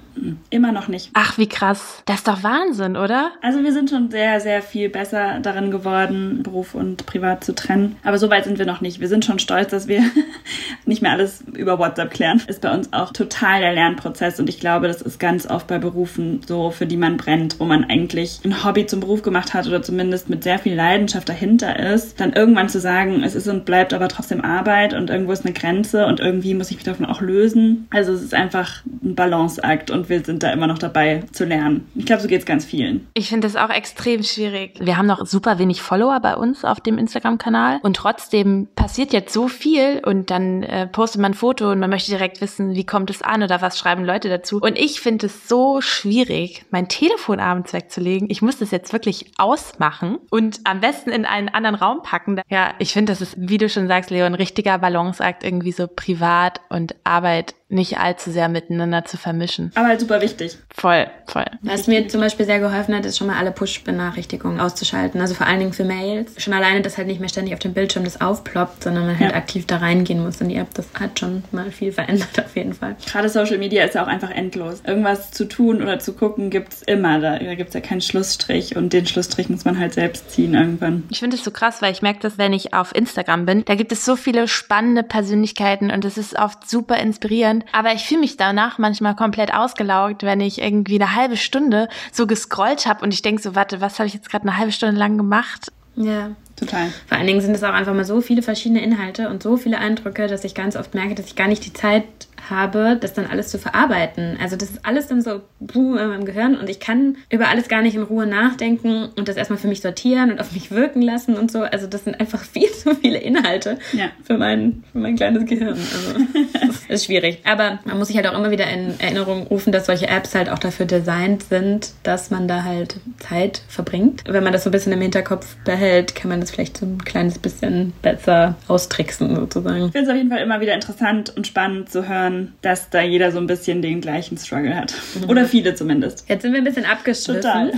Immer 0.49 0.71
noch 0.71 0.87
nicht. 0.87 1.11
Ach, 1.13 1.37
wie 1.37 1.47
krass. 1.47 2.01
Das 2.05 2.17
ist 2.17 2.27
doch 2.27 2.41
Wahnsinn, 2.41 2.95
oder? 2.95 3.31
Also 3.41 3.63
wir 3.63 3.71
sind 3.71 3.89
schon 3.89 4.09
sehr, 4.09 4.39
sehr 4.39 4.61
viel 4.61 4.89
besser 4.89 5.39
darin 5.41 5.71
geworden, 5.71 6.41
Beruf 6.41 6.73
und 6.73 7.05
Privat 7.05 7.43
zu 7.43 7.53
trennen. 7.53 7.97
Aber 8.03 8.17
so 8.17 8.29
weit 8.29 8.45
sind 8.45 8.57
wir 8.57 8.65
noch 8.65 8.81
nicht. 8.81 8.99
Wir 8.99 9.07
sind 9.07 9.25
schon 9.25 9.39
stolz, 9.39 9.69
dass 9.69 9.87
wir 9.87 10.01
nicht 10.85 11.01
mehr 11.01 11.11
alles 11.11 11.43
über 11.53 11.77
WhatsApp 11.79 12.11
klären. 12.11 12.41
Ist 12.47 12.61
bei 12.61 12.73
uns 12.73 12.93
auch 12.93 13.13
total 13.13 13.61
der 13.61 13.73
Lernprozess 13.73 14.39
und 14.39 14.49
ich 14.49 14.59
glaube, 14.59 14.87
das 14.87 15.01
ist 15.01 15.19
ganz 15.19 15.47
oft 15.47 15.67
bei 15.67 15.77
Berufen 15.77 16.41
so, 16.47 16.71
für 16.71 16.85
die 16.85 16.97
man 16.97 17.17
brennt, 17.17 17.59
wo 17.59 17.65
man 17.65 17.83
eigentlich 17.83 18.39
ein 18.43 18.63
Hobby 18.63 18.85
zum 18.85 19.01
Beruf 19.01 19.21
gemacht 19.21 19.53
hat 19.53 19.67
oder 19.67 19.81
zumindest 19.81 20.29
mit 20.29 20.43
sehr 20.43 20.59
viel 20.59 20.75
Leidenschaft 20.75 21.29
dahinter 21.29 21.77
ist, 21.93 22.19
dann 22.19 22.33
irgendwann 22.33 22.69
zu 22.69 22.79
sagen, 22.79 23.23
es 23.23 23.35
ist 23.35 23.47
und 23.47 23.65
bleibt 23.65 23.93
aber 23.93 24.07
trotzdem 24.07 24.43
Arbeit 24.43 24.93
und 24.93 25.09
irgendwo 25.09 25.31
ist 25.31 25.45
eine 25.45 25.53
Grenze 25.53 26.05
und 26.05 26.19
irgendwie 26.19 26.53
muss 26.53 26.71
ich 26.71 26.77
mich 26.77 26.85
davon 26.85 27.05
auch 27.05 27.21
lösen. 27.21 27.87
Also 27.91 28.13
es 28.13 28.23
ist 28.23 28.33
einfach 28.33 28.81
ein 29.03 29.15
Balanceakt 29.57 29.91
und 29.91 30.09
wir 30.09 30.23
sind 30.23 30.43
da 30.43 30.51
immer 30.51 30.67
noch 30.67 30.77
dabei 30.77 31.23
zu 31.31 31.45
lernen. 31.45 31.87
Ich 31.95 32.05
glaube, 32.05 32.21
so 32.21 32.27
geht 32.27 32.39
es 32.39 32.45
ganz 32.45 32.65
vielen. 32.65 33.07
Ich 33.13 33.29
finde 33.29 33.47
das 33.47 33.55
auch 33.55 33.69
extrem 33.69 34.23
schwierig. 34.23 34.75
Wir 34.79 34.97
haben 34.97 35.07
noch 35.07 35.25
super 35.25 35.59
wenig 35.59 35.81
Follower 35.81 36.19
bei 36.19 36.35
uns 36.35 36.63
auf 36.63 36.79
dem 36.79 36.97
Instagram-Kanal 36.97 37.79
und 37.83 37.95
trotzdem 37.95 38.67
passiert 38.75 39.13
jetzt 39.13 39.33
so 39.33 39.47
viel 39.47 40.01
und 40.05 40.31
dann 40.31 40.63
äh, 40.63 40.87
postet 40.87 41.21
man 41.21 41.31
ein 41.31 41.35
Foto 41.35 41.71
und 41.71 41.79
man 41.79 41.89
möchte 41.89 42.11
direkt 42.11 42.41
wissen, 42.41 42.75
wie 42.75 42.85
kommt 42.85 43.09
es 43.09 43.21
an 43.21 43.43
oder 43.43 43.61
was 43.61 43.77
schreiben 43.77 44.05
Leute 44.05 44.29
dazu. 44.29 44.59
Und 44.61 44.77
ich 44.77 45.01
finde 45.01 45.27
es 45.27 45.47
so 45.47 45.81
schwierig, 45.81 46.65
mein 46.71 46.87
Telefon 46.87 47.39
abends 47.39 47.73
wegzulegen. 47.73 48.29
Ich 48.29 48.41
muss 48.41 48.57
das 48.57 48.71
jetzt 48.71 48.93
wirklich 48.93 49.31
ausmachen 49.37 50.19
und 50.29 50.61
am 50.63 50.79
besten 50.79 51.09
in 51.11 51.25
einen 51.25 51.49
anderen 51.49 51.75
Raum 51.75 52.01
packen. 52.03 52.41
Ja, 52.49 52.73
ich 52.79 52.93
finde, 52.93 53.11
das 53.11 53.21
ist, 53.21 53.35
wie 53.37 53.57
du 53.57 53.69
schon 53.69 53.87
sagst, 53.87 54.09
Leo, 54.09 54.25
ein 54.25 54.35
richtiger 54.35 54.77
Balanceakt, 54.77 55.43
irgendwie 55.43 55.71
so 55.71 55.87
privat 55.87 56.61
und 56.69 56.95
Arbeit 57.03 57.55
nicht 57.69 57.99
allzu 57.99 58.31
sehr 58.31 58.47
miteinander 58.47 59.03
zu 59.03 59.17
vermischen. 59.17 59.71
Aber 59.75 59.87
halt 59.87 59.99
super 59.99 60.21
wichtig. 60.21 60.57
Voll, 60.73 61.07
voll. 61.25 61.45
Was 61.61 61.87
mir 61.87 62.07
zum 62.07 62.21
Beispiel 62.21 62.45
sehr 62.45 62.59
geholfen 62.59 62.95
hat, 62.95 63.05
ist 63.05 63.17
schon 63.17 63.27
mal 63.27 63.37
alle 63.37 63.51
Push-Benachrichtigungen 63.51 64.59
auszuschalten. 64.59 65.19
Also 65.19 65.33
vor 65.33 65.47
allen 65.47 65.59
Dingen 65.59 65.73
für 65.73 65.83
Mails. 65.83 66.41
Schon 66.41 66.53
alleine, 66.53 66.81
dass 66.81 66.97
halt 66.97 67.07
nicht 67.07 67.19
mehr 67.19 67.29
ständig 67.29 67.53
auf 67.53 67.59
dem 67.59 67.73
Bildschirm 67.73 68.05
das 68.05 68.21
aufploppt, 68.21 68.83
sondern 68.83 69.05
man 69.05 69.19
halt 69.19 69.31
ja. 69.31 69.37
aktiv 69.37 69.65
da 69.65 69.77
reingehen 69.77 70.23
muss 70.23 70.39
in 70.39 70.47
die 70.47 70.55
App. 70.55 70.73
Das 70.75 70.87
hat 70.97 71.19
schon 71.19 71.43
mal 71.51 71.71
viel 71.71 71.91
verändert 71.91 72.29
auf 72.39 72.55
jeden 72.55 72.73
Fall. 72.73 72.95
Gerade 73.05 73.27
Social 73.27 73.57
Media 73.57 73.83
ist 73.83 73.95
ja 73.95 74.03
auch 74.03 74.07
einfach 74.07 74.31
endlos. 74.31 74.81
Irgendwas 74.85 75.31
zu 75.31 75.45
tun 75.45 75.81
oder 75.81 75.99
zu 75.99 76.13
gucken 76.13 76.49
gibt's 76.49 76.81
immer. 76.83 77.19
Da, 77.19 77.37
da 77.37 77.55
gibt's 77.55 77.73
ja 77.73 77.81
keinen 77.81 78.01
Schlussstrich 78.01 78.77
und 78.77 78.93
den 78.93 79.05
Schlussstrich 79.07 79.49
muss 79.49 79.65
man 79.65 79.77
halt 79.77 79.93
selbst 79.93 80.31
ziehen 80.31 80.53
irgendwann. 80.53 81.03
Ich 81.09 81.19
finde 81.19 81.35
es 81.35 81.43
so 81.43 81.51
krass, 81.51 81.81
weil 81.81 81.91
ich 81.91 82.01
merke 82.01 82.19
das, 82.21 82.37
wenn 82.37 82.53
ich 82.53 82.73
auf 82.73 82.95
Instagram 82.95 83.45
bin. 83.45 83.65
Da 83.65 83.75
gibt 83.75 83.91
es 83.91 84.05
so 84.05 84.15
viele 84.15 84.47
spannende 84.47 85.03
Persönlichkeiten 85.03 85.91
und 85.91 86.05
es 86.05 86.17
ist 86.17 86.37
oft 86.39 86.69
super 86.69 86.97
inspirierend 86.97 87.56
spannend. 87.57 87.75
Aber 87.75 87.93
ich 87.93 88.05
fühle 88.05 88.21
mich 88.21 88.37
danach 88.37 88.77
manchmal 88.77 89.15
komplett 89.15 89.53
ausgelaugt, 89.53 90.23
wenn 90.23 90.41
ich 90.41 90.61
irgendwie 90.61 91.01
eine 91.01 91.15
halbe 91.15 91.37
Stunde 91.37 91.87
so 92.11 92.27
gescrollt 92.27 92.85
habe 92.85 93.03
und 93.03 93.13
ich 93.13 93.21
denke 93.21 93.41
so, 93.41 93.55
warte, 93.55 93.81
was 93.81 93.99
habe 93.99 94.07
ich 94.07 94.13
jetzt 94.13 94.29
gerade 94.29 94.47
eine 94.47 94.57
halbe 94.57 94.71
Stunde 94.71 94.97
lang 94.97 95.17
gemacht? 95.17 95.71
Ja. 95.95 96.31
Total. 96.57 96.89
Vor 97.07 97.17
allen 97.17 97.27
Dingen 97.27 97.41
sind 97.41 97.55
es 97.55 97.63
auch 97.63 97.73
einfach 97.73 97.93
mal 97.93 98.03
so 98.03 98.19
viele 98.19 98.41
verschiedene 98.41 98.81
Inhalte 98.81 99.29
und 99.29 99.43
so 99.43 99.57
viele 99.57 99.77
Eindrücke, 99.77 100.27
dass 100.27 100.43
ich 100.43 100.55
ganz 100.55 100.75
oft 100.75 100.95
merke, 100.95 101.13
dass 101.13 101.27
ich 101.27 101.35
gar 101.35 101.47
nicht 101.47 101.65
die 101.65 101.73
Zeit 101.73 102.03
habe, 102.49 102.97
das 102.99 103.13
dann 103.13 103.25
alles 103.27 103.49
zu 103.49 103.59
verarbeiten. 103.59 104.37
Also 104.41 104.55
das 104.55 104.71
ist 104.71 104.85
alles 104.85 105.07
dann 105.07 105.21
so 105.21 105.41
in 105.73 105.93
meinem 105.93 106.25
Gehirn 106.25 106.55
und 106.55 106.69
ich 106.69 106.79
kann 106.79 107.17
über 107.29 107.49
alles 107.49 107.67
gar 107.67 107.81
nicht 107.81 107.95
in 107.95 108.03
Ruhe 108.03 108.25
nachdenken 108.25 109.09
und 109.15 109.27
das 109.27 109.37
erstmal 109.37 109.59
für 109.59 109.67
mich 109.67 109.81
sortieren 109.81 110.31
und 110.31 110.39
auf 110.39 110.51
mich 110.51 110.71
wirken 110.71 111.01
lassen 111.01 111.35
und 111.35 111.51
so. 111.51 111.61
Also 111.61 111.87
das 111.87 112.03
sind 112.03 112.19
einfach 112.19 112.43
viel 112.43 112.71
zu 112.71 112.95
viele 112.95 113.19
Inhalte 113.19 113.77
ja. 113.93 114.09
für, 114.23 114.37
mein, 114.37 114.83
für 114.91 114.99
mein 114.99 115.15
kleines 115.15 115.45
Gehirn. 115.45 115.77
Also 115.77 116.19
das 116.67 116.85
ist 116.87 117.05
schwierig. 117.05 117.39
Aber 117.43 117.79
man 117.85 117.97
muss 117.97 118.07
sich 118.07 118.15
halt 118.15 118.27
auch 118.27 118.37
immer 118.37 118.51
wieder 118.51 118.67
in 118.67 118.99
Erinnerung 118.99 119.47
rufen, 119.47 119.71
dass 119.71 119.85
solche 119.85 120.07
Apps 120.07 120.35
halt 120.35 120.49
auch 120.49 120.59
dafür 120.59 120.85
designt 120.85 121.43
sind, 121.43 121.91
dass 122.03 122.31
man 122.31 122.47
da 122.47 122.63
halt 122.63 122.97
Zeit 123.19 123.61
verbringt. 123.67 124.23
Wenn 124.27 124.43
man 124.43 124.53
das 124.53 124.63
so 124.63 124.69
ein 124.69 124.71
bisschen 124.71 124.93
im 124.93 125.01
Hinterkopf 125.01 125.55
behält, 125.63 126.15
kann 126.15 126.29
man 126.29 126.39
das 126.39 126.46
vielleicht 126.51 126.77
so 126.77 126.85
ein 126.85 127.03
kleines 127.03 127.39
bisschen 127.39 127.93
besser 128.01 128.55
austricksen 128.67 129.35
sozusagen. 129.35 129.85
Ich 129.85 129.91
finde 129.91 130.01
es 130.01 130.09
auf 130.09 130.15
jeden 130.15 130.29
Fall 130.29 130.39
immer 130.39 130.61
wieder 130.61 130.73
interessant 130.73 131.35
und 131.35 131.47
spannend 131.47 131.89
zu 131.89 132.07
hören, 132.07 132.53
dass 132.61 132.89
da 132.89 133.01
jeder 133.01 133.31
so 133.31 133.39
ein 133.39 133.47
bisschen 133.47 133.81
den 133.81 134.01
gleichen 134.01 134.37
Struggle 134.37 134.75
hat. 134.75 134.93
Mhm. 135.15 135.29
Oder 135.29 135.45
viele 135.45 135.75
zumindest. 135.75 136.25
Jetzt 136.27 136.41
sind 136.41 136.53
wir 136.53 136.59
ein 136.59 136.63
bisschen 136.63 136.85
abgeschlossen. 136.85 137.41
Total. 137.41 137.71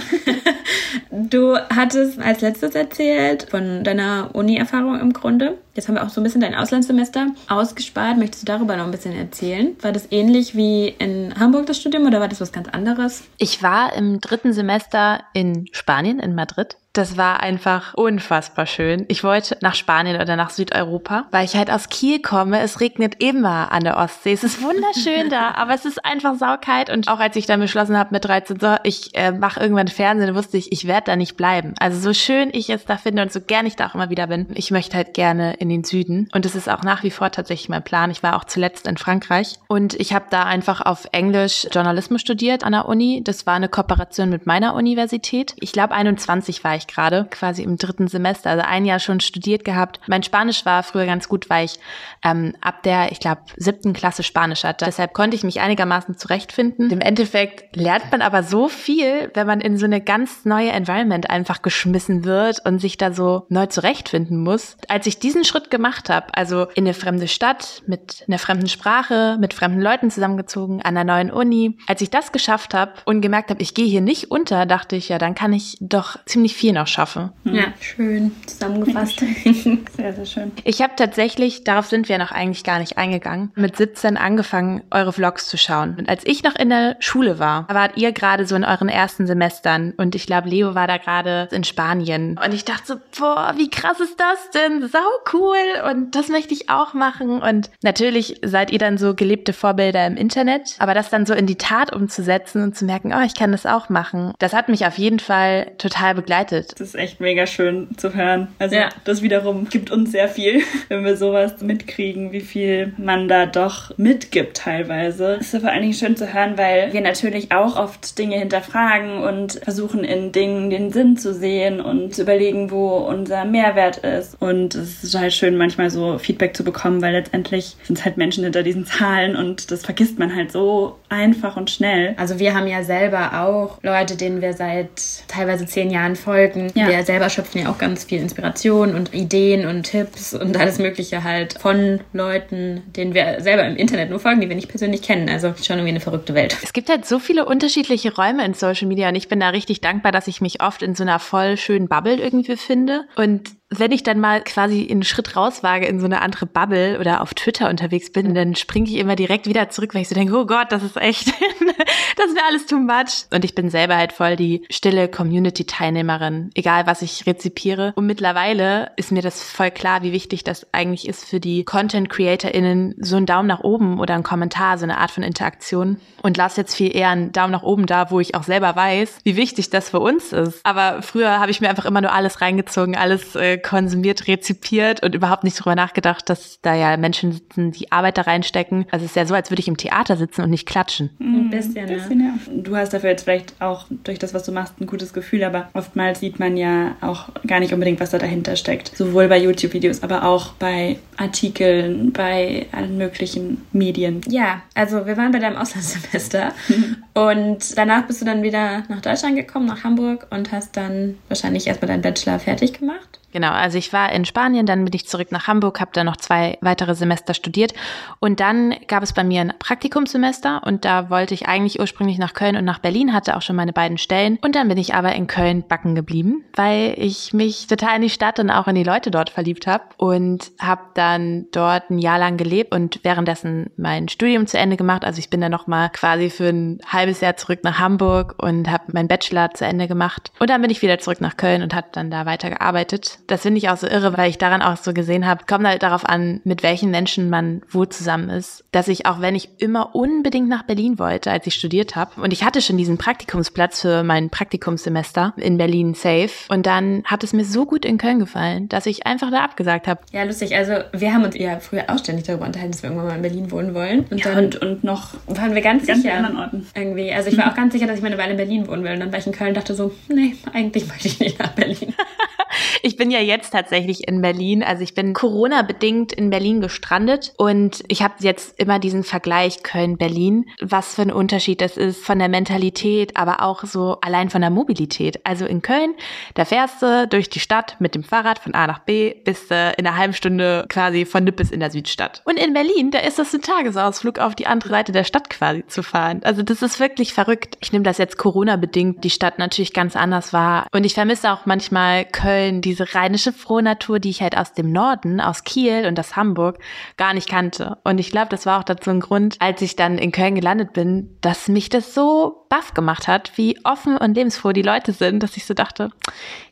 du 1.12 1.58
hattest 1.70 2.20
als 2.20 2.42
letztes 2.42 2.76
erzählt 2.76 3.48
von 3.50 3.84
deiner 3.84 4.30
Uni-Erfahrung 4.34 5.00
im 5.00 5.14
Grunde. 5.14 5.58
Jetzt 5.76 5.88
haben 5.88 5.96
wir 5.96 6.04
auch 6.04 6.10
so 6.10 6.20
ein 6.20 6.24
bisschen 6.24 6.42
dein 6.42 6.56
Auslandssemester 6.56 7.28
ausgespart. 7.48 8.18
Möchtest 8.18 8.44
du 8.44 8.52
darüber 8.52 8.76
noch 8.76 8.86
ein 8.86 8.92
bisschen 8.92 9.16
erzählen? 9.16 9.76
War 9.82 9.92
das 9.92 10.12
ähnlich 10.12 10.56
wie 10.56 10.90
in 10.90 11.34
Hamburg 11.40 11.68
das 11.68 11.80
Studium 11.80 12.06
oder 12.06 12.20
war 12.20 12.28
das 12.28 12.42
was 12.42 12.52
ganz 12.52 12.68
anderes? 12.68 13.24
Ich 13.38 13.64
war 13.64 13.94
im 13.96 14.20
dritten 14.20 14.54
Semester 14.54 15.24
in 15.34 15.68
Spanien, 15.72 16.20
in 16.20 16.36
Madrid 16.36 16.76
Das 17.00 17.16
war 17.16 17.40
einfach 17.40 17.94
unfassbar 17.94 18.66
schön. 18.66 19.06
Ich 19.08 19.24
wollte 19.24 19.58
nach 19.62 19.74
Spanien 19.74 20.20
oder 20.20 20.36
nach 20.36 20.50
Südeuropa, 20.50 21.28
weil 21.32 21.46
ich 21.46 21.56
halt 21.56 21.72
aus 21.72 21.88
Kiel 21.88 22.22
komme. 22.22 22.60
Es 22.60 22.82
regnet 22.82 23.24
immer 23.24 23.72
an 23.72 23.86
der 23.86 23.96
Ostsee. 23.96 24.34
Es 24.34 24.44
ist 24.44 24.62
wunderschön 24.62 25.30
da, 25.30 25.52
aber 25.56 25.74
es 25.74 25.86
ist 25.86 26.04
einfach 26.04 26.36
saukalt. 26.36 26.90
Und 26.90 27.08
auch 27.08 27.22
als 27.22 27.38
ich 27.38 27.46
dann 27.46 27.62
beschlossen 27.62 27.98
habe 27.98 28.10
mit 28.12 28.26
13, 28.26 28.60
so, 28.60 28.76
ich 28.84 29.16
äh, 29.16 29.32
mache 29.32 29.62
irgendwann 29.62 29.88
Fernsehen, 29.88 30.36
wusste 30.36 30.58
ich, 30.58 30.74
ich 30.74 30.88
werde 30.88 31.06
da 31.06 31.16
nicht 31.16 31.38
bleiben. 31.38 31.74
Also 31.80 32.02
so 32.02 32.14
schön 32.14 32.50
ich 32.52 32.70
es 32.70 32.84
da 32.84 32.98
finde 32.98 33.22
und 33.22 33.32
so 33.32 33.40
gern 33.40 33.66
ich 33.66 33.78
da 33.78 33.88
auch 33.88 33.96
immer 33.96 34.10
wieder 34.10 34.28
bin, 34.28 34.48
ich 34.56 34.70
möchte 34.70 34.98
halt 34.98 35.14
gerne 35.14 35.54
in 35.54 35.70
den 35.70 35.86
Süden. 35.86 36.28
Und 36.34 36.46
es 36.46 36.54
ist 36.54 36.68
auch 36.68 36.84
nach 36.84 37.04
wie 37.04 37.12
vor 37.12 37.32
tatsächlich 37.32 37.70
mein 37.70 37.82
Plan. 37.82 38.12
Ich 38.12 38.24
war 38.24 38.36
auch 38.36 38.44
zuletzt 38.44 38.88
in 38.88 38.98
Frankreich 38.98 39.58
und 39.70 39.94
ich 39.94 40.12
habe 40.12 40.26
da 40.32 40.44
einfach 40.44 40.82
auf 40.82 41.08
Englisch 41.14 41.66
Journalismus 41.72 42.20
studiert 42.20 42.66
an 42.66 42.74
der 42.74 42.90
Uni. 42.90 43.22
Das 43.24 43.48
war 43.48 43.54
eine 43.54 43.70
Kooperation 43.70 44.30
mit 44.30 44.46
meiner 44.46 44.74
Universität. 44.76 45.56
Ich 45.62 45.72
glaube, 45.72 45.94
21 45.94 46.62
war 46.66 46.76
ich 46.76 46.89
gerade, 46.90 47.28
quasi 47.30 47.64
im 47.64 47.78
dritten 47.78 48.08
Semester, 48.08 48.50
also 48.50 48.64
ein 48.66 48.86
Jahr 48.86 49.00
schon 49.00 49.20
studiert 49.20 49.64
gehabt. 49.64 50.00
Mein 50.08 50.24
Spanisch 50.24 50.66
war 50.66 50.84
früher 50.84 51.06
ganz 51.06 51.30
gut, 51.30 51.50
weil 51.50 51.66
ich 51.66 51.80
ähm, 52.24 52.54
ab 52.62 52.84
der, 52.84 53.12
ich 53.12 53.20
glaube, 53.20 53.42
siebten 53.56 53.94
Klasse 53.94 54.24
Spanisch 54.24 54.64
hatte. 54.64 54.86
Deshalb 54.86 55.14
konnte 55.14 55.36
ich 55.36 55.44
mich 55.44 55.62
einigermaßen 55.62 56.18
zurechtfinden. 56.18 56.90
Im 56.92 57.02
Endeffekt 57.02 57.76
lernt 57.76 58.12
man 58.12 58.22
aber 58.22 58.44
so 58.44 58.68
viel, 58.68 59.32
wenn 59.34 59.48
man 59.48 59.62
in 59.62 59.78
so 59.78 59.86
eine 59.86 60.02
ganz 60.02 60.46
neue 60.46 60.72
Environment 60.72 61.30
einfach 61.30 61.62
geschmissen 61.62 62.26
wird 62.26 62.66
und 62.66 62.80
sich 62.80 62.98
da 62.98 63.14
so 63.14 63.46
neu 63.50 63.68
zurechtfinden 63.68 64.42
muss. 64.42 64.78
Als 64.88 65.08
ich 65.08 65.20
diesen 65.20 65.46
Schritt 65.46 65.70
gemacht 65.70 66.10
habe, 66.10 66.28
also 66.34 66.68
in 66.76 66.86
eine 66.86 66.94
fremde 66.94 67.28
Stadt 67.28 67.84
mit 67.88 68.24
einer 68.28 68.40
fremden 68.40 68.68
Sprache, 68.68 69.38
mit 69.40 69.54
fremden 69.54 69.82
Leuten 69.82 70.12
zusammengezogen, 70.12 70.82
an 70.82 70.98
einer 70.98 71.14
neuen 71.14 71.32
Uni, 71.32 71.78
als 71.88 72.02
ich 72.02 72.10
das 72.10 72.32
geschafft 72.32 72.74
habe 72.74 72.94
und 73.06 73.22
gemerkt 73.22 73.50
habe, 73.50 73.62
ich 73.62 73.74
gehe 73.74 73.88
hier 73.88 74.02
nicht 74.02 74.32
unter, 74.32 74.66
dachte 74.66 74.96
ich, 74.96 75.10
ja, 75.10 75.18
dann 75.18 75.36
kann 75.36 75.54
ich 75.54 75.78
doch 75.80 76.18
ziemlich 76.26 76.56
viel 76.56 76.69
noch 76.72 76.88
schaffen. 76.88 77.32
Ja, 77.44 77.66
schön 77.80 78.32
zusammengefasst. 78.46 79.20
Sehr, 79.96 80.14
sehr 80.14 80.26
schön. 80.26 80.52
Ich 80.64 80.82
habe 80.82 80.94
tatsächlich, 80.96 81.64
darauf 81.64 81.88
sind 81.88 82.10
wir 82.10 82.18
noch 82.18 82.32
eigentlich 82.32 82.64
gar 82.64 82.80
nicht 82.80 82.98
eingegangen, 82.98 83.52
mit 83.56 83.78
17 83.78 84.18
angefangen, 84.18 84.84
eure 84.92 85.14
Vlogs 85.14 85.48
zu 85.48 85.58
schauen. 85.58 85.96
Und 85.98 86.10
als 86.10 86.26
ich 86.26 86.44
noch 86.44 86.56
in 86.56 86.70
der 86.70 86.96
Schule 87.00 87.40
war, 87.40 87.68
wart 87.70 87.98
ihr 87.98 88.12
gerade 88.12 88.46
so 88.46 88.56
in 88.56 88.64
euren 88.64 88.90
ersten 88.90 89.28
Semestern 89.28 89.94
und 89.98 90.16
ich 90.16 90.26
glaube, 90.26 90.50
Leo 90.50 90.76
war 90.76 90.88
da 90.88 90.98
gerade 90.98 91.48
in 91.52 91.64
Spanien. 91.64 92.40
Und 92.44 92.54
ich 92.54 92.66
dachte 92.66 92.84
so, 92.86 92.96
boah, 93.20 93.54
wie 93.58 93.70
krass 93.70 94.00
ist 94.00 94.20
das 94.20 94.52
denn? 94.52 94.88
Sau 94.88 95.00
cool 95.34 95.58
und 95.90 96.16
das 96.16 96.30
möchte 96.30 96.54
ich 96.54 96.70
auch 96.70 96.94
machen. 96.94 97.42
Und 97.42 97.70
natürlich 97.82 98.40
seid 98.44 98.72
ihr 98.72 98.80
dann 98.80 98.98
so 98.98 99.16
gelebte 99.16 99.54
Vorbilder 99.54 100.06
im 100.06 100.18
Internet, 100.18 100.76
aber 100.80 100.94
das 100.94 101.10
dann 101.10 101.26
so 101.26 101.34
in 101.34 101.46
die 101.46 101.58
Tat 101.58 101.94
umzusetzen 101.94 102.64
und 102.64 102.76
zu 102.76 102.86
merken, 102.86 103.14
oh, 103.14 103.24
ich 103.26 103.36
kann 103.36 103.52
das 103.52 103.66
auch 103.66 103.90
machen, 103.90 104.34
das 104.40 104.54
hat 104.54 104.70
mich 104.70 104.86
auf 104.86 104.98
jeden 104.98 105.20
Fall 105.20 105.72
total 105.78 106.16
begleitet. 106.16 106.59
Das 106.68 106.82
ist 106.82 106.96
echt 106.96 107.20
mega 107.20 107.46
schön 107.48 107.88
zu 107.98 108.14
hören. 108.16 108.48
Also 108.60 108.76
Ja. 108.76 108.90
das 109.04 109.22
wiederum 109.22 109.70
gibt 109.70 109.92
uns 109.92 110.12
sehr 110.12 110.28
viel, 110.28 110.62
wenn 110.90 111.04
wir 111.06 111.18
sowas 111.18 111.62
mitkriegen, 111.62 112.32
wie 112.32 112.42
viel 112.42 112.94
man 112.98 113.28
da 113.28 113.46
doch 113.46 113.98
mitgibt 113.98 114.58
teilweise. 114.58 115.38
Es 115.40 115.54
ist 115.54 115.62
vor 115.62 115.70
allen 115.72 115.82
Dingen 115.82 115.94
schön 115.94 116.16
zu 116.16 116.34
hören, 116.34 116.58
weil 116.58 116.92
wir 116.94 117.02
natürlich 117.02 117.52
auch 117.52 117.78
oft 117.78 118.18
Dinge 118.18 118.38
hinterfragen 118.38 119.22
und 119.24 119.54
versuchen 119.64 120.04
in 120.04 120.32
Dingen 120.32 120.70
den 120.70 120.92
Sinn 120.92 121.18
zu 121.18 121.34
sehen 121.34 121.82
und 121.82 122.14
zu 122.16 122.22
überlegen, 122.24 122.72
wo 122.72 122.98
unser 122.98 123.46
Mehrwert 123.46 123.98
ist. 123.98 124.36
Und 124.42 124.76
es 124.76 125.04
ist 125.04 125.18
halt 125.18 125.34
schön, 125.34 125.58
manchmal 125.58 125.90
so 125.90 126.18
Feedback 126.18 126.56
zu 126.56 126.64
bekommen, 126.64 127.02
weil 127.02 127.14
letztendlich 127.14 127.76
sind 127.84 127.98
es 128.00 128.06
halt 128.06 128.18
Menschen 128.18 128.44
hinter 128.44 128.64
diesen 128.64 128.86
Zahlen 128.86 129.36
und 129.36 129.72
das 129.72 129.84
vergisst 129.86 130.20
man 130.20 130.36
halt 130.36 130.52
so 130.52 130.98
einfach 131.10 131.58
und 131.58 131.70
schnell. 131.70 132.14
Also 132.18 132.40
wir 132.40 132.54
haben 132.56 132.68
ja 132.68 132.84
selber 132.84 133.42
auch 133.44 133.80
Leute, 133.84 134.16
denen 134.16 134.42
wir 134.42 134.54
seit 134.54 134.90
teilweise 135.28 135.66
zehn 135.66 135.90
Jahren 135.92 136.16
folgen. 136.16 136.49
Ja. 136.56 136.88
Wir 136.88 137.04
selber 137.04 137.30
schöpfen 137.30 137.62
ja 137.62 137.70
auch 137.70 137.78
ganz 137.78 138.04
viel 138.04 138.20
Inspiration 138.20 138.96
und 138.96 139.14
Ideen 139.14 139.66
und 139.66 139.84
Tipps 139.84 140.34
und 140.34 140.58
alles 140.58 140.80
Mögliche 140.80 141.24
halt 141.24 141.60
von 141.60 142.00
Leuten, 142.14 142.84
denen 142.96 143.14
wir 143.14 143.38
selber 143.40 143.66
im 143.66 143.76
Internet 143.76 144.10
nur 144.10 144.20
folgen, 144.20 144.42
die 144.42 144.50
wir 144.50 144.56
nicht 144.56 144.70
persönlich 144.70 145.02
kennen. 145.02 145.30
Also 145.30 145.54
schon 145.62 145.78
irgendwie 145.78 145.90
eine 145.90 146.00
verrückte 146.00 146.34
Welt. 146.34 146.58
Es 146.64 146.74
gibt 146.74 146.90
halt 146.90 147.06
so 147.06 147.20
viele 147.20 147.46
unterschiedliche 147.46 148.16
Räume 148.16 148.46
in 148.46 148.54
Social 148.54 148.88
Media 148.88 149.10
und 149.10 149.16
ich 149.16 149.28
bin 149.28 149.40
da 149.40 149.50
richtig 149.50 149.82
dankbar, 149.82 150.12
dass 150.12 150.28
ich 150.28 150.42
mich 150.42 150.62
oft 150.62 150.82
in 150.82 150.96
so 150.96 151.04
einer 151.04 151.20
voll 151.20 151.58
schönen 151.58 151.88
Bubble 151.88 152.16
irgendwie 152.16 152.56
finde. 152.56 153.06
Und 153.16 153.59
wenn 153.72 153.92
ich 153.92 154.02
dann 154.02 154.20
mal 154.20 154.44
quasi 154.44 154.88
einen 154.90 155.04
Schritt 155.04 155.36
rauswage 155.36 155.86
in 155.86 156.00
so 156.00 156.06
eine 156.06 156.22
andere 156.22 156.48
Bubble 156.48 157.00
oder 157.00 157.22
auf 157.22 157.36
Twitter 157.36 157.70
unterwegs 157.70 158.12
bin, 158.12 158.34
dann 158.34 158.56
springe 158.56 158.90
ich 158.90 158.96
immer 158.96 159.16
direkt 159.16 159.46
wieder 159.46 159.70
zurück, 159.70 159.94
weil 159.94 160.02
ich 160.02 160.10
so 160.10 160.16
denke, 160.16 160.36
oh 160.36 160.48
Gott, 160.48 160.72
das 160.72 160.82
ist 160.82 160.98
echt, 160.98 161.28
das 162.18 162.36
wäre 162.36 162.46
alles 162.48 162.66
too 162.66 162.80
much. 162.80 163.28
Und 163.32 163.46
ich 163.46 163.54
bin 163.54 163.70
selber 163.70 163.96
halt 163.96 164.12
voll 164.12 164.36
die 164.36 164.64
stille 164.72 165.08
Community-Teilnehmerin, 165.08 166.50
egal 166.56 166.88
was 166.88 167.04
ich 167.04 167.28
rezipiere. 167.28 167.94
Und 167.96 168.08
mittlerweile 168.08 168.92
ist 168.96 169.12
mir 169.12 169.22
das 169.22 169.44
voll 169.44 169.70
klar, 169.70 170.02
wie 170.02 170.14
wichtig 170.14 170.44
das 170.44 170.66
eigentlich 170.74 171.08
ist 171.08 171.26
für 171.26 171.40
die 171.40 171.64
Content-CreatorInnen, 171.64 172.96
so 173.00 173.18
einen 173.18 173.28
Daumen 173.28 173.48
nach 173.48 173.60
oben 173.60 174.00
oder 174.00 174.16
einen 174.16 174.24
Kommentar, 174.24 174.80
so 174.80 174.84
eine 174.86 174.98
Art 174.98 175.12
von 175.12 175.22
Interaktion. 175.22 176.02
Und 176.24 176.38
lass 176.38 176.58
jetzt 176.58 176.76
viel 176.76 176.96
eher 176.96 177.10
einen 177.10 177.32
Daumen 177.32 177.52
nach 177.52 177.64
oben 177.64 177.86
da, 177.86 178.10
wo 178.10 178.20
ich 178.20 178.34
auch 178.34 178.44
selber 178.44 178.76
weiß, 178.76 179.20
wie 179.24 179.36
wichtig 179.36 179.70
das 179.70 179.92
für 179.92 180.00
uns 180.00 180.34
ist. 180.34 180.60
Aber 180.66 181.04
früher 181.04 181.40
habe 181.40 181.52
ich 181.52 181.62
mir 181.62 181.70
einfach 181.70 181.86
immer 181.86 182.02
nur 182.02 182.12
alles 182.12 182.42
reingezogen, 182.42 182.98
alles 182.98 183.36
äh, 183.36 183.59
konsumiert, 183.60 184.28
rezipiert 184.28 185.04
und 185.04 185.16
überhaupt 185.16 185.44
nicht 185.44 185.60
drüber 185.60 185.76
nachgedacht, 185.76 186.30
dass 186.30 186.60
da 186.62 186.76
ja 186.76 186.98
Menschen 186.98 187.32
sitzen, 187.32 187.72
die 187.72 187.92
Arbeit 187.92 188.18
da 188.18 188.24
reinstecken. 188.24 188.86
Also 188.92 189.06
es 189.06 189.12
ist 189.12 189.16
ja 189.16 189.26
so, 189.26 189.34
als 189.34 189.50
würde 189.52 189.62
ich 189.62 189.68
im 189.68 189.78
Theater 189.78 190.18
sitzen 190.18 190.42
und 190.42 190.50
nicht 190.50 190.68
klatschen. 190.68 191.12
Ein 191.20 191.50
bisschen, 191.50 191.86
ne? 191.86 191.94
bisschen, 191.94 192.20
ja. 192.20 192.34
Du 192.54 192.76
hast 192.76 192.94
dafür 192.94 193.10
jetzt 193.10 193.24
vielleicht 193.24 193.62
auch 193.62 193.86
durch 194.04 194.20
das, 194.20 194.34
was 194.34 194.44
du 194.44 194.52
machst, 194.52 194.80
ein 194.80 194.88
gutes 194.88 195.14
Gefühl, 195.14 195.44
aber 195.44 195.70
oftmals 195.74 196.20
sieht 196.20 196.40
man 196.40 196.58
ja 196.58 196.96
auch 197.02 197.30
gar 197.46 197.60
nicht 197.60 197.74
unbedingt, 197.74 198.00
was 198.00 198.12
da 198.12 198.18
dahinter 198.18 198.56
steckt. 198.56 198.96
Sowohl 198.96 199.28
bei 199.28 199.38
YouTube-Videos, 199.38 200.04
aber 200.04 200.24
auch 200.24 200.54
bei 200.54 200.98
Artikeln, 201.18 202.12
bei 202.12 202.68
allen 202.72 202.98
möglichen 202.98 203.62
Medien. 203.72 204.22
Ja, 204.28 204.62
also 204.74 205.06
wir 205.06 205.18
waren 205.18 205.32
bei 205.32 205.40
deinem 205.40 205.58
Auslandssemester 205.58 206.54
und 207.20 207.78
danach 207.78 208.08
bist 208.08 208.22
du 208.22 208.26
dann 208.26 208.44
wieder 208.44 208.84
nach 208.88 209.02
Deutschland 209.02 209.36
gekommen, 209.36 209.66
nach 209.66 209.84
Hamburg 209.84 210.28
und 210.30 210.54
hast 210.54 210.78
dann 210.78 211.18
wahrscheinlich 211.28 211.68
erstmal 211.68 211.90
deinen 211.90 212.02
Bachelor 212.02 212.40
fertig 212.40 212.80
gemacht. 212.80 213.20
Genau, 213.32 213.52
also 213.52 213.78
ich 213.78 213.94
war 213.94 214.12
in 214.12 214.26
Spanien, 214.26 214.66
dann 214.66 214.84
bin 214.84 214.94
ich 214.94 215.08
zurück 215.08 215.32
nach 215.32 215.48
Hamburg, 215.48 215.80
habe 215.80 215.92
da 215.94 216.04
noch 216.04 216.18
zwei 216.18 216.58
weitere 216.62 216.96
Semester 216.96 217.34
studiert 217.34 217.74
und 218.20 218.40
dann 218.40 218.74
gab 218.88 219.04
es 219.04 219.14
bei 219.14 219.24
mir 219.24 219.42
ein 219.42 219.54
Praktikumssemester 219.60 220.64
und 220.66 220.84
da 220.84 221.10
wollte 221.10 221.36
ich 221.36 221.48
eigentlich 221.48 221.80
ursprünglich 221.80 222.18
nach 222.18 222.34
Köln 222.34 222.56
und 222.56 222.66
nach 222.66 222.80
Berlin, 222.80 223.14
hatte 223.14 223.38
auch 223.38 223.42
schon 223.42 223.56
meine 223.56 223.74
beiden 223.74 223.98
Stellen 223.98 224.40
und 224.42 224.56
dann 224.56 224.68
bin 224.68 224.78
ich 224.78 224.96
aber 224.96 225.14
in 225.14 225.28
Köln 225.28 225.64
backen 225.68 225.94
geblieben, 225.94 226.44
weil 226.56 226.96
ich 226.98 227.34
mich 227.34 227.68
total 227.68 227.98
in 227.98 228.02
die 228.02 228.10
Stadt 228.10 228.40
und 228.40 228.50
auch 228.50 228.68
in 228.68 228.76
die 228.76 228.84
Leute 228.84 229.12
dort 229.12 229.30
verliebt 229.30 229.68
habe 229.68 229.84
und 229.98 230.52
habe 230.60 230.82
dann 230.96 231.46
dort 231.52 231.92
ein 231.92 232.00
Jahr 232.00 232.18
lang 232.18 232.38
gelebt 232.38 232.74
und 232.74 233.00
währenddessen 233.04 233.70
mein 233.78 234.08
Studium 234.08 234.48
zu 234.48 234.58
Ende 234.58 234.78
gemacht. 234.78 235.06
Also 235.06 235.20
ich 235.20 235.30
bin 235.30 235.42
dann 235.42 235.52
noch 235.52 235.68
mal 235.68 235.90
quasi 235.90 236.32
für 236.32 236.50
ein 236.50 236.80
halbes 236.88 237.09
Jahr 237.22 237.36
zurück 237.36 237.60
nach 237.64 237.80
Hamburg 237.80 238.36
und 238.38 238.70
habe 238.70 238.84
meinen 238.94 239.08
Bachelor 239.08 239.52
zu 239.54 239.66
Ende 239.66 239.88
gemacht 239.88 240.32
und 240.40 240.50
dann 240.50 240.62
bin 240.62 240.70
ich 240.72 240.82
wieder 240.82 241.00
zurück 241.00 241.22
nach 241.22 241.38
Köln 241.38 241.62
und 241.64 241.74
habe 241.74 241.88
dann 241.92 242.12
da 242.12 242.26
weitergearbeitet. 242.26 243.20
Das 243.28 243.42
finde 243.42 243.58
ich 243.58 243.70
auch 243.70 243.78
so 243.78 243.88
irre, 243.88 244.18
weil 244.18 244.30
ich 244.30 244.38
daran 244.38 244.62
auch 244.62 244.78
so 244.78 244.94
gesehen 244.94 245.26
habe, 245.28 245.46
kommt 245.48 245.66
halt 245.68 245.84
darauf 245.84 246.06
an, 246.06 246.42
mit 246.44 246.64
welchen 246.64 246.92
Menschen 246.92 247.30
man 247.30 247.62
wo 247.70 247.86
zusammen 247.86 248.30
ist, 248.30 248.64
dass 248.72 248.88
ich 248.88 249.06
auch 249.06 249.22
wenn 249.22 249.36
ich 249.36 249.50
immer 249.62 249.96
unbedingt 249.96 250.48
nach 250.50 250.64
Berlin 250.64 251.00
wollte, 251.00 251.32
als 251.32 251.48
ich 251.48 251.56
studiert 251.56 251.96
habe 251.96 252.22
und 252.22 252.32
ich 252.34 252.44
hatte 252.44 252.62
schon 252.62 252.78
diesen 252.78 252.98
Praktikumsplatz 252.98 253.82
für 253.82 254.04
mein 254.04 254.30
Praktikumssemester 254.30 255.34
in 255.38 255.58
Berlin 255.58 255.94
safe 255.94 256.30
und 256.50 256.66
dann 256.66 257.04
hat 257.06 257.24
es 257.24 257.34
mir 257.34 257.46
so 257.46 257.66
gut 257.66 257.86
in 257.86 257.98
Köln 257.98 258.20
gefallen, 258.20 258.70
dass 258.70 258.86
ich 258.86 259.06
einfach 259.06 259.32
da 259.32 259.44
abgesagt 259.44 259.88
habe. 259.88 260.02
Ja, 260.12 260.24
lustig. 260.24 260.56
Also 260.56 260.74
wir 260.94 261.14
haben 261.14 261.24
uns 261.24 261.36
ja 261.36 261.60
früher 261.60 261.86
auch 261.88 261.98
ständig 261.98 262.26
darüber 262.26 262.46
unterhalten, 262.46 262.72
dass 262.72 262.84
wir 262.84 262.90
irgendwann 262.90 263.10
mal 263.10 263.16
in 263.16 263.22
Berlin 263.22 263.52
wohnen 263.52 263.74
wollen. 263.74 264.06
Und 264.10 264.24
Ja, 264.24 264.34
dann 264.34 264.46
und, 264.46 264.62
und 264.62 264.84
noch 264.84 265.14
waren 265.28 265.56
wir 265.56 265.62
ganz, 265.62 265.86
ganz 265.88 266.02
sicher. 266.02 266.16
anderen 266.16 266.38
Orten. 266.38 266.68
Irgendwie. 266.76 266.99
Also 267.14 267.30
ich 267.30 267.38
war 267.38 267.52
auch 267.52 267.56
ganz 267.56 267.74
sicher, 267.74 267.88
dass 267.88 267.98
ich 267.98 268.02
mal 268.02 268.08
eine 268.08 268.18
Weile 268.18 268.32
in 268.32 268.38
Berlin 268.38 268.68
wohnen 268.68 268.84
will. 268.84 268.94
Und 268.94 269.00
dann 269.00 269.12
war 269.12 269.20
ich 269.20 269.28
in 269.28 269.34
Köln 269.34 269.50
und 269.50 269.58
dachte 269.58 269.76
so, 269.76 269.94
nee, 270.08 270.36
eigentlich 270.54 270.88
möchte 270.88 271.08
ich 271.08 271.20
nicht 271.20 271.40
nach 271.40 271.52
Berlin. 271.54 271.94
Ich 272.82 272.96
bin 272.96 273.12
ja 273.12 273.20
jetzt 273.20 273.52
tatsächlich 273.52 274.08
in 274.08 274.22
Berlin. 274.22 274.64
Also 274.64 274.84
ich 274.84 274.94
bin 274.94 275.14
Corona-bedingt 275.14 276.14
in 276.14 276.30
Berlin 276.30 276.62
gestrandet 276.62 277.34
und 277.38 277.84
ich 277.88 278.02
habe 278.02 278.16
jetzt 278.20 278.60
immer 278.60 278.80
diesen 278.80 279.04
Vergleich 279.04 279.64
Köln-Berlin, 279.64 280.46
was 280.62 280.96
für 280.96 281.04
ein 281.04 281.12
Unterschied 281.12 281.62
das 281.62 281.78
ist 281.78 282.04
von 282.04 282.20
der 282.20 282.30
Mentalität, 282.30 283.18
aber 283.18 283.44
auch 283.44 283.64
so 283.64 283.98
allein 284.02 284.30
von 284.30 284.42
der 284.42 284.50
Mobilität. 284.50 285.26
Also 285.26 285.46
in 285.46 285.62
Köln, 285.62 285.94
da 286.36 286.46
fährst 286.46 286.82
du 286.82 287.08
durch 287.08 287.30
die 287.30 287.40
Stadt 287.40 287.76
mit 287.80 287.96
dem 287.96 288.04
Fahrrad 288.04 288.40
von 288.40 288.54
A 288.54 288.68
nach 288.68 288.80
B, 288.80 289.14
bist 289.26 289.52
du 289.52 289.74
in 289.78 289.86
einer 289.86 289.98
halben 289.98 290.14
Stunde 290.14 290.66
quasi 290.70 291.06
von 291.06 291.24
Nippes 291.24 291.52
in 291.52 291.60
der 291.60 291.72
Südstadt. 291.72 292.22
Und 292.26 292.40
in 292.40 292.54
Berlin, 292.54 292.92
da 292.92 293.00
ist 293.00 293.20
das 293.20 293.34
ein 293.34 293.42
Tagesausflug 293.42 294.20
auf 294.20 294.36
die 294.36 294.48
andere 294.48 294.70
Seite 294.70 294.92
der 294.92 295.04
Stadt 295.04 295.30
quasi 295.30 295.66
zu 295.68 295.84
fahren. 295.84 296.22
Also 296.24 296.44
das 296.44 296.62
ist 296.62 296.80
wirklich 296.80 297.14
verrückt. 297.14 297.58
Ich 297.62 297.72
nehme 297.72 297.84
das 297.84 297.98
jetzt 297.98 298.18
Corona-bedingt, 298.18 299.04
die 299.04 299.10
Stadt 299.10 299.40
natürlich 299.40 299.74
ganz 299.74 299.96
anders 299.96 300.34
war. 300.34 300.68
Und 300.72 300.86
ich 300.86 300.94
vermisse 300.94 301.32
auch 301.32 301.46
manchmal 301.46 302.06
Köln, 302.06 302.39
diese 302.62 302.94
rheinische 302.94 303.34
Frohnatur, 303.34 304.00
die 304.00 304.10
ich 304.10 304.22
halt 304.22 304.38
aus 304.38 304.54
dem 304.54 304.72
Norden, 304.72 305.20
aus 305.22 305.44
Kiel 305.44 305.86
und 305.86 306.00
aus 306.00 306.16
Hamburg 306.16 306.60
gar 306.98 307.14
nicht 307.14 307.30
kannte. 307.30 307.78
Und 307.84 308.00
ich 308.00 308.12
glaube, 308.12 308.30
das 308.30 308.46
war 308.46 308.60
auch 308.60 308.64
dazu 308.64 308.90
ein 308.90 309.00
Grund, 309.00 309.38
als 309.40 309.62
ich 309.62 309.76
dann 309.76 309.98
in 309.98 310.12
Köln 310.12 310.36
gelandet 310.36 310.74
bin, 310.74 311.18
dass 311.22 311.48
mich 311.48 311.70
das 311.70 311.94
so 311.94 312.39
baff 312.50 312.74
gemacht 312.74 313.08
hat, 313.08 313.32
wie 313.38 313.58
offen 313.64 313.96
und 313.98 314.16
lebensfroh 314.16 314.52
die 314.52 314.64
Leute 314.64 314.92
sind, 314.92 315.22
dass 315.22 315.38
ich 315.38 315.46
so 315.46 315.54
dachte, 315.54 315.92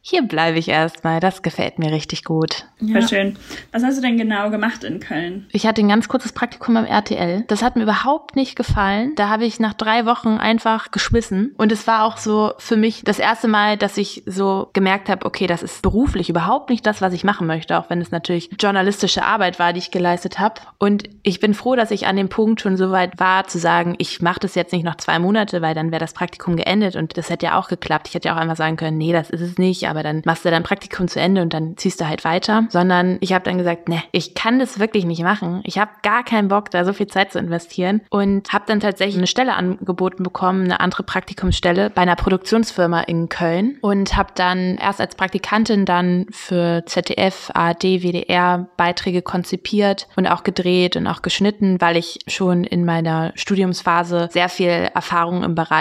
hier 0.01 0.21
bleibe 0.21 0.57
ich 0.57 0.69
erstmal, 0.69 1.19
das 1.19 1.41
gefällt 1.41 1.79
mir 1.79 1.91
richtig 1.91 2.23
gut. 2.23 2.65
Ja. 2.79 3.05
schön. 3.05 3.35
Was 3.73 3.83
hast 3.83 3.97
du 3.97 4.01
denn 4.01 4.17
genau 4.17 4.49
gemacht 4.51 4.83
in 4.83 4.99
Köln? 4.99 5.47
Ich 5.51 5.65
hatte 5.65 5.81
ein 5.81 5.89
ganz 5.89 6.07
kurzes 6.07 6.31
Praktikum 6.31 6.77
am 6.77 6.85
RTL. 6.85 7.43
Das 7.47 7.61
hat 7.61 7.75
mir 7.75 7.83
überhaupt 7.83 8.35
nicht 8.35 8.55
gefallen. 8.55 9.15
Da 9.15 9.27
habe 9.27 9.45
ich 9.45 9.59
nach 9.59 9.73
drei 9.73 10.05
Wochen 10.05 10.37
einfach 10.37 10.91
geschmissen. 10.91 11.53
Und 11.57 11.71
es 11.71 11.87
war 11.87 12.03
auch 12.03 12.17
so 12.17 12.53
für 12.57 12.77
mich 12.77 13.03
das 13.03 13.19
erste 13.19 13.47
Mal, 13.47 13.75
dass 13.75 13.97
ich 13.97 14.23
so 14.25 14.69
gemerkt 14.73 15.09
habe, 15.09 15.25
okay, 15.25 15.47
das 15.47 15.63
ist 15.63 15.81
beruflich 15.81 16.29
überhaupt 16.29 16.69
nicht 16.69 16.85
das, 16.85 17.01
was 17.01 17.11
ich 17.11 17.23
machen 17.23 17.47
möchte, 17.47 17.77
auch 17.77 17.89
wenn 17.89 17.99
es 17.99 18.11
natürlich 18.11 18.49
journalistische 18.59 19.23
Arbeit 19.23 19.59
war, 19.59 19.73
die 19.73 19.79
ich 19.79 19.91
geleistet 19.91 20.39
habe. 20.39 20.61
Und 20.77 21.09
ich 21.23 21.39
bin 21.39 21.53
froh, 21.53 21.75
dass 21.75 21.91
ich 21.91 22.07
an 22.07 22.15
dem 22.15 22.29
Punkt 22.29 22.61
schon 22.61 22.77
so 22.77 22.91
weit 22.91 23.19
war, 23.19 23.47
zu 23.47 23.59
sagen, 23.59 23.95
ich 23.97 24.21
mache 24.21 24.39
das 24.39 24.55
jetzt 24.55 24.71
nicht 24.71 24.85
noch 24.85 24.95
zwei 24.95 25.19
Monate, 25.19 25.61
weil 25.61 25.75
dann 25.75 25.86
wäre 25.91 25.99
das 25.99 26.13
Praktikum 26.13 26.55
geendet 26.55 26.95
und 26.95 27.17
das 27.17 27.29
hätte 27.29 27.47
ja 27.47 27.59
auch 27.59 27.67
geklappt. 27.67 28.07
Ich 28.07 28.15
hätte 28.15 28.29
ja 28.29 28.35
auch 28.35 28.39
einfach 28.39 28.55
sagen 28.55 28.77
können, 28.77 28.97
nee, 28.97 29.13
das 29.13 29.29
ist 29.29 29.41
es 29.41 29.57
nicht, 29.57 29.87
aber 29.87 30.03
dann 30.03 30.21
machst 30.25 30.45
du 30.45 30.51
dein 30.51 30.63
Praktikum 30.63 31.07
zu 31.07 31.19
Ende 31.19 31.41
und 31.41 31.53
dann 31.53 31.77
ziehst 31.77 32.01
du 32.01 32.07
halt 32.07 32.23
weiter. 32.23 32.65
Sondern 32.69 33.17
ich 33.21 33.33
habe 33.33 33.45
dann 33.45 33.57
gesagt, 33.57 33.89
nee, 33.89 34.01
ich 34.11 34.33
kann 34.33 34.59
das 34.59 34.79
wirklich 34.79 35.05
nicht 35.05 35.23
machen. 35.23 35.61
Ich 35.63 35.77
habe 35.77 35.91
gar 36.03 36.23
keinen 36.23 36.47
Bock, 36.47 36.71
da 36.71 36.85
so 36.85 36.93
viel 36.93 37.07
Zeit 37.07 37.31
zu 37.31 37.39
investieren 37.39 38.01
und 38.09 38.51
habe 38.53 38.65
dann 38.67 38.79
tatsächlich 38.79 39.17
eine 39.17 39.27
Stelle 39.27 39.55
angeboten 39.55 40.23
bekommen, 40.23 40.65
eine 40.65 40.79
andere 40.79 41.03
Praktikumsstelle 41.03 41.89
bei 41.89 42.01
einer 42.01 42.15
Produktionsfirma 42.15 43.01
in 43.01 43.29
Köln 43.29 43.77
und 43.81 44.15
habe 44.15 44.29
dann 44.35 44.77
erst 44.77 45.01
als 45.01 45.15
Praktikantin 45.15 45.85
dann 45.85 46.25
für 46.31 46.83
ZDF, 46.85 47.51
ARD, 47.53 47.83
WDR 47.83 48.67
Beiträge 48.77 49.21
konzipiert 49.21 50.07
und 50.15 50.27
auch 50.27 50.43
gedreht 50.43 50.95
und 50.95 51.07
auch 51.07 51.21
geschnitten, 51.21 51.79
weil 51.79 51.97
ich 51.97 52.19
schon 52.27 52.63
in 52.63 52.85
meiner 52.85 53.31
Studiumsphase 53.35 54.29
sehr 54.31 54.49
viel 54.49 54.89
Erfahrung 54.93 55.43
im 55.43 55.55
Bereich 55.55 55.76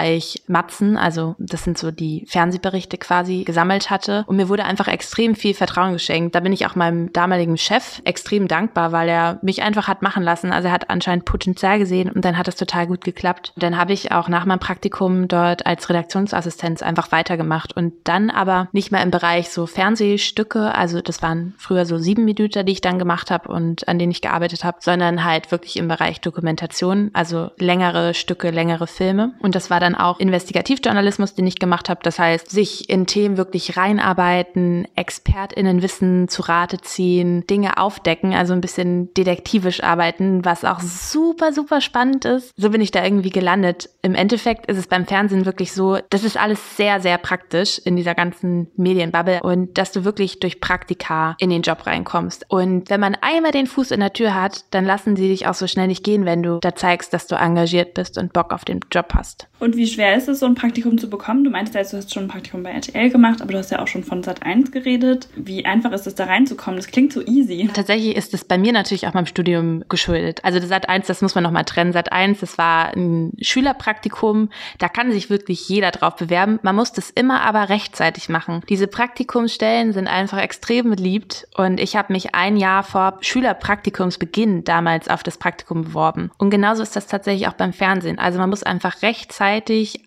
Matzen, 0.47 0.97
also 0.97 1.35
das 1.37 1.63
sind 1.63 1.77
so 1.77 1.91
die 1.91 2.25
Fernsehberichte 2.27 2.97
quasi, 2.97 3.43
gesammelt 3.43 3.89
hatte. 3.89 4.23
Und 4.27 4.37
mir 4.37 4.49
wurde 4.49 4.65
einfach 4.65 4.87
extrem 4.87 5.35
viel 5.35 5.53
Vertrauen 5.53 5.93
geschenkt. 5.93 6.35
Da 6.35 6.39
bin 6.39 6.53
ich 6.53 6.65
auch 6.65 6.75
meinem 6.75 7.11
damaligen 7.13 7.57
Chef 7.57 8.01
extrem 8.03 8.47
dankbar, 8.47 8.91
weil 8.91 9.09
er 9.09 9.39
mich 9.41 9.61
einfach 9.61 9.87
hat 9.87 10.01
machen 10.01 10.23
lassen. 10.23 10.51
Also 10.51 10.67
er 10.67 10.73
hat 10.73 10.89
anscheinend 10.89 11.25
Potenzial 11.25 11.79
gesehen 11.79 12.09
und 12.11 12.23
dann 12.25 12.37
hat 12.37 12.47
es 12.47 12.55
total 12.55 12.87
gut 12.87 13.03
geklappt. 13.03 13.53
Dann 13.55 13.77
habe 13.77 13.93
ich 13.93 14.11
auch 14.11 14.29
nach 14.29 14.45
meinem 14.45 14.59
Praktikum 14.59 15.27
dort 15.27 15.65
als 15.65 15.89
Redaktionsassistenz 15.89 16.81
einfach 16.81 17.11
weitergemacht 17.11 17.75
und 17.75 17.93
dann 18.03 18.29
aber 18.29 18.69
nicht 18.71 18.91
mehr 18.91 19.03
im 19.03 19.11
Bereich 19.11 19.49
so 19.49 19.65
Fernsehstücke, 19.65 20.73
also 20.75 21.01
das 21.01 21.21
waren 21.21 21.53
früher 21.57 21.85
so 21.85 21.97
sieben 21.97 22.25
Minuten, 22.25 22.65
die 22.65 22.71
ich 22.73 22.81
dann 22.81 22.99
gemacht 22.99 23.31
habe 23.31 23.49
und 23.49 23.87
an 23.87 23.99
denen 23.99 24.11
ich 24.11 24.21
gearbeitet 24.21 24.63
habe, 24.63 24.77
sondern 24.81 25.23
halt 25.23 25.51
wirklich 25.51 25.77
im 25.77 25.87
Bereich 25.87 26.21
Dokumentation, 26.21 27.09
also 27.13 27.51
längere 27.57 28.13
Stücke, 28.13 28.51
längere 28.51 28.87
Filme. 28.87 29.33
Und 29.39 29.55
das 29.55 29.69
war 29.69 29.79
dann 29.79 29.86
auch 29.95 30.19
Investigativjournalismus, 30.19 31.35
den 31.35 31.47
ich 31.47 31.59
gemacht 31.59 31.89
habe. 31.89 31.99
Das 32.03 32.19
heißt, 32.19 32.49
sich 32.49 32.89
in 32.89 33.05
Themen 33.05 33.37
wirklich 33.37 33.77
reinarbeiten, 33.77 34.87
ExpertInnenwissen 34.95 36.27
zu 36.27 36.41
Rate 36.43 36.79
ziehen, 36.81 37.45
Dinge 37.47 37.77
aufdecken, 37.77 38.33
also 38.33 38.53
ein 38.53 38.61
bisschen 38.61 39.13
detektivisch 39.13 39.83
arbeiten, 39.83 40.43
was 40.45 40.65
auch 40.65 40.79
super, 40.79 41.53
super 41.53 41.81
spannend 41.81 42.25
ist. 42.25 42.53
So 42.57 42.69
bin 42.69 42.81
ich 42.81 42.91
da 42.91 43.03
irgendwie 43.03 43.29
gelandet. 43.29 43.89
Im 44.01 44.15
Endeffekt 44.15 44.65
ist 44.67 44.77
es 44.77 44.87
beim 44.87 45.05
Fernsehen 45.05 45.45
wirklich 45.45 45.73
so, 45.73 45.97
das 46.09 46.23
ist 46.23 46.37
alles 46.37 46.77
sehr, 46.77 46.99
sehr 46.99 47.17
praktisch 47.17 47.79
in 47.79 47.95
dieser 47.95 48.15
ganzen 48.15 48.71
Medienbubble 48.75 49.41
und 49.41 49.77
dass 49.77 49.91
du 49.91 50.03
wirklich 50.03 50.39
durch 50.39 50.59
Praktika 50.59 51.35
in 51.39 51.49
den 51.49 51.61
Job 51.61 51.85
reinkommst. 51.85 52.45
Und 52.49 52.89
wenn 52.89 52.99
man 52.99 53.17
einmal 53.21 53.51
den 53.51 53.67
Fuß 53.67 53.91
in 53.91 53.99
der 53.99 54.13
Tür 54.13 54.35
hat, 54.35 54.65
dann 54.71 54.85
lassen 54.85 55.15
sie 55.15 55.27
dich 55.27 55.47
auch 55.47 55.53
so 55.53 55.67
schnell 55.67 55.87
nicht 55.87 56.03
gehen, 56.03 56.25
wenn 56.25 56.43
du 56.43 56.59
da 56.59 56.75
zeigst, 56.75 57.13
dass 57.13 57.27
du 57.27 57.35
engagiert 57.35 57.93
bist 57.93 58.17
und 58.17 58.33
Bock 58.33 58.53
auf 58.53 58.65
den 58.65 58.79
Job 58.91 59.13
hast. 59.13 59.47
Und 59.59 59.75
wie 59.75 59.87
schwer 59.87 60.15
ist 60.15 60.27
es, 60.27 60.39
so 60.39 60.45
ein 60.45 60.55
Praktikum 60.55 60.97
zu 60.97 61.09
bekommen? 61.09 61.43
Du 61.43 61.49
meintest 61.49 61.75
ja, 61.75 61.83
du 61.83 61.97
hast 61.97 62.13
schon 62.13 62.25
ein 62.25 62.27
Praktikum 62.27 62.63
bei 62.63 62.71
RTL 62.71 63.09
gemacht, 63.09 63.41
aber 63.41 63.53
du 63.53 63.57
hast 63.57 63.71
ja 63.71 63.81
auch 63.81 63.87
schon 63.87 64.03
von 64.03 64.23
Sat1 64.23 64.71
geredet. 64.71 65.27
Wie 65.35 65.65
einfach 65.65 65.91
ist 65.91 66.05
es, 66.05 66.15
da 66.15 66.25
reinzukommen? 66.25 66.77
Das 66.77 66.87
klingt 66.87 67.11
so 67.11 67.21
easy. 67.21 67.69
Tatsächlich 67.73 68.15
ist 68.15 68.33
es 68.33 68.45
bei 68.45 68.57
mir 68.57 68.71
natürlich 68.71 69.07
auch 69.07 69.13
meinem 69.13 69.25
Studium 69.25 69.83
geschuldet. 69.89 70.43
Also 70.43 70.59
Sat1, 70.59 71.07
das 71.07 71.21
muss 71.21 71.33
man 71.33 71.43
nochmal 71.43 71.65
trennen. 71.65 71.93
Sat1, 71.93 72.39
das 72.39 72.57
war 72.57 72.95
ein 72.95 73.33
Schülerpraktikum. 73.41 74.49
Da 74.77 74.89
kann 74.89 75.11
sich 75.11 75.29
wirklich 75.29 75.67
jeder 75.67 75.91
drauf 75.91 76.17
bewerben. 76.17 76.59
Man 76.61 76.75
muss 76.75 76.91
das 76.91 77.09
immer 77.09 77.41
aber 77.41 77.69
rechtzeitig 77.69 78.29
machen. 78.29 78.61
Diese 78.69 78.87
Praktikumsstellen 78.87 79.91
sind 79.91 80.07
einfach 80.07 80.39
extrem 80.39 80.91
beliebt 80.91 81.47
und 81.55 81.79
ich 81.79 81.95
habe 81.95 82.13
mich 82.13 82.35
ein 82.35 82.57
Jahr 82.57 82.83
vor 82.83 83.17
Schülerpraktikumsbeginn 83.21 84.63
damals 84.63 85.07
auf 85.07 85.23
das 85.23 85.37
Praktikum 85.37 85.83
beworben. 85.85 86.29
Und 86.37 86.51
genauso 86.51 86.83
ist 86.83 86.95
das 86.95 87.07
tatsächlich 87.07 87.47
auch 87.47 87.53
beim 87.53 87.73
Fernsehen. 87.73 88.19
Also 88.19 88.37
man 88.37 88.49
muss 88.49 88.63
einfach 88.63 89.01
rechtzeitig 89.01 89.46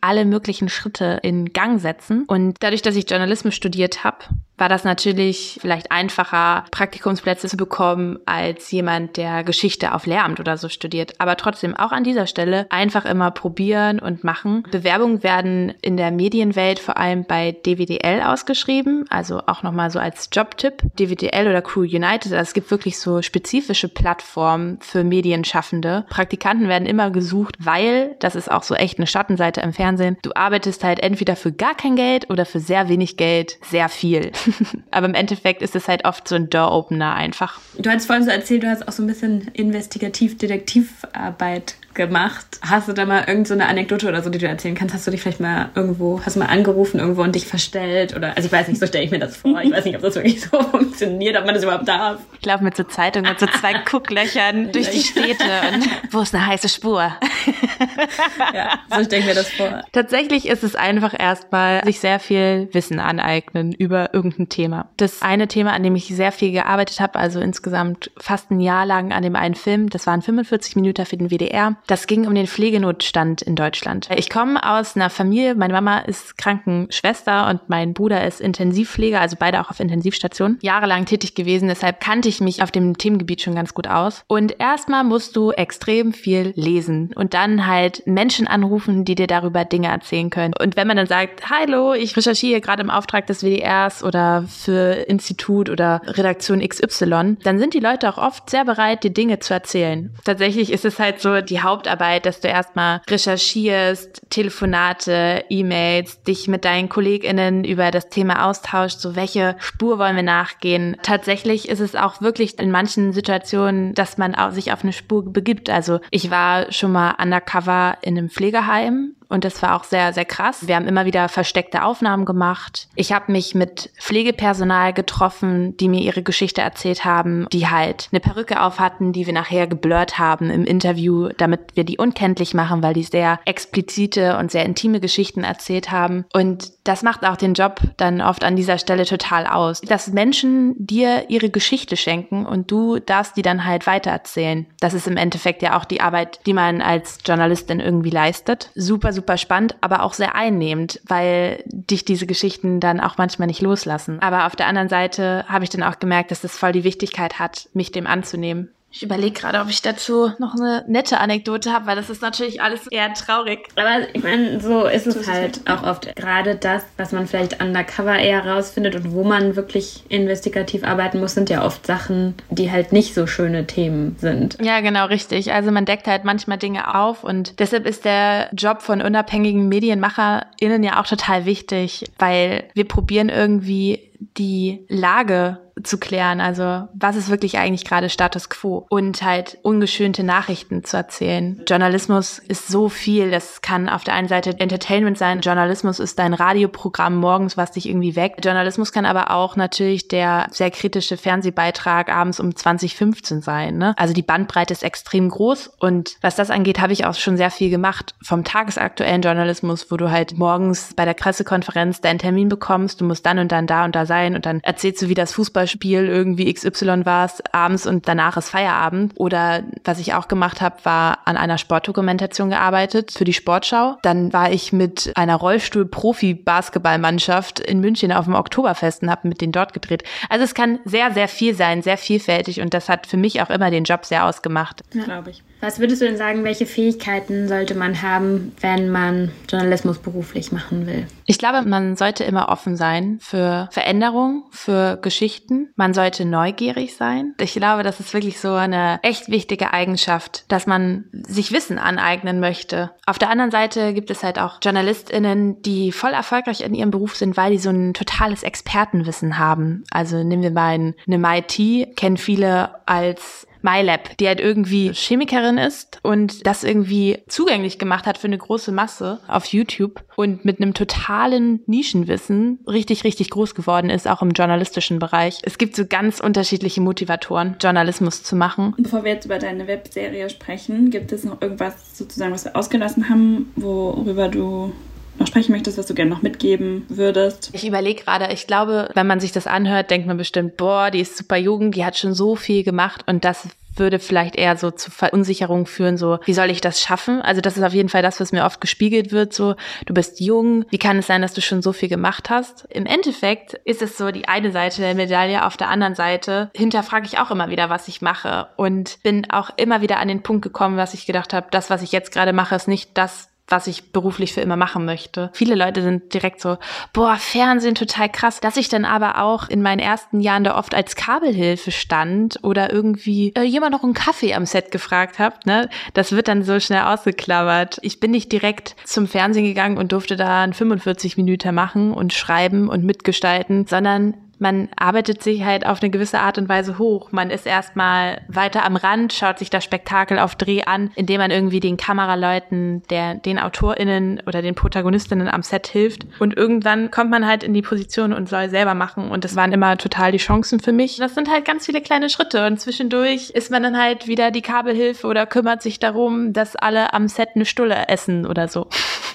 alle 0.00 0.24
möglichen 0.24 0.68
Schritte 0.68 1.20
in 1.22 1.52
Gang 1.52 1.80
setzen. 1.80 2.24
Und 2.26 2.56
dadurch, 2.60 2.82
dass 2.82 2.96
ich 2.96 3.08
Journalismus 3.08 3.54
studiert 3.54 4.04
habe, 4.04 4.18
war 4.60 4.68
das 4.68 4.84
natürlich 4.84 5.58
vielleicht 5.60 5.90
einfacher, 5.90 6.64
Praktikumsplätze 6.70 7.48
zu 7.48 7.56
bekommen, 7.56 8.18
als 8.26 8.70
jemand, 8.70 9.16
der 9.16 9.42
Geschichte 9.42 9.94
auf 9.94 10.06
Lehramt 10.06 10.38
oder 10.38 10.58
so 10.58 10.68
studiert. 10.68 11.14
Aber 11.18 11.36
trotzdem 11.36 11.74
auch 11.74 11.92
an 11.92 12.04
dieser 12.04 12.26
Stelle 12.26 12.66
einfach 12.68 13.06
immer 13.06 13.30
probieren 13.30 13.98
und 13.98 14.22
machen. 14.22 14.64
Bewerbungen 14.70 15.22
werden 15.22 15.72
in 15.80 15.96
der 15.96 16.10
Medienwelt 16.10 16.78
vor 16.78 16.98
allem 16.98 17.24
bei 17.24 17.52
DWDL 17.52 18.22
ausgeschrieben, 18.22 19.06
also 19.08 19.40
auch 19.46 19.62
nochmal 19.62 19.90
so 19.90 19.98
als 19.98 20.28
Jobtipp. 20.30 20.82
DWDL 20.98 21.48
oder 21.48 21.62
Crew 21.62 21.80
United, 21.80 22.32
also 22.32 22.36
es 22.36 22.52
gibt 22.52 22.70
wirklich 22.70 22.98
so 22.98 23.22
spezifische 23.22 23.88
Plattformen 23.88 24.78
für 24.80 25.04
Medienschaffende. 25.04 26.04
Praktikanten 26.10 26.68
werden 26.68 26.86
immer 26.86 27.10
gesucht, 27.10 27.56
weil, 27.58 28.16
das 28.20 28.36
ist 28.36 28.50
auch 28.50 28.62
so 28.62 28.74
echt 28.74 28.98
eine 28.98 29.06
Schattenseite 29.30 29.60
im 29.60 29.72
Fernsehen, 29.72 30.16
du 30.22 30.30
arbeitest 30.34 30.82
halt 30.82 30.98
entweder 31.00 31.36
für 31.36 31.52
gar 31.52 31.76
kein 31.76 31.94
Geld 31.94 32.28
oder 32.30 32.44
für 32.44 32.58
sehr 32.58 32.88
wenig 32.88 33.16
Geld 33.16 33.58
sehr 33.62 33.88
viel. 33.88 34.32
Aber 34.90 35.06
im 35.06 35.14
Endeffekt 35.14 35.62
ist 35.62 35.76
es 35.76 35.86
halt 35.88 36.04
oft 36.04 36.26
so 36.26 36.34
ein 36.34 36.50
Door-Opener 36.50 37.14
einfach. 37.14 37.60
Du 37.78 37.88
hast 37.90 38.06
vorhin 38.06 38.24
so 38.24 38.30
erzählt, 38.30 38.64
du 38.64 38.68
hast 38.68 38.88
auch 38.88 38.92
so 38.92 39.02
ein 39.02 39.06
bisschen 39.06 39.48
Investigativ-Detektivarbeit 39.52 41.76
gemacht. 41.94 42.46
Hast 42.62 42.88
du 42.88 42.92
da 42.92 43.04
mal 43.04 43.20
irgendeine 43.20 43.62
so 43.64 43.68
Anekdote 43.68 44.08
oder 44.08 44.22
so, 44.22 44.30
die 44.30 44.38
du 44.38 44.46
erzählen 44.46 44.74
kannst? 44.74 44.94
Hast 44.94 45.06
du 45.06 45.10
dich 45.10 45.22
vielleicht 45.22 45.40
mal 45.40 45.70
irgendwo, 45.74 46.20
hast 46.24 46.36
du 46.36 46.40
mal 46.40 46.46
angerufen 46.46 47.00
irgendwo 47.00 47.22
und 47.22 47.34
dich 47.34 47.46
verstellt? 47.46 48.14
Oder, 48.16 48.36
also 48.36 48.46
ich 48.46 48.52
weiß 48.52 48.68
nicht, 48.68 48.80
so 48.80 48.86
stelle 48.86 49.04
ich 49.04 49.10
mir 49.10 49.18
das 49.18 49.36
vor. 49.36 49.60
Ich 49.62 49.72
weiß 49.72 49.84
nicht, 49.84 49.96
ob 49.96 50.02
das 50.02 50.14
wirklich 50.14 50.40
so 50.40 50.60
funktioniert, 50.70 51.36
ob 51.36 51.46
man 51.46 51.54
das 51.54 51.64
überhaupt 51.64 51.88
darf. 51.88 52.20
Ich 52.40 52.46
laufe 52.46 52.64
mit 52.64 52.76
so 52.76 52.84
Zeitungen 52.84 53.30
mit 53.30 53.40
so 53.40 53.46
zwei 53.46 53.74
Gucklöchern 53.84 54.72
durch 54.72 54.90
die 54.90 55.00
Städte 55.00 55.44
und 55.72 56.12
wo 56.12 56.20
ist 56.20 56.34
eine 56.34 56.46
heiße 56.46 56.68
Spur? 56.68 57.00
ja, 58.54 58.78
so 58.94 59.04
stelle 59.04 59.20
ich 59.20 59.26
mir 59.26 59.34
das 59.34 59.50
vor. 59.50 59.82
Tatsächlich 59.92 60.48
ist 60.48 60.62
es 60.62 60.76
einfach 60.76 61.18
erstmal 61.18 61.84
sich 61.84 62.00
sehr 62.00 62.20
viel 62.20 62.68
Wissen 62.72 63.00
aneignen 63.00 63.72
über 63.72 64.14
irgendein 64.14 64.48
Thema. 64.48 64.88
Das 64.96 65.22
eine 65.22 65.48
Thema, 65.48 65.72
an 65.72 65.82
dem 65.82 65.96
ich 65.96 66.06
sehr 66.06 66.32
viel 66.32 66.52
gearbeitet 66.52 67.00
habe, 67.00 67.18
also 67.18 67.40
insgesamt 67.40 68.10
fast 68.18 68.50
ein 68.50 68.60
Jahr 68.60 68.86
lang 68.86 69.12
an 69.12 69.22
dem 69.22 69.36
einen 69.36 69.54
Film, 69.54 69.90
das 69.90 70.06
waren 70.06 70.22
45 70.22 70.76
Minuten 70.76 71.04
für 71.06 71.16
den 71.16 71.30
WDR. 71.30 71.76
Das 71.86 72.06
ging 72.06 72.26
um 72.26 72.34
den 72.34 72.46
Pflegenotstand 72.46 73.42
in 73.42 73.56
Deutschland. 73.56 74.08
Ich 74.16 74.30
komme 74.30 74.60
aus 74.64 74.96
einer 74.96 75.10
Familie, 75.10 75.54
meine 75.54 75.72
Mama 75.72 75.98
ist 75.98 76.38
Krankenschwester 76.38 77.48
und 77.48 77.68
mein 77.68 77.94
Bruder 77.94 78.26
ist 78.26 78.40
Intensivpfleger, 78.40 79.20
also 79.20 79.36
beide 79.38 79.60
auch 79.60 79.70
auf 79.70 79.80
Intensivstation. 79.80 80.58
Jahrelang 80.60 81.06
tätig 81.06 81.34
gewesen, 81.34 81.68
deshalb 81.68 82.00
kannte 82.00 82.28
ich 82.28 82.40
mich 82.40 82.62
auf 82.62 82.70
dem 82.70 82.96
Themengebiet 82.96 83.42
schon 83.42 83.54
ganz 83.54 83.74
gut 83.74 83.86
aus. 83.86 84.24
Und 84.26 84.60
erstmal 84.60 85.04
musst 85.04 85.36
du 85.36 85.50
extrem 85.50 86.12
viel 86.12 86.52
lesen 86.56 87.12
und 87.14 87.34
dann 87.34 87.66
halt 87.66 88.06
Menschen 88.06 88.46
anrufen, 88.46 89.04
die 89.04 89.14
dir 89.14 89.26
darüber 89.26 89.64
Dinge 89.64 89.88
erzählen 89.88 90.30
können. 90.30 90.54
Und 90.58 90.76
wenn 90.76 90.86
man 90.86 90.96
dann 90.96 91.06
sagt, 91.06 91.50
hallo, 91.50 91.94
ich 91.94 92.16
recherchiere 92.16 92.60
gerade 92.60 92.82
im 92.82 92.90
Auftrag 92.90 93.26
des 93.26 93.42
WDRs 93.42 94.04
oder 94.04 94.44
für 94.48 94.92
Institut 95.08 95.68
oder 95.70 96.00
Redaktion 96.06 96.60
XY, 96.60 97.36
dann 97.42 97.58
sind 97.58 97.74
die 97.74 97.80
Leute 97.80 98.08
auch 98.08 98.18
oft 98.18 98.50
sehr 98.50 98.64
bereit, 98.64 99.04
dir 99.04 99.10
Dinge 99.10 99.38
zu 99.38 99.54
erzählen. 99.54 100.14
Tatsächlich 100.24 100.72
ist 100.72 100.84
es 100.84 100.98
halt 100.98 101.20
so 101.20 101.40
die 101.40 101.62
Hauptarbeit, 101.70 102.26
dass 102.26 102.40
du 102.40 102.48
erstmal 102.48 103.00
recherchierst, 103.08 104.22
Telefonate, 104.28 105.44
E-Mails, 105.48 106.22
dich 106.24 106.48
mit 106.48 106.64
deinen 106.64 106.88
KollegInnen 106.88 107.64
über 107.64 107.90
das 107.90 108.08
Thema 108.08 108.48
austauschst, 108.48 109.00
so 109.00 109.14
welche 109.14 109.56
Spur 109.58 109.98
wollen 109.98 110.16
wir 110.16 110.22
nachgehen. 110.22 110.96
Tatsächlich 111.02 111.68
ist 111.68 111.80
es 111.80 111.94
auch 111.94 112.20
wirklich 112.20 112.58
in 112.58 112.70
manchen 112.70 113.12
Situationen, 113.12 113.94
dass 113.94 114.18
man 114.18 114.34
sich 114.52 114.72
auf 114.72 114.82
eine 114.82 114.92
Spur 114.92 115.32
begibt. 115.32 115.70
Also 115.70 116.00
ich 116.10 116.30
war 116.30 116.72
schon 116.72 116.92
mal 116.92 117.14
undercover 117.22 117.98
in 118.02 118.18
einem 118.18 118.30
Pflegeheim 118.30 119.14
und 119.30 119.44
das 119.44 119.62
war 119.62 119.76
auch 119.76 119.84
sehr, 119.84 120.12
sehr 120.12 120.24
krass. 120.24 120.66
Wir 120.66 120.76
haben 120.76 120.88
immer 120.88 121.06
wieder 121.06 121.28
versteckte 121.28 121.84
Aufnahmen 121.84 122.24
gemacht. 122.24 122.88
Ich 122.96 123.12
habe 123.12 123.30
mich 123.30 123.54
mit 123.54 123.90
Pflegepersonal 123.98 124.92
getroffen, 124.92 125.76
die 125.76 125.88
mir 125.88 126.00
ihre 126.00 126.22
Geschichte 126.22 126.60
erzählt 126.60 127.04
haben, 127.04 127.46
die 127.52 127.68
halt 127.68 128.08
eine 128.10 128.20
Perücke 128.20 128.60
auf 128.60 128.80
hatten, 128.80 129.12
die 129.12 129.26
wir 129.26 129.32
nachher 129.32 129.68
geblurrt 129.68 130.18
haben 130.18 130.50
im 130.50 130.64
Interview, 130.64 131.28
damit 131.38 131.60
wir 131.74 131.84
die 131.84 131.96
unkenntlich 131.96 132.54
machen, 132.54 132.82
weil 132.82 132.94
die 132.94 133.04
sehr 133.04 133.38
explizite 133.44 134.36
und 134.36 134.50
sehr 134.50 134.64
intime 134.64 134.98
Geschichten 134.98 135.44
erzählt 135.44 135.92
haben. 135.92 136.24
Und 136.32 136.72
das 136.82 137.02
macht 137.02 137.24
auch 137.24 137.36
den 137.36 137.54
Job 137.54 137.80
dann 137.98 138.20
oft 138.20 138.42
an 138.42 138.56
dieser 138.56 138.78
Stelle 138.78 139.06
total 139.06 139.46
aus. 139.46 139.80
Dass 139.80 140.08
Menschen 140.08 140.74
dir 140.76 141.30
ihre 141.30 141.50
Geschichte 141.50 141.96
schenken 141.96 142.46
und 142.46 142.70
du 142.70 142.98
darfst 142.98 143.36
die 143.36 143.42
dann 143.42 143.64
halt 143.64 143.86
weitererzählen. 143.86 144.66
Das 144.80 144.92
ist 144.92 145.06
im 145.06 145.16
Endeffekt 145.16 145.62
ja 145.62 145.78
auch 145.78 145.84
die 145.84 146.00
Arbeit, 146.00 146.40
die 146.46 146.52
man 146.52 146.82
als 146.82 147.18
Journalistin 147.24 147.78
irgendwie 147.78 148.10
leistet. 148.10 148.70
Super, 148.74 149.12
super 149.12 149.19
super 149.20 149.36
spannend, 149.36 149.76
aber 149.82 150.02
auch 150.02 150.14
sehr 150.14 150.34
einnehmend, 150.34 150.98
weil 151.04 151.62
dich 151.66 152.06
diese 152.06 152.26
Geschichten 152.26 152.80
dann 152.80 153.00
auch 153.00 153.18
manchmal 153.18 153.48
nicht 153.48 153.60
loslassen. 153.60 154.18
Aber 154.20 154.46
auf 154.46 154.56
der 154.56 154.66
anderen 154.66 154.88
Seite 154.88 155.44
habe 155.46 155.64
ich 155.64 155.70
dann 155.70 155.82
auch 155.82 155.98
gemerkt, 155.98 156.30
dass 156.30 156.40
das 156.40 156.56
voll 156.56 156.72
die 156.72 156.84
Wichtigkeit 156.84 157.38
hat, 157.38 157.68
mich 157.74 157.92
dem 157.92 158.06
anzunehmen. 158.06 158.70
Ich 158.92 159.02
überlege 159.02 159.38
gerade, 159.38 159.60
ob 159.60 159.68
ich 159.68 159.82
dazu 159.82 160.32
noch 160.38 160.54
eine 160.54 160.84
nette 160.88 161.18
Anekdote 161.18 161.72
habe, 161.72 161.86
weil 161.86 161.96
das 161.96 162.10
ist 162.10 162.22
natürlich 162.22 162.60
alles 162.60 162.86
eher 162.88 163.12
traurig. 163.14 163.68
Aber 163.76 164.12
ich 164.12 164.22
meine, 164.22 164.60
so 164.60 164.84
ist 164.84 165.06
es 165.06 165.28
halt 165.28 165.60
auch 165.68 165.84
oft. 165.84 166.14
Gerade 166.16 166.56
das, 166.56 166.82
was 166.96 167.12
man 167.12 167.26
vielleicht 167.26 167.62
undercover 167.62 168.18
eher 168.18 168.44
rausfindet 168.44 168.96
und 168.96 169.12
wo 169.12 169.22
man 169.22 169.54
wirklich 169.54 170.02
investigativ 170.08 170.82
arbeiten 170.82 171.20
muss, 171.20 171.34
sind 171.34 171.50
ja 171.50 171.64
oft 171.64 171.86
Sachen, 171.86 172.34
die 172.50 172.70
halt 172.70 172.92
nicht 172.92 173.14
so 173.14 173.26
schöne 173.26 173.66
Themen 173.66 174.16
sind. 174.18 174.58
Ja, 174.60 174.80
genau, 174.80 175.06
richtig. 175.06 175.52
Also 175.52 175.70
man 175.70 175.84
deckt 175.84 176.08
halt 176.08 176.24
manchmal 176.24 176.58
Dinge 176.58 176.94
auf 176.94 177.22
und 177.22 177.60
deshalb 177.60 177.86
ist 177.86 178.04
der 178.04 178.50
Job 178.52 178.82
von 178.82 179.02
unabhängigen 179.02 179.68
MedienmacherInnen 179.68 180.82
ja 180.82 181.00
auch 181.00 181.06
total 181.06 181.44
wichtig, 181.44 182.06
weil 182.18 182.64
wir 182.74 182.88
probieren 182.88 183.28
irgendwie 183.28 184.09
die 184.20 184.84
Lage 184.88 185.58
zu 185.82 185.98
klären. 185.98 186.40
Also 186.40 186.88
was 186.92 187.16
ist 187.16 187.30
wirklich 187.30 187.58
eigentlich 187.58 187.84
gerade 187.84 188.08
Status 188.08 188.48
quo? 188.48 188.86
Und 188.88 189.22
halt 189.22 189.58
ungeschönte 189.62 190.22
Nachrichten 190.22 190.84
zu 190.84 190.96
erzählen. 190.96 191.62
Journalismus 191.66 192.38
ist 192.38 192.68
so 192.68 192.88
viel. 192.88 193.30
Das 193.30 193.62
kann 193.62 193.88
auf 193.88 194.04
der 194.04 194.14
einen 194.14 194.28
Seite 194.28 194.58
Entertainment 194.58 195.18
sein. 195.18 195.40
Journalismus 195.40 195.98
ist 195.98 196.18
dein 196.18 196.34
Radioprogramm 196.34 197.16
morgens, 197.16 197.56
was 197.56 197.72
dich 197.72 197.88
irgendwie 197.88 198.16
weckt. 198.16 198.44
Journalismus 198.44 198.92
kann 198.92 199.06
aber 199.06 199.30
auch 199.30 199.56
natürlich 199.56 200.08
der 200.08 200.46
sehr 200.50 200.70
kritische 200.70 201.16
Fernsehbeitrag 201.16 202.10
abends 202.10 202.40
um 202.40 202.54
2015 202.54 203.42
sein. 203.42 203.78
Ne? 203.78 203.94
Also 203.96 204.14
die 204.14 204.22
Bandbreite 204.22 204.72
ist 204.72 204.82
extrem 204.82 205.28
groß. 205.28 205.68
Und 205.78 206.16
was 206.20 206.36
das 206.36 206.50
angeht, 206.50 206.80
habe 206.80 206.92
ich 206.92 207.06
auch 207.06 207.14
schon 207.14 207.36
sehr 207.36 207.50
viel 207.50 207.70
gemacht 207.70 208.14
vom 208.22 208.44
tagesaktuellen 208.44 209.22
Journalismus, 209.22 209.90
wo 209.90 209.96
du 209.96 210.10
halt 210.10 210.36
morgens 210.36 210.94
bei 210.94 211.04
der 211.04 211.14
Pressekonferenz 211.14 212.00
deinen 212.00 212.18
Termin 212.18 212.48
bekommst. 212.48 213.00
Du 213.00 213.04
musst 213.04 213.24
dann 213.26 213.38
und 213.38 213.52
dann 213.52 213.66
da 213.66 213.84
und 213.84 213.94
da 213.94 214.06
sein 214.10 214.34
und 214.34 214.46
dann 214.46 214.58
erzählst 214.64 215.02
du, 215.02 215.08
wie 215.08 215.14
das 215.14 215.32
Fußball 215.32 215.60
Fußballspiel 215.60 216.06
irgendwie 216.06 216.52
XY 216.52 217.04
war 217.04 217.26
es 217.26 217.42
abends 217.52 217.86
und 217.86 218.08
danach 218.08 218.36
ist 218.36 218.50
Feierabend. 218.50 219.12
Oder 219.16 219.62
was 219.84 219.98
ich 219.98 220.14
auch 220.14 220.28
gemacht 220.28 220.60
habe, 220.60 220.76
war 220.84 221.18
an 221.24 221.36
einer 221.36 221.58
Sportdokumentation 221.58 222.50
gearbeitet 222.50 223.10
für 223.12 223.24
die 223.24 223.32
Sportschau. 223.32 223.96
Dann 224.02 224.32
war 224.32 224.52
ich 224.52 224.72
mit 224.72 225.10
einer 225.16 225.34
Rollstuhl-Profi-Basketballmannschaft 225.36 227.58
in 227.60 227.80
München 227.80 228.12
auf 228.12 228.26
dem 228.26 228.34
Oktoberfest 228.34 229.02
und 229.02 229.10
habe 229.10 229.26
mit 229.28 229.40
denen 229.40 229.52
dort 229.52 229.72
gedreht. 229.72 230.02
Also 230.28 230.44
es 230.44 230.54
kann 230.54 230.80
sehr, 230.84 231.12
sehr 231.12 231.28
viel 231.28 231.54
sein, 231.54 231.82
sehr 231.82 231.98
vielfältig 231.98 232.60
und 232.60 232.74
das 232.74 232.88
hat 232.88 233.06
für 233.06 233.16
mich 233.16 233.40
auch 233.42 233.50
immer 233.50 233.70
den 233.70 233.84
Job 233.84 234.04
sehr 234.04 234.24
ausgemacht. 234.24 234.82
Ja. 234.94 235.04
Glaube 235.04 235.30
ich. 235.30 235.44
Was 235.60 235.78
würdest 235.78 236.00
du 236.00 236.06
denn 236.06 236.16
sagen, 236.16 236.42
welche 236.44 236.64
Fähigkeiten 236.64 237.46
sollte 237.46 237.74
man 237.74 238.00
haben, 238.00 238.52
wenn 238.60 238.90
man 238.90 239.30
Journalismus 239.48 239.98
beruflich 239.98 240.52
machen 240.52 240.86
will? 240.86 241.06
Ich 241.26 241.38
glaube, 241.38 241.68
man 241.68 241.96
sollte 241.96 242.24
immer 242.24 242.48
offen 242.48 242.76
sein 242.76 243.18
für 243.20 243.68
Veränderung, 243.70 244.44
für 244.50 244.96
Geschichten. 244.96 245.70
Man 245.76 245.92
sollte 245.92 246.24
neugierig 246.24 246.96
sein. 246.96 247.34
Ich 247.38 247.52
glaube, 247.52 247.82
das 247.82 248.00
ist 248.00 248.14
wirklich 248.14 248.40
so 248.40 248.54
eine 248.54 249.00
echt 249.02 249.28
wichtige 249.28 249.72
Eigenschaft, 249.72 250.44
dass 250.48 250.66
man 250.66 251.04
sich 251.12 251.52
Wissen 251.52 251.78
aneignen 251.78 252.40
möchte. 252.40 252.90
Auf 253.06 253.18
der 253.18 253.30
anderen 253.30 253.50
Seite 253.50 253.92
gibt 253.92 254.10
es 254.10 254.22
halt 254.22 254.38
auch 254.38 254.58
JournalistInnen, 254.62 255.60
die 255.62 255.92
voll 255.92 256.12
erfolgreich 256.12 256.62
in 256.62 256.74
ihrem 256.74 256.90
Beruf 256.90 257.16
sind, 257.16 257.36
weil 257.36 257.52
die 257.52 257.58
so 257.58 257.70
ein 257.70 257.92
totales 257.92 258.42
Expertenwissen 258.42 259.38
haben. 259.38 259.84
Also 259.90 260.22
nehmen 260.22 260.42
wir 260.42 260.50
mal 260.50 260.70
eine 260.70 261.18
MIT, 261.18 261.96
kennen 261.96 262.16
viele 262.16 262.70
als 262.86 263.46
MyLab, 263.62 264.16
die 264.18 264.26
halt 264.26 264.40
irgendwie 264.40 264.92
Chemikerin 264.92 265.58
ist 265.58 265.98
und 266.02 266.46
das 266.46 266.64
irgendwie 266.64 267.18
zugänglich 267.28 267.78
gemacht 267.78 268.06
hat 268.06 268.18
für 268.18 268.26
eine 268.26 268.38
große 268.38 268.72
Masse 268.72 269.20
auf 269.28 269.46
YouTube 269.46 270.02
und 270.16 270.44
mit 270.44 270.60
einem 270.60 270.74
totalen 270.74 271.60
Nischenwissen 271.66 272.60
richtig, 272.66 273.04
richtig 273.04 273.30
groß 273.30 273.54
geworden 273.54 273.90
ist, 273.90 274.08
auch 274.08 274.22
im 274.22 274.30
journalistischen 274.30 274.98
Bereich. 274.98 275.38
Es 275.42 275.58
gibt 275.58 275.76
so 275.76 275.86
ganz 275.86 276.20
unterschiedliche 276.20 276.80
Motivatoren, 276.80 277.56
Journalismus 277.60 278.22
zu 278.22 278.36
machen. 278.36 278.74
Bevor 278.78 279.04
wir 279.04 279.12
jetzt 279.12 279.26
über 279.26 279.38
deine 279.38 279.66
Webserie 279.66 280.28
sprechen, 280.30 280.90
gibt 280.90 281.12
es 281.12 281.24
noch 281.24 281.40
irgendwas 281.40 281.96
sozusagen, 281.96 282.32
was 282.32 282.44
wir 282.44 282.56
ausgelassen 282.56 283.08
haben, 283.08 283.52
worüber 283.56 284.28
du 284.28 284.72
noch 285.18 285.26
sprechen 285.26 285.52
möchtest, 285.52 285.78
was 285.78 285.86
du 285.86 285.94
gerne 285.94 286.10
noch 286.10 286.22
mitgeben 286.22 286.84
würdest? 286.88 287.50
Ich 287.52 287.66
überlege 287.66 288.04
gerade, 288.04 288.32
ich 288.32 288.46
glaube, 288.46 288.90
wenn 288.94 289.06
man 289.06 289.20
sich 289.20 289.32
das 289.32 289.46
anhört, 289.46 289.90
denkt 289.90 290.06
man 290.06 290.16
bestimmt, 290.16 290.56
boah, 290.56 290.90
die 290.90 291.00
ist 291.00 291.16
super 291.16 291.36
jung, 291.36 291.72
die 291.72 291.84
hat 291.84 291.98
schon 291.98 292.14
so 292.14 292.36
viel 292.36 292.64
gemacht 292.64 293.04
und 293.06 293.24
das 293.24 293.48
würde 293.76 293.98
vielleicht 293.98 294.36
eher 294.36 294.56
so 294.56 294.70
zu 294.70 294.90
Verunsicherung 294.90 295.66
führen, 295.66 295.96
so, 295.96 296.18
wie 296.24 296.34
soll 296.34 296.50
ich 296.50 296.60
das 296.60 296.80
schaffen? 296.80 297.20
Also 297.22 297.40
das 297.40 297.56
ist 297.56 297.62
auf 297.62 297.72
jeden 297.72 297.88
Fall 297.88 298.02
das, 298.02 298.20
was 298.20 298.32
mir 298.32 298.44
oft 298.44 298.60
gespiegelt 298.60 299.12
wird, 299.12 299.32
so, 299.32 299.54
du 299.86 299.94
bist 299.94 300.20
jung, 300.20 300.64
wie 300.70 300.78
kann 300.78 300.98
es 300.98 301.06
sein, 301.06 301.22
dass 301.22 301.34
du 301.34 301.40
schon 301.40 301.62
so 301.62 301.72
viel 301.72 301.88
gemacht 301.88 302.30
hast? 302.30 302.66
Im 302.70 302.86
Endeffekt 302.86 303.54
ist 303.64 303.82
es 303.82 303.96
so 303.96 304.10
die 304.10 304.28
eine 304.28 304.52
Seite 304.52 304.80
der 304.80 304.94
Medaille, 304.94 305.44
auf 305.44 305.56
der 305.56 305.68
anderen 305.68 305.94
Seite 305.94 306.50
hinterfrage 306.54 307.06
ich 307.06 307.18
auch 307.18 307.30
immer 307.30 307.50
wieder, 307.50 307.70
was 307.70 307.88
ich 307.88 308.02
mache 308.02 308.48
und 308.56 309.02
bin 309.02 309.30
auch 309.30 309.50
immer 309.56 309.80
wieder 309.80 309.98
an 309.98 310.08
den 310.08 310.22
Punkt 310.22 310.42
gekommen, 310.42 310.76
was 310.76 310.94
ich 310.94 311.06
gedacht 311.06 311.32
habe, 311.32 311.48
das, 311.50 311.70
was 311.70 311.82
ich 311.82 311.92
jetzt 311.92 312.12
gerade 312.12 312.32
mache, 312.32 312.54
ist 312.54 312.68
nicht 312.68 312.90
das, 312.94 313.29
was 313.50 313.66
ich 313.66 313.92
beruflich 313.92 314.32
für 314.32 314.40
immer 314.40 314.56
machen 314.56 314.84
möchte. 314.84 315.30
Viele 315.32 315.54
Leute 315.54 315.82
sind 315.82 316.14
direkt 316.14 316.40
so, 316.40 316.56
boah, 316.92 317.16
Fernsehen 317.16 317.74
total 317.74 318.08
krass. 318.08 318.40
Dass 318.40 318.56
ich 318.56 318.68
dann 318.68 318.84
aber 318.84 319.20
auch 319.20 319.48
in 319.48 319.62
meinen 319.62 319.80
ersten 319.80 320.20
Jahren 320.20 320.44
da 320.44 320.56
oft 320.56 320.74
als 320.74 320.96
Kabelhilfe 320.96 321.70
stand 321.70 322.38
oder 322.42 322.72
irgendwie 322.72 323.32
äh, 323.34 323.42
jemand 323.42 323.72
noch 323.72 323.82
einen 323.82 323.94
Kaffee 323.94 324.34
am 324.34 324.46
Set 324.46 324.70
gefragt 324.70 325.18
habt, 325.18 325.46
ne, 325.46 325.68
das 325.94 326.12
wird 326.12 326.28
dann 326.28 326.42
so 326.42 326.60
schnell 326.60 326.82
ausgeklammert. 326.82 327.78
Ich 327.82 328.00
bin 328.00 328.10
nicht 328.10 328.32
direkt 328.32 328.76
zum 328.84 329.06
Fernsehen 329.06 329.44
gegangen 329.44 329.78
und 329.78 329.92
durfte 329.92 330.16
da 330.16 330.42
einen 330.42 330.52
45 330.52 331.16
Minuten 331.16 331.54
machen 331.54 331.92
und 331.92 332.12
schreiben 332.12 332.68
und 332.68 332.84
mitgestalten, 332.84 333.66
sondern 333.66 334.14
man 334.40 334.68
arbeitet 334.74 335.22
sich 335.22 335.44
halt 335.44 335.66
auf 335.66 335.82
eine 335.82 335.90
gewisse 335.90 336.18
Art 336.18 336.38
und 336.38 336.48
Weise 336.48 336.78
hoch. 336.78 337.12
Man 337.12 337.30
ist 337.30 337.46
erstmal 337.46 338.22
weiter 338.26 338.64
am 338.64 338.76
Rand, 338.76 339.12
schaut 339.12 339.38
sich 339.38 339.50
das 339.50 339.62
Spektakel 339.62 340.18
auf 340.18 340.34
Dreh 340.34 340.62
an, 340.62 340.90
indem 340.96 341.20
man 341.20 341.30
irgendwie 341.30 341.60
den 341.60 341.76
Kameraleuten, 341.76 342.82
der, 342.88 343.16
den 343.16 343.38
AutorInnen 343.38 344.22
oder 344.26 344.40
den 344.40 344.54
Protagonistinnen 344.54 345.28
am 345.28 345.42
Set 345.42 345.66
hilft. 345.66 346.06
Und 346.18 346.36
irgendwann 346.36 346.90
kommt 346.90 347.10
man 347.10 347.26
halt 347.26 347.44
in 347.44 347.52
die 347.52 347.62
Position 347.62 348.14
und 348.14 348.28
soll 348.30 348.48
selber 348.48 348.74
machen. 348.74 349.10
Und 349.10 349.24
das 349.24 349.36
waren 349.36 349.52
immer 349.52 349.76
total 349.76 350.10
die 350.10 350.18
Chancen 350.18 350.58
für 350.58 350.72
mich. 350.72 350.96
Das 350.96 351.14
sind 351.14 351.30
halt 351.30 351.44
ganz 351.44 351.66
viele 351.66 351.82
kleine 351.82 352.08
Schritte. 352.08 352.46
Und 352.46 352.58
zwischendurch 352.58 353.30
ist 353.30 353.50
man 353.50 353.62
dann 353.62 353.78
halt 353.78 354.06
wieder 354.06 354.30
die 354.30 354.42
Kabelhilfe 354.42 355.06
oder 355.06 355.26
kümmert 355.26 355.60
sich 355.60 355.78
darum, 355.78 356.32
dass 356.32 356.56
alle 356.56 356.94
am 356.94 357.08
Set 357.08 357.30
eine 357.34 357.44
Stulle 357.44 357.88
essen 357.88 358.24
oder 358.24 358.48
so. 358.48 358.68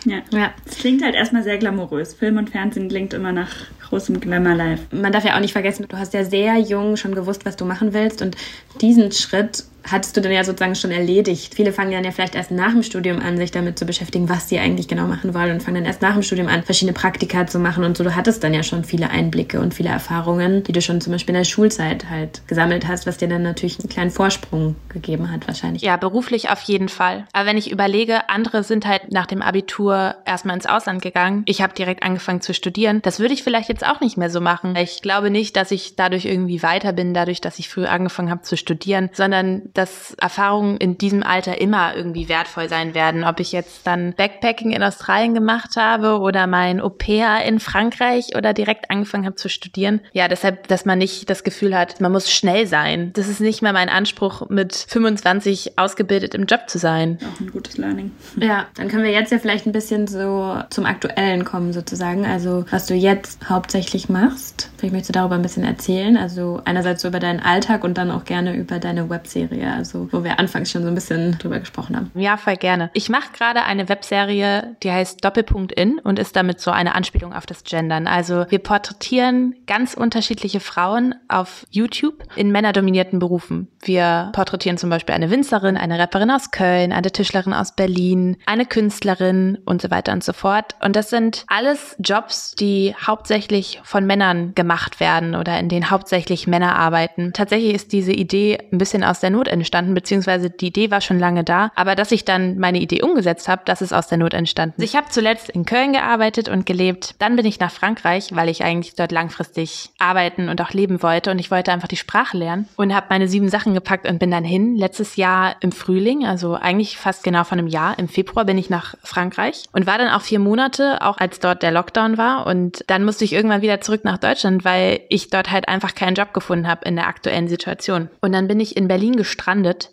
Ja, 0.06 0.18
ja. 0.32 0.52
Es 0.66 0.78
klingt 0.78 1.04
halt 1.04 1.16
erstmal 1.16 1.42
sehr 1.42 1.58
glamourös. 1.58 2.14
Film 2.14 2.38
und 2.38 2.52
Fernsehen 2.52 2.90
klingt 2.90 3.14
immer 3.14 3.32
nach 3.32 3.50
großem 3.90 4.20
Glamour 4.20 4.56
Life. 4.56 4.84
Man 4.92 5.12
darf 5.12 5.26
ja 5.26 5.36
auch 5.36 5.40
nicht 5.40 5.54
vergessen, 5.54 5.86
du 5.88 5.98
hast 5.98 6.14
ja 6.14 6.24
sehr 6.24 6.58
jung 6.58 6.98
schon 6.98 7.16
gewusst, 7.16 7.46
was 7.46 7.56
du 7.56 7.66
machen 7.66 7.94
willst 7.94 8.22
und 8.22 8.36
diesen 8.82 9.12
Schritt 9.12 9.64
hattest 9.90 10.18
du 10.18 10.22
dann 10.22 10.32
ja 10.32 10.44
sozusagen 10.44 10.76
schon 10.76 10.92
erledigt. 10.92 11.56
Viele 11.56 11.72
fangen 11.72 11.92
dann 11.92 12.04
ja 12.04 12.12
vielleicht 12.12 12.36
erst 12.36 12.52
nach 12.52 12.72
dem 12.72 12.84
Studium 12.84 13.20
an, 13.20 13.38
sich 13.38 13.52
damit 13.52 13.78
zu 13.78 13.86
beschäftigen, 13.86 14.30
was 14.30 14.50
sie 14.50 14.60
eigentlich 14.60 14.88
genau 14.88 15.08
machen 15.08 15.34
wollen 15.34 15.52
und 15.52 15.64
fangen 15.64 15.76
dann 15.76 15.86
erst 15.86 16.02
nach 16.02 16.14
dem 16.14 16.24
Studium 16.24 16.48
an, 16.48 16.64
verschiedene 16.64 16.94
Praktika 16.94 17.48
zu 17.48 17.60
machen 17.60 17.84
und 17.84 17.98
so. 17.98 18.04
Du 18.04 18.16
hattest 18.16 18.44
dann 18.44 18.54
ja 18.54 18.64
schon 18.64 18.84
viele 18.84 19.10
Einblicke 19.10 19.60
und 19.60 19.74
viele 19.74 19.90
Erfahrungen, 19.90 20.64
die 20.64 20.72
du 20.72 20.82
schon 20.82 21.02
zum 21.02 21.14
Beispiel 21.14 21.36
in 21.36 21.40
der 21.40 21.46
Schulzeit 21.46 22.10
halt 22.10 22.42
gesammelt 22.48 22.88
hast, 22.88 23.06
was 23.06 23.18
dir 23.18 23.28
dann 23.28 23.44
natürlich 23.44 23.80
einen 23.80 23.90
kleinen 23.90 24.12
Vorsprung 24.12 24.76
gegeben 24.90 25.32
hat 25.32 25.48
wahrscheinlich. 25.48 25.84
Ja, 25.84 25.98
beruflich 25.98 26.50
auf 26.50 26.62
jeden 26.64 26.90
Fall. 26.90 27.26
Aber 27.34 27.48
wenn 27.48 27.58
ich 27.58 27.72
überlege, 27.72 28.30
andere 28.30 28.64
sind 28.64 28.86
halt 28.86 29.12
nach 29.12 29.26
dem 29.26 29.42
Abitur 29.42 30.16
erstmal 30.26 30.56
ins 30.56 30.66
Ausland 30.66 31.02
gegangen. 31.02 31.44
Ich 31.46 31.62
habe 31.62 31.74
direkt 31.74 32.04
angefangen 32.04 32.42
zu 32.42 32.54
studieren. 32.54 33.02
Das 33.04 33.20
würde 33.20 33.34
ich 33.34 33.44
vielleicht 33.44 33.70
jetzt 33.70 33.86
auch 33.86 34.02
nicht 34.02 34.18
mehr 34.18 34.30
so 34.30 34.42
machen. 34.42 34.76
Ich 34.76 35.02
glaube 35.02 35.30
nicht, 35.30 35.56
dass 35.56 35.72
ich 35.72 35.96
dadurch 35.96 36.26
irgendwie 36.26 36.64
weiter 36.64 36.94
bin, 36.94 37.14
dadurch, 37.14 37.42
dass 37.42 37.60
ich 37.60 37.70
früh 37.70 37.86
angefangen 37.86 38.30
habe 38.30 38.42
zu 38.42 38.58
studieren, 38.58 39.10
sondern 39.14 39.64
dass 39.76 40.16
Erfahrungen 40.16 40.78
in 40.78 40.98
diesem 40.98 41.22
Alter 41.22 41.62
immer 41.62 41.96
irgendwie 41.96 42.30
wertvoll 42.30 42.70
sein 42.70 42.96
werden. 42.96 43.24
Ob 43.24 43.40
ich 43.40 43.52
jetzt 43.52 43.86
dann 43.86 44.14
Backpacking 44.14 44.72
in 44.72 44.82
Australien 44.82 45.34
gemacht 45.34 45.76
habe 45.76 46.20
oder 46.20 46.48
mein 46.48 46.82
Au 46.82 46.90
pair 46.90 47.44
in 47.46 47.60
Frankreich 47.60 48.36
oder 48.36 48.54
direkt 48.54 48.90
angefangen 48.90 49.26
habe 49.26 49.36
zu 49.36 49.50
studieren. 49.50 50.02
Ja, 50.14 50.28
deshalb, 50.28 50.68
dass 50.68 50.86
man 50.86 50.98
nicht 50.98 51.30
das 51.30 51.44
Gefühl 51.44 51.78
hat, 51.78 52.00
man 52.02 52.12
muss 52.12 52.32
schnell 52.32 52.68
sein. 52.68 53.12
Das 53.14 53.28
ist 53.28 53.42
nicht 53.42 53.62
mehr 53.62 53.74
mein 53.74 53.90
Anspruch, 53.90 54.50
mit 54.50 54.74
25 54.74 55.78
ausgebildet 55.78 56.34
im 56.34 56.46
Job 56.46 56.62
zu 56.68 56.78
sein. 56.78 57.20
Auch 57.22 57.40
ein 57.40 57.52
gutes 57.52 57.78
Learning. 57.78 58.12
Ja, 58.40 58.68
dann 58.76 58.88
können 58.88 59.04
wir 59.04 59.12
jetzt 59.12 59.32
ja 59.32 59.40
vielleicht 59.40 59.66
ein 59.66 59.74
bisschen 59.74 60.08
so 60.08 60.58
zum 60.70 60.86
Aktuellen 60.86 61.44
kommen 61.44 61.74
sozusagen. 61.74 62.26
Also 62.26 62.66
was 62.72 62.86
du 62.86 62.94
jetzt 62.94 63.50
hauptsächlich 63.50 64.08
machst. 64.08 64.70
Vielleicht 64.78 64.94
möchtest 64.94 65.10
du 65.10 65.20
darüber 65.20 65.36
ein 65.36 65.42
bisschen 65.42 65.64
erzählen. 65.64 66.16
Also 66.16 66.62
einerseits 66.64 67.02
so 67.02 67.10
über 67.10 67.20
deinen 67.20 67.42
Alltag 67.42 67.84
und 67.84 67.98
dann 67.98 68.12
auch 68.12 68.24
gerne 68.24 68.56
über 68.56 68.80
deine 68.80 69.10
Webserie. 69.10 69.65
Webserie, 69.66 69.74
also 69.74 70.08
wo 70.12 70.24
wir 70.24 70.40
anfangs 70.40 70.72
schon 70.72 70.84
so 70.84 70.88
ein 70.88 70.96
bisschen 70.96 71.38
drüber 71.38 71.60
gesprochen 71.60 71.96
haben. 71.96 72.12
Ja, 72.16 72.38
voll 72.38 72.56
gerne. 72.56 72.90
Ich 72.94 73.10
mache 73.10 73.32
gerade 73.34 73.64
eine 73.64 73.90
Webserie, 73.90 74.76
die 74.84 74.92
heißt 74.92 75.24
Doppelpunkt 75.24 75.72
in 75.72 76.00
und 76.00 76.20
ist 76.20 76.36
damit 76.36 76.60
so 76.60 76.72
eine 76.72 76.96
Anspielung 76.96 77.34
auf 77.34 77.46
das 77.46 77.64
Gendern. 77.64 78.08
Also 78.08 78.46
wir 78.50 78.60
porträtieren 78.60 79.56
ganz 79.68 79.94
unterschiedliche 79.94 80.60
Frauen 80.60 81.16
auf 81.28 81.66
YouTube 81.70 82.24
in 82.36 82.52
männerdominierten 82.52 83.20
Berufen. 83.20 83.68
Wir 83.82 84.32
porträtieren 84.34 84.78
zum 84.78 84.90
Beispiel 84.90 85.16
eine 85.16 85.30
Winzerin, 85.30 85.78
eine 85.78 86.00
Rapperin 86.00 86.32
aus 86.32 86.52
Köln, 86.52 86.92
eine 86.92 87.12
Tischlerin 87.12 87.54
aus 87.54 87.76
Berlin, 87.76 88.38
eine 88.46 88.66
Künstlerin 88.66 89.58
und 89.66 89.82
so 89.82 89.92
weiter 89.92 90.14
und 90.14 90.24
so 90.24 90.34
fort. 90.34 90.76
Und 90.82 90.96
das 90.96 91.10
sind 91.10 91.46
alles 91.48 91.96
Jobs, 92.00 92.56
die 92.56 92.96
hauptsächlich 92.96 93.82
von 93.84 94.06
Männern 94.06 94.54
gemacht 94.56 95.00
werden 95.00 95.36
oder 95.36 95.60
in 95.60 95.70
denen 95.70 95.90
hauptsächlich 95.90 96.48
Männer 96.48 96.76
arbeiten. 96.76 97.32
Tatsächlich 97.34 97.74
ist 97.74 97.92
diese 97.92 98.12
Idee 98.12 98.58
ein 98.72 98.78
bisschen 98.78 99.04
aus 99.04 99.20
der 99.20 99.30
Not 99.30 99.48
entstanden, 99.56 99.94
beziehungsweise 99.94 100.50
die 100.50 100.68
Idee 100.68 100.92
war 100.92 101.02
schon 101.02 101.20
lange 101.20 101.44
da, 101.44 101.72
aber 101.76 101.96
dass 101.96 102.12
ich 102.12 102.26
dann 102.26 102.60
meine 102.60 102.80
Idee 102.80 103.02
umgesetzt 103.02 103.48
habe, 103.48 103.64
das 103.66 103.82
ist 103.82 103.94
aus 103.94 104.08
der 104.08 104.18
Not 104.18 104.34
entstanden. 104.34 104.82
Ich 104.82 104.96
habe 104.96 105.08
zuletzt 105.10 105.50
in 105.50 105.66
Köln 105.66 105.94
gearbeitet 105.94 106.50
und 106.50 106.66
gelebt. 106.66 107.16
Dann 107.20 107.36
bin 107.36 107.46
ich 107.46 107.60
nach 107.60 107.72
Frankreich, 107.72 108.30
weil 108.34 108.50
ich 108.50 108.64
eigentlich 108.64 108.96
dort 108.96 109.12
langfristig 109.12 109.90
arbeiten 110.00 110.50
und 110.50 110.62
auch 110.62 110.72
leben 110.72 111.02
wollte 111.02 111.32
und 111.32 111.40
ich 111.40 111.52
wollte 111.52 111.72
einfach 111.72 111.88
die 111.88 111.96
Sprache 111.96 112.38
lernen 112.38 112.68
und 112.76 112.94
habe 112.94 113.08
meine 113.10 113.28
sieben 113.28 113.50
Sachen 113.50 113.74
gepackt 113.74 114.08
und 114.08 114.20
bin 114.20 114.32
dann 114.32 114.44
hin. 114.44 114.76
Letztes 114.76 115.16
Jahr 115.16 115.56
im 115.62 115.72
Frühling, 115.72 116.26
also 116.26 116.56
eigentlich 116.56 116.98
fast 116.98 117.24
genau 117.24 117.44
von 117.44 117.60
einem 117.60 117.68
Jahr, 117.68 117.98
im 117.98 118.08
Februar 118.08 118.46
bin 118.46 118.58
ich 118.58 118.70
nach 118.70 118.96
Frankreich 119.04 119.64
und 119.72 119.88
war 119.88 119.98
dann 119.98 120.10
auch 120.10 120.22
vier 120.22 120.40
Monate, 120.40 121.02
auch 121.02 121.18
als 121.18 121.40
dort 121.40 121.64
der 121.64 121.72
Lockdown 121.72 122.18
war 122.18 122.46
und 122.46 122.84
dann 122.88 123.04
musste 123.04 123.24
ich 123.26 123.34
irgendwann 123.34 123.62
wieder 123.62 123.82
zurück 123.82 124.04
nach 124.04 124.18
Deutschland, 124.18 124.66
weil 124.66 125.02
ich 125.10 125.30
dort 125.30 125.52
halt 125.52 125.68
einfach 125.68 125.96
keinen 125.96 126.16
Job 126.16 126.34
gefunden 126.34 126.68
habe 126.68 126.86
in 126.86 126.96
der 126.96 127.08
aktuellen 127.08 127.48
Situation. 127.48 128.10
Und 128.22 128.34
dann 128.34 128.48
bin 128.48 128.60
ich 128.60 128.76
in 128.76 128.88
Berlin 128.88 129.16
gestrandet 129.16 129.45